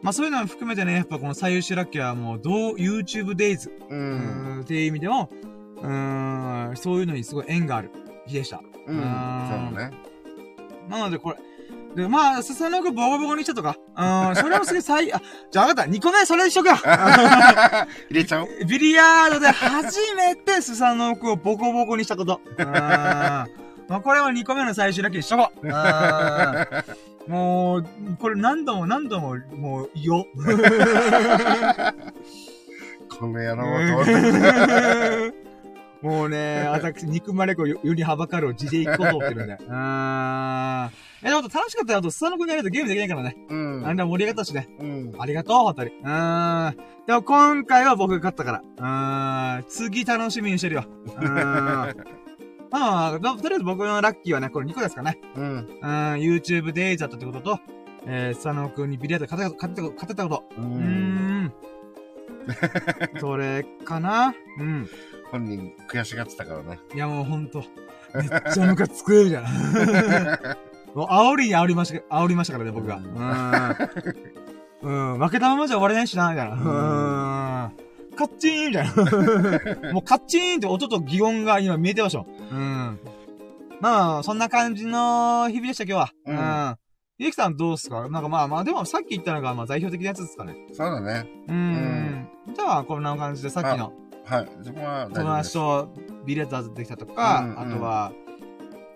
[0.07, 3.73] まあそういうのを含めてね、やっぱこの最優秀ラッキーはもう、どう YouTube Days、う。
[3.89, 5.29] うんん、っていう意味でも、
[5.81, 7.91] うーん、そういうのにすごい縁がある
[8.25, 8.61] 日でした。
[8.87, 8.95] うん。
[8.95, 9.91] そうね。
[10.87, 11.37] なのでこれ、
[12.01, 15.21] で、まあ、笹野くボコボコにしたとか、うん、それもすげえ最、 あ、
[15.51, 18.65] じゃあ分かった、2個目それにしとくよ 入れちゃおう。
[18.65, 22.39] ビリヤードで初めてスサノオクをボコボコにしたこと。
[22.57, 23.66] うん。
[23.87, 25.65] まあ、これは2個目の最終ラッキーにしとこう。
[25.65, 27.31] うん。
[27.31, 27.85] もう、
[28.19, 30.25] これ何度も何度も、もう、よ。
[33.09, 33.63] この野郎
[34.05, 35.47] と。
[36.01, 39.53] もうね、私、憎まれこよよりはばかるを地で行こうと思ってるんで。
[39.65, 40.91] うーん。
[41.23, 42.01] え、でも楽しかったよ。
[42.01, 43.35] と、スサノオクにやるとゲームできないからね。
[43.49, 43.83] うん。
[43.87, 44.69] あんな盛り上がったしね。
[44.79, 45.13] うん。
[45.17, 45.93] ありがとう、ホタル。
[46.03, 46.77] うーん。
[47.07, 48.61] でも今回は僕が勝ったから。
[48.77, 49.65] うーん。
[49.67, 50.85] 次楽しみにしてるよ。
[51.05, 52.26] うーん。
[52.71, 55.19] まあ、ととりあえず僕のラッキーはね、これ2個ですかね。
[55.35, 55.43] うん。
[55.43, 57.59] うん、YouTube デイズだったってことと、
[58.05, 60.61] えー、スサノオ君にビリヤード勝てた、勝てた、勝てたこと。
[60.61, 61.45] ううーん。
[61.45, 61.53] ん。
[63.19, 64.89] それかなうん。
[65.31, 66.79] 本人悔しがってたからね。
[66.95, 67.63] いやもうほんと、
[68.15, 69.43] めっちゃムカつくじゃん。
[70.95, 72.97] もう煽りに煽りました、煽りましたからね、僕が。
[74.83, 75.13] うん。
[75.13, 75.19] うん。
[75.19, 76.55] 負けたままじゃ終われないしな、みたいな。
[76.55, 77.86] うん。
[78.17, 79.91] カッチーンみたいな。
[79.93, 82.27] もうカッチーンって音と擬音が今見えてましたもん。
[82.29, 82.99] うん。
[83.79, 86.09] まあ、そんな感じの日々でした、今日は。
[86.25, 86.37] ううん
[86.73, 86.77] ん。
[87.19, 88.09] ゆうきさんどうっすか？
[88.09, 90.55] なんかまあまあ、でもさっき言ったのがまあ代表的なやつですかね。
[90.73, 91.27] そうだね。
[91.47, 92.27] うん。
[92.55, 93.91] じゃあ、こんな感じでさっきの
[94.25, 94.47] はい。
[94.59, 95.37] 自分は大友。
[95.37, 95.89] 達と
[96.25, 98.11] ビレッダーズできたとか、うんうんあとは、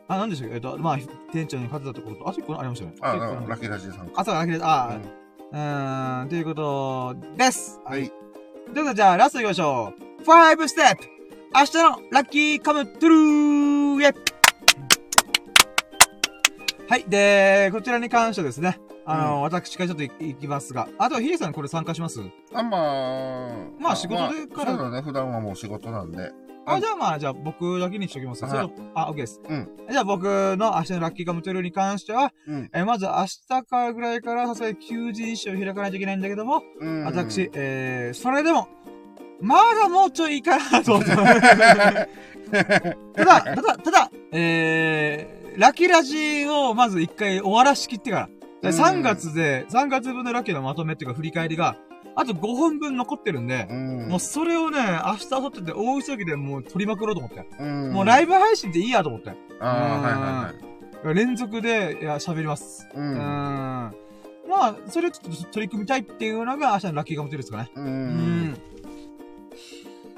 [0.08, 0.56] あ、なんでしたっけ？
[0.56, 0.98] えっと、まあ、
[1.32, 2.98] 店長に勝てたところと、あと一個ありましたよね。
[3.02, 3.14] あ、
[3.48, 4.14] ラッキーラジーさんか。
[4.18, 4.66] あ、そうだ、ラッキーです。
[4.66, 5.22] あうん
[5.54, 7.80] うーん、ということです。
[7.86, 8.12] はい。
[8.74, 10.24] ということで、じゃあ、ラスト行きましょう。
[10.24, 11.04] 5ステップ
[11.54, 14.16] 明日のラッキーカムトゥルーイェイ
[16.88, 17.04] はい。
[17.08, 22.22] で、こちらに関してはですね、あの、私からちょっといいきますが、あとはヒデさんこれ参加します？
[22.54, 23.50] あ、まあ。
[23.78, 25.02] まあ仕事でからまあそうだね。
[25.02, 26.32] 普段はもう仕事なんで。
[26.76, 28.44] あ、じゃあまあ、じゃあ僕だけにしときます。
[28.44, 29.42] はいそれとあ、OK です。
[29.48, 29.70] うん。
[29.90, 32.70] じゃあ僕の明日のラッキーガムトゥルーに関しては、うん。
[32.74, 37.04] えーまず明日からぐらいからさすがに求人誌を開かないといけないんだけども、うん。
[37.06, 38.68] 私、えー、それでも、
[39.42, 41.16] まだもうちょいいいかなと思って。
[41.16, 42.08] ただ、
[43.16, 48.30] ただ、ただ、えー、ラッキーラジをまず一回終わらしきってから。
[48.62, 51.76] でうん3月で、3月分のラッキーのまとめっていうか振り返りが、
[52.16, 54.10] あと5本分残ってるんで、うん。
[54.10, 57.46] もうそれをね、明日撮ってて大急ぎでもう取りまくろうと思って。
[57.60, 59.32] うん、もうライブ配信でいいやと思って。
[59.60, 60.54] ああ、はいは
[61.04, 61.16] いはい。
[61.16, 62.88] 連続で、いや、喋ります。
[62.94, 63.14] ううん。
[63.14, 63.18] ん。
[63.18, 63.92] ま
[64.52, 67.72] あ、それをちょっと取り組みたいっていうのが明日のラッキーガムテルですかね。
[67.76, 67.82] う。
[67.82, 67.88] うん
[68.50, 68.58] ん。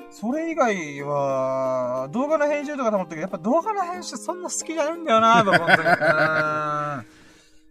[0.09, 5.73] それ以外は、動画の編集とかと思ったけど、やっぱ動画の編集そんな好きじゃないんだよな、と思って。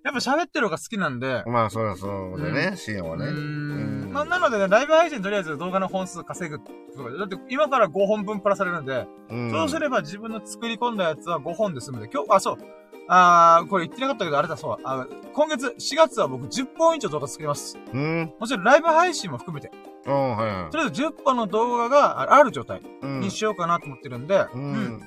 [0.05, 0.15] うん。
[0.15, 1.43] やっぱ喋ってる方が好きなんで。
[1.47, 2.07] まあ、そりゃそ
[2.37, 3.27] うだね、シーンはね。
[3.27, 4.13] ううんん。
[4.13, 6.73] まあ、なのでね、ライブ配信とりあえず動画の本数稼ぐとか。
[7.19, 12.57] だって今から5本分プラスされるんで、うんそうすれば自分の作り込んだやつは5本で済むんで、今日、あ、そう。
[13.09, 14.77] あー、これ言ってなかったけど、あれだ、そう。
[14.85, 17.79] あ今月、4月は僕10本以上動画作ります。
[17.93, 18.33] うん。
[18.39, 19.71] もちろんライブ配信も含めて。
[20.07, 22.83] ああ、はいはとりあえず10本の動画があある状態い。
[23.03, 23.21] うん。
[23.21, 25.03] にしようかなと思ってるんで、ううんん。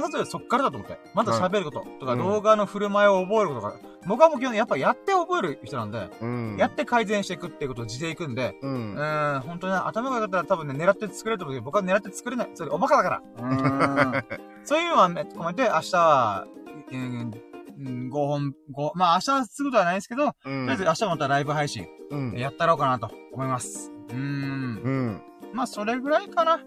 [0.00, 0.98] まずはそっからだと思って。
[1.14, 6.56] まず喋ることとか、うん動画の振る舞いを覚えることとか、僕はもう基本やっぱやって覚える人なんで、うん。
[6.58, 8.68] やって改善していくっていうことを地でいくんで、う。
[8.68, 12.50] うんーん、本当にね頭が良かったら多分ね、狙って作れると思うけど、僕は狙って作れない。
[12.54, 13.22] それおバカだから。
[13.38, 14.24] うーん
[14.64, 16.46] そういうのはね込めて、明日は、
[16.92, 17.30] うん、
[17.78, 20.66] 5本、5、まあ明日すぐとはないですけど、とうん。
[20.66, 22.32] りあえず明日またライブ配信うん。
[22.32, 23.92] やったろうかなと思います。
[24.10, 24.20] うーん。
[24.20, 25.22] うん。
[25.52, 26.60] まあそれぐらいかな。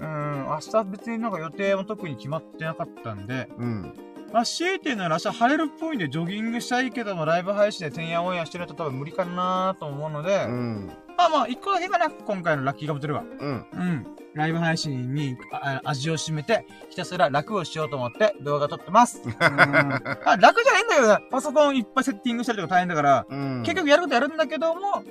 [0.00, 3.94] うん、明日別になんか予定も特に決まってなかったんで、うん。
[4.32, 10.92] まあ強いて言うなら明日晴れるっぽいんでジョギングしたいけどもライブ配信でてんやわんやしてると多分無理かなと思うので、うん。
[11.16, 13.22] まあまあ一個だけかな、今回のラッキーガブトルは。
[13.22, 13.66] うん。
[13.72, 14.06] うん。
[14.34, 19.22] ライブ配信にあ味を占めて、ひたすら楽をしようと思って動画撮ってます。
[19.26, 21.18] うん、あ楽じゃないんだけどね。
[21.30, 23.62] パソコンいっぱいセッティングしたりとか大変だから、うん。
[23.62, 25.02] 結局やることやるんだけども、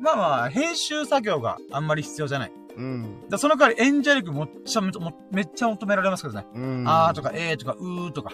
[0.00, 2.52] まあまあ、編集作業があんまり必要じゃない。
[2.78, 3.28] うん。
[3.28, 4.92] だその代わり演者力もっちゃめ
[5.32, 6.46] めっちゃ求められますけどね。
[6.54, 6.84] うん。
[6.86, 8.32] あーとか、えーとか、うーとか。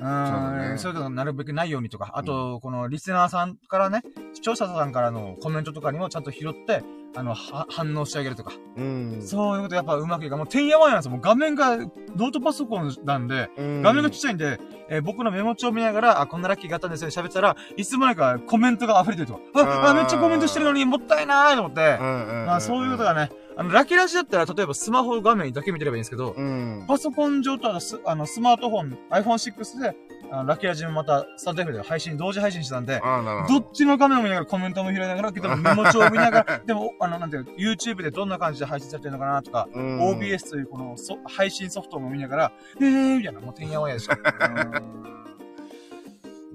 [0.00, 4.02] うだねそういうのがなるべくないようにとか、あと、このリスナーさんからね、
[4.32, 6.82] 視聴者さんからのコメントとかにもちゃんと拾って、
[7.14, 8.52] あの、は反応してあげるとか。
[8.76, 9.18] うん。
[9.22, 10.36] そういうことやっぱうまくいくか。
[10.38, 11.12] もう、てんやわんやなんですよ。
[11.12, 13.82] もう画面が、ノートパソコンなんで、うん。
[13.82, 14.58] 画面がちっちゃいんで、
[14.88, 21.98] えー僕のメモ帳を見ながら、あ、こんなラッキーがあったんですよ、喋ってたら、いつもなんかコメントが溢れてるとか、あ、あ、めっちゃコメントしてるのにもったいないと思って。
[22.46, 26.84] まあそういうことがね、あの、ラッキーラジだったら、例えばスマホ画面だけ見てればいいんですけど、うん。
[26.86, 29.96] パソコン上とあのスあのスマートフォン、iPhone6 で、
[30.30, 33.00] あのラッキーラジもまた、スタンド F で配信、同時配信してたんで、
[33.48, 33.60] ど。
[33.60, 44.16] どっちの画面を見ながらコメントも拾いながら、けどメモ帳を見ながら、 でも、あの、なんていうの YouTube でどんな感じで配信されてるのかなとか、うん OBS というこのそ配信ソフトも見ながら、えーみたいな、もうてんやわんやでした。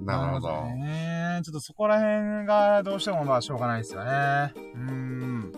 [0.04, 0.50] なるほど。
[0.76, 1.42] ね。
[1.44, 4.54] ちょっとそこら辺がどうしてもまあしょうがないですよね。
[4.56, 5.52] うん。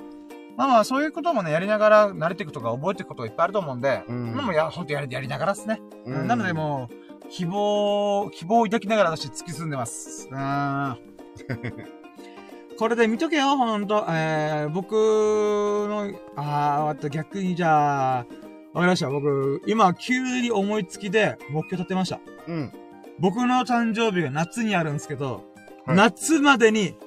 [0.59, 5.79] まあまあそういうこともね、やりながら慣れていくとか覚えていくことがいっぱいあると思うんで、うんまあもうや、ほんとやり、やりながらですね。
[6.05, 10.27] うんなのでもう、希望、希望を抱きながら私突き進んでます。
[10.29, 10.97] うん。
[12.77, 14.05] これで見とけよ、ほんと。
[14.09, 18.27] えー、僕の、あー、わった、逆にじゃあ、わか
[18.81, 19.09] りました。
[19.09, 22.19] 僕、今、急に思いつきで目標立てました。
[22.49, 22.73] うん。
[23.17, 25.45] 僕の誕生日が夏にあるんですけど、
[25.85, 26.97] はい夏までに、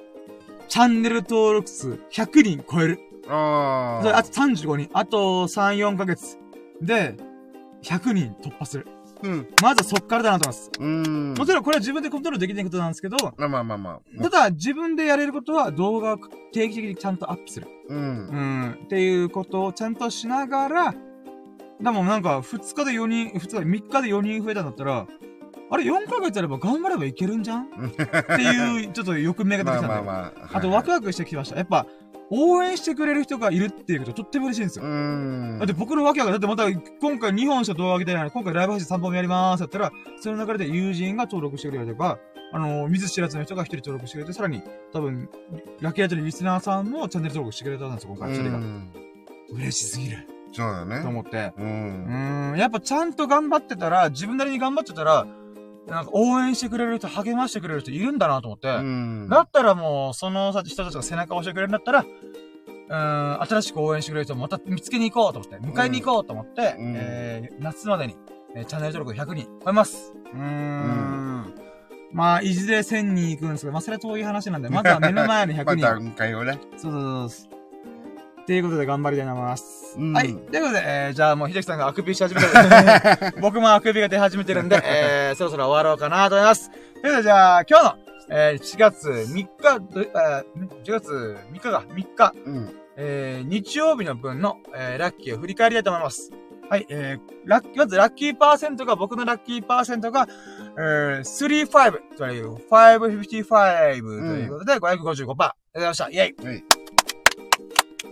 [0.67, 3.12] チャンネル登録数100人超える。
[3.29, 4.03] ああ。
[4.03, 4.89] それあと35人。
[4.93, 6.37] あと3、4ヶ月。
[6.81, 7.15] で、
[7.83, 8.87] 100人突破する。
[9.23, 9.47] うん。
[9.61, 10.71] まずはそっからだなと思います。
[10.79, 11.33] うん。
[11.37, 14.23] もちろんこれは自分でコントロールできないことなんですけど、まあまあまあまあ。
[14.23, 16.17] ただ自分でやれることは動画を
[16.51, 17.67] 定期的にちゃんとアップする。
[17.89, 17.93] う。
[17.93, 18.79] うんん。
[18.83, 20.93] っていうことをちゃんとしながら、
[21.81, 25.07] でもなんか2日で4人、2日、3日で4人増えたんだったら、
[25.71, 27.63] あれ4ヶ月あれば頑張ればいけるんじゃん？
[27.65, 27.67] っ
[28.35, 29.95] ていう、ちょっと欲目が出てきたんで。
[29.95, 30.57] まあまあまあ。
[30.57, 31.57] あとワクワクしてきました。
[31.57, 31.87] やっぱ、
[32.33, 34.85] 応援してくれる人がいるっていうこととっても嬉しいんですよ。
[34.85, 35.57] うん。
[35.59, 36.39] だって僕のわけわかんない。
[36.41, 42.17] だってまた今回2本しか動画上げてないのに、今回ライブ配信3本目やりますだったら、その流れで友人が登録してくれるとか、
[42.51, 44.61] あの、見ず知らずの人が1人登録してくれて、さらに
[44.91, 45.29] 多分、
[45.79, 48.57] ラッキーアイトのリスナーさんもチャンネル登録してくれたんですよ、今回2人が。
[48.57, 48.91] うん
[49.51, 50.27] 嬉しすぎる。
[50.51, 50.99] そうだとね。
[51.05, 51.53] 思って。
[51.57, 51.61] う。
[51.61, 55.27] うんーん、やっぱちゃんと頑張ってたら、自分なりに頑張ってたら、
[55.87, 58.69] なんか応援してくれる人、励ましてくれる人いるんだなと思って。
[58.69, 59.27] うん。
[59.29, 68.15] だったらもう、その人たちが背中を押してくれるんだったら、うーん、新しく応援してくれる人をまた見つけに行こうと思って、迎えに行こうと思って、うんえー、夏までに、
[68.55, 70.13] えーチャンネル登録100人超えます。
[70.33, 71.53] うーん。
[72.11, 75.81] まあ、いずれ1000人行くんですけど、まあ、それは遠い話なんで、まずは目の前の100 まあ人。
[75.81, 76.59] 段階をね。
[76.77, 77.49] そうそうそう
[78.43, 78.43] そう。
[78.43, 79.95] っていうことで頑張りたいと思います。
[79.97, 80.27] うんはい。
[80.27, 86.69] ということで、えー、じゃあもう秀樹さんがあくびし始めたので、 僕もあくびが出始めてるんで、えー、そろそろ終わろうかなと思います。
[86.69, 87.95] ということで、じゃあ今日の、
[88.29, 89.47] えー、4月3日、
[89.79, 90.43] どえー、
[90.83, 92.75] 4月3日か、3日、うん。
[92.95, 96.31] えー、日曜日の分の、えー、ラッキーを振り返りたいと思います。
[96.69, 100.27] はい、えー、ラッキー、まずラッキーパーセントが、僕のラッキーパーセントが、
[100.77, 104.79] えー、35という、555ということで、555%。
[104.83, 105.37] ありがとう
[105.73, 106.09] ございました。
[106.09, 106.63] イェイはい。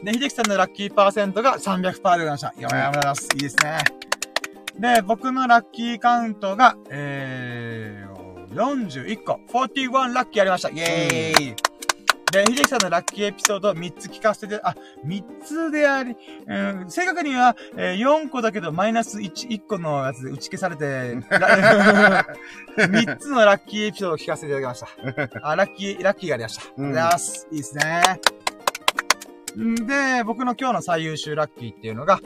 [0.04, 2.54] で、秀樹さんのラッキーパーセントが300%でございました。
[2.58, 3.30] いや、ありがとうございます。
[3.36, 3.78] いいですね。
[4.80, 10.70] で、僕のラッキーカウントが、えー、41個、41ラッキーありました。
[10.70, 11.56] イェーイ、
[12.32, 14.76] で、秀樹さんのラッキーエピソードを3つ聞かせて、あ、
[15.06, 16.16] 3つであり、
[16.48, 22.26] うん、正確には、えー4個だけど、マイナス1、1個のやつで打ち消されて、 ら
[22.78, 25.50] 3つのラッキーエピソードを聞かせていただきました。
[25.50, 26.64] あ、ラッキー、ラッキーがありました。
[26.64, 27.48] ありがとうございます。
[27.52, 28.02] いいですね。
[29.56, 32.20] で、僕の今日の最優秀ラッキーっていうのが、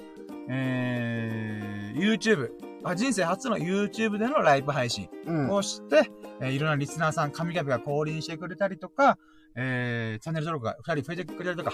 [0.49, 2.51] えー、YouTube。
[2.83, 5.09] あ人生初の YouTube でのライブ配信。
[5.49, 9.17] をして、えーいろんなリスナーさん、神々が降臨してくれたりとか、
[9.55, 11.71] えー、チャンネル登録が2人増えてくれたりとか、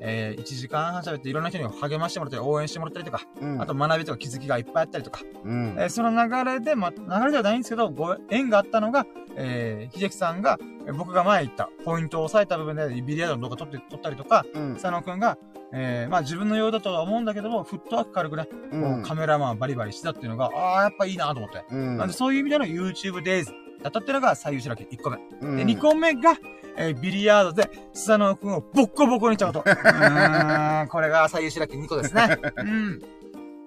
[0.00, 3.62] えー、1時間半喋っていろんな人に励ましてもらったり、応援してもらったりとか、うん。
[3.62, 5.76] あと学びとか気づきがいっぱいあったりとか、うん。
[5.78, 9.06] えーその流れで、ま、流れではないんですけど、ご縁があったのが、
[9.36, 14.72] えー、秀樹さんが、えー僕が前言ったポイントを押さえた部分でビリヤードの動画撮って、撮ったりとか、うん。
[14.74, 15.38] 佐野くんが、
[15.72, 18.70] えー、まあ自分のようだとは思うんだけども、フットワーク軽くね、う。
[18.70, 21.64] こうんカメラマンバリバリしてたっていうのが、ああ、やっぱいいなと思って。
[21.70, 21.96] うん。
[21.96, 23.52] なんでそういう意味での YouTube デイズ
[23.82, 25.18] だったっていうのが最優秀ラッキー1個目。
[25.40, 26.34] うんで、2個目が、
[26.76, 29.64] えービリヤードで、スサノオくんをボッコボコにしちゃうこと。
[29.70, 32.38] うーん、これが最優秀ラッキー2個ですね。
[32.56, 33.00] うん。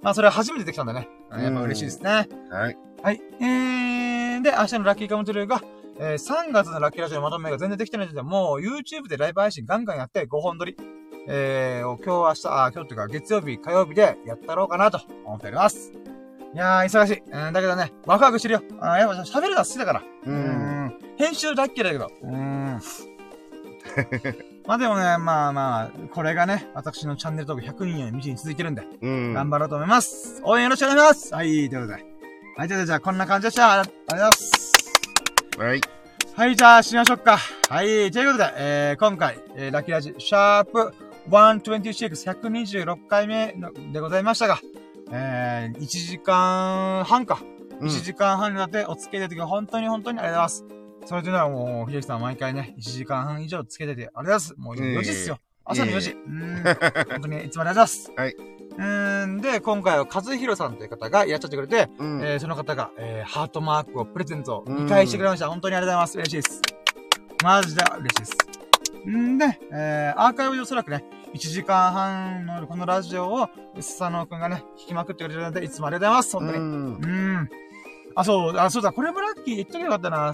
[0.01, 1.09] まあ、それは初めてできたんだね。
[1.31, 2.27] うんやっぱ嬉しいですね。
[2.49, 2.77] はい。
[3.01, 3.21] はい。
[3.39, 5.61] えー、で、明日のラッキーカウントルーが、
[5.97, 10.77] えー、3月のラッキーラジオのまとめが全然できてないので、もう YouTube でライブ配信ガンガンやって5本撮り。
[11.27, 15.91] えー、を今日明日、あ、今日っていうか月曜日、火曜日でやったろうかなと思っております。
[16.53, 17.23] いやー、忙しい。
[17.25, 18.61] うん、だけどね、ワクワクしてるよ。
[18.79, 19.99] あーやっぱ喋るのは好きだから。
[20.01, 20.29] う。
[20.29, 20.99] うんん。
[21.17, 22.27] 編集大っ嫌いだけど。
[22.27, 22.81] うん。
[24.67, 29.33] まあでもね、まあまあ、これがね、私のチャンネル登録100人への道に続いてるんで、うん。
[29.33, 30.41] 頑張ろうと思います。
[30.43, 31.93] 応援よろしくお願いしますはい、ということで。
[31.93, 33.71] はい、ということで、じゃあこんな感じでした。
[33.79, 34.91] ありがとうございます。
[35.57, 35.81] はい。
[36.35, 37.37] はい、じゃあ、しましょうか。
[37.69, 40.93] はい、ということで、えー、今回、えー、ラッキーラジ、シャープ
[41.29, 42.09] 126、
[42.41, 44.59] 126回目のでございましたが、
[45.11, 47.39] えー、1時間半か。
[47.41, 50.74] うん1時間半になってお付き合いいただき本当に本当にありがとうございます。
[51.05, 54.55] それというのはもう、秀樹さん毎回ね、1時間半以上つけててありがとうございます。
[54.57, 55.39] もう4時っすよ。
[55.63, 56.11] 朝の4時。
[56.11, 56.63] うーん。
[57.11, 58.11] 本当にいつもありがとうございます。
[58.17, 58.31] はい。
[58.33, 62.21] うーん、で、今回は和弘さんという方がいらっしゃってくれて、うん。
[62.23, 65.47] えー、その方が、えー、ハートマークをプレゼントをうん2回してくれました。
[65.47, 66.29] 本当にありがとうございます。
[66.29, 66.61] 嬉しいです。
[67.43, 69.09] マジで嬉しいです。
[69.09, 71.03] んで、えー、アーカイブでおそらくね、
[71.35, 73.49] 1時間半のこのラジオを、
[73.79, 76.37] スサノオくんがね、聞きまくってくれるので、いつもありがとうございます。
[76.37, 76.57] 本当に。
[76.57, 76.61] う。
[76.61, 77.49] うんん。
[78.15, 80.33] あ、そう、あ、そうだ、これもラッキー言っとけばよかったな。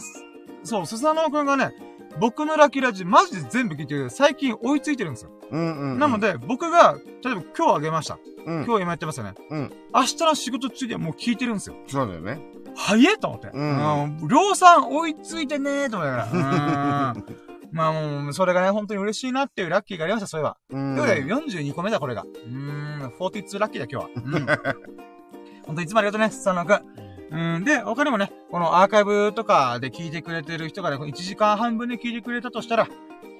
[0.64, 1.72] そう、スサノオくんがね、
[2.20, 5.32] 僕のラッキーラジオ、マジで全部聞いてる最近追いついてるんですよ。
[5.52, 5.80] うん。
[5.94, 6.00] うん。
[6.00, 8.20] なの、で、僕が、例えば今日あげました。
[8.46, 8.66] うん。
[8.66, 9.34] 今日今やってますよね。
[9.50, 9.74] うん。
[9.94, 11.76] 明日の仕事中にはもう聞いてるんですよ。
[11.88, 12.42] そうだよね。
[12.76, 13.50] 早えと思って。
[13.54, 14.28] うんうん。
[14.28, 17.14] 量産追いついてねーと思いながら。
[17.16, 17.26] うん。
[17.72, 20.58] まあもう、それがね、本当に嬉しいなっていうラッキーがありました、そういえば。
[20.70, 20.98] うん。
[20.98, 22.24] ということで、42個目だ、これが。
[22.24, 24.10] うーん、42ラッキーだ、今日は。
[24.16, 24.46] うん。
[25.66, 27.11] 本当いつもありがとうね、スサノオくん。
[27.32, 27.64] うん。
[27.64, 32.88] で、他にもね、このアーカイブとかで聞いてくれてる人がね、この1時間半分で聞いてくれたとしたら、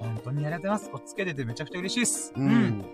[0.00, 0.90] 本当にありがとうございます。
[0.90, 2.32] こっつけててめちゃくちゃ嬉しいです。
[2.36, 2.48] ううん。
[2.48, 2.84] ん。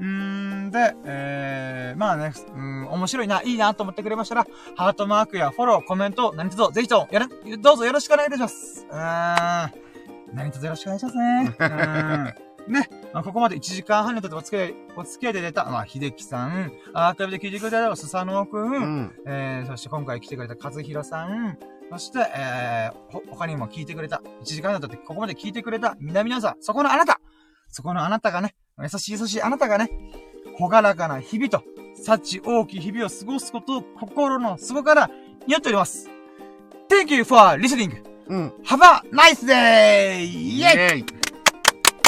[0.00, 4.46] うーん、で、えー、まあね、うん、面白いな、いいなと思ってくれましたら、
[4.76, 8.86] ハートマークやフォロー、コメント、何卒、ぜひとも、やる、どうぞよろしくお願いいたします。
[8.88, 9.70] うーん、
[10.32, 11.54] 何卒よろしくお願いしますね。
[11.58, 12.49] うーん。
[12.70, 19.14] ね、まあ、ここまで1時間半にとってお付き合い、お付き合いで出た、まあ、秀樹さん、アーカイブで聞いてくれたスサノオくん、うん。
[19.26, 21.58] えー、そして今回来てくれた和弘さん、
[21.90, 27.20] そして、えー、ほ、他にも聞いてくれた、1時間だってここまで聞いてくれた、皆々さん、そこのあなた
[27.68, 29.90] そこのあなたがね、優しい優しいあなたがね、
[30.56, 31.62] ほがらかな日々と、
[31.94, 35.10] 幸大きい日々を過ごすことを心の底から
[35.46, 36.08] 祈っております。
[36.88, 38.02] Thank you for listening!
[38.28, 38.48] うん。
[38.64, 40.24] Have a nice day!
[40.24, 41.04] イェイ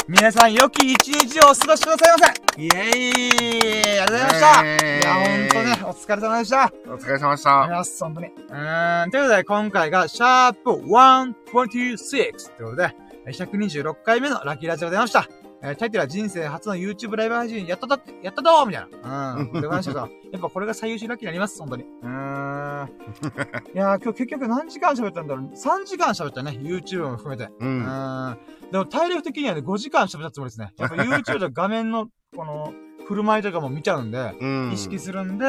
[0.07, 7.75] 皆さん良き一日をお過ごしくださいませイェイありがとうございましたイェーイいや、ほんとね、お疲れ様でしたお疲れ様でしありた。
[7.77, 8.27] ます、本当に。
[8.27, 12.95] うーん、ということで、今回が、シャープ126ということで、
[13.27, 15.42] 126回目のラッキーラジオでございました。
[15.65, 19.35] えータイトルは人生初の YouTube ライブ配信やっただって、やったどーみたいな。
[19.37, 19.45] うん。
[19.47, 21.83] でございましたが、やっぱこれが最優秀ラッキーになります、本当に。
[21.83, 22.89] うーん。
[23.73, 26.59] いやー、今日結局何時間喋ったんだろう ?3 時間喋ったね。
[26.61, 27.45] YouTube も含めて。
[27.45, 27.65] う。
[27.65, 28.37] うんん。
[28.71, 30.73] でも体力的にはね、5時間喋ったつもりですね。
[30.77, 32.73] やっぱ YouTube の画面のこの、
[33.07, 34.71] 振る舞いとかも見ちゃうんで、うん。
[34.73, 35.45] 意識するんで、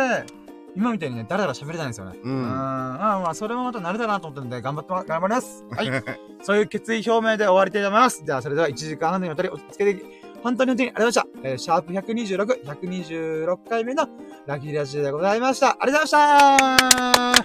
[0.77, 2.19] 今みたいにね、だらだら喋れないんですよね。
[2.23, 2.43] ううんん。
[2.43, 5.65] まあまあ、それもまた慣れたなと思ってるんで、頑張ってま、頑張ります。
[5.71, 6.05] はい。
[6.43, 8.25] そういう決意表明で終わりたいと思います。
[8.25, 10.03] では、それでは1時間半にわたりお付き合い
[10.43, 11.49] 本当に本当にありがとうございました。
[11.49, 14.09] えー、シャープ126、126回目の
[14.47, 15.77] ラッキーラジオでございました。
[15.81, 17.45] ありがとうございまし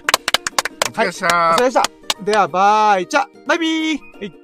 [0.90, 1.82] お疲れっしたお疲れ様でした。
[2.24, 4.39] では、バイチャバイビーはい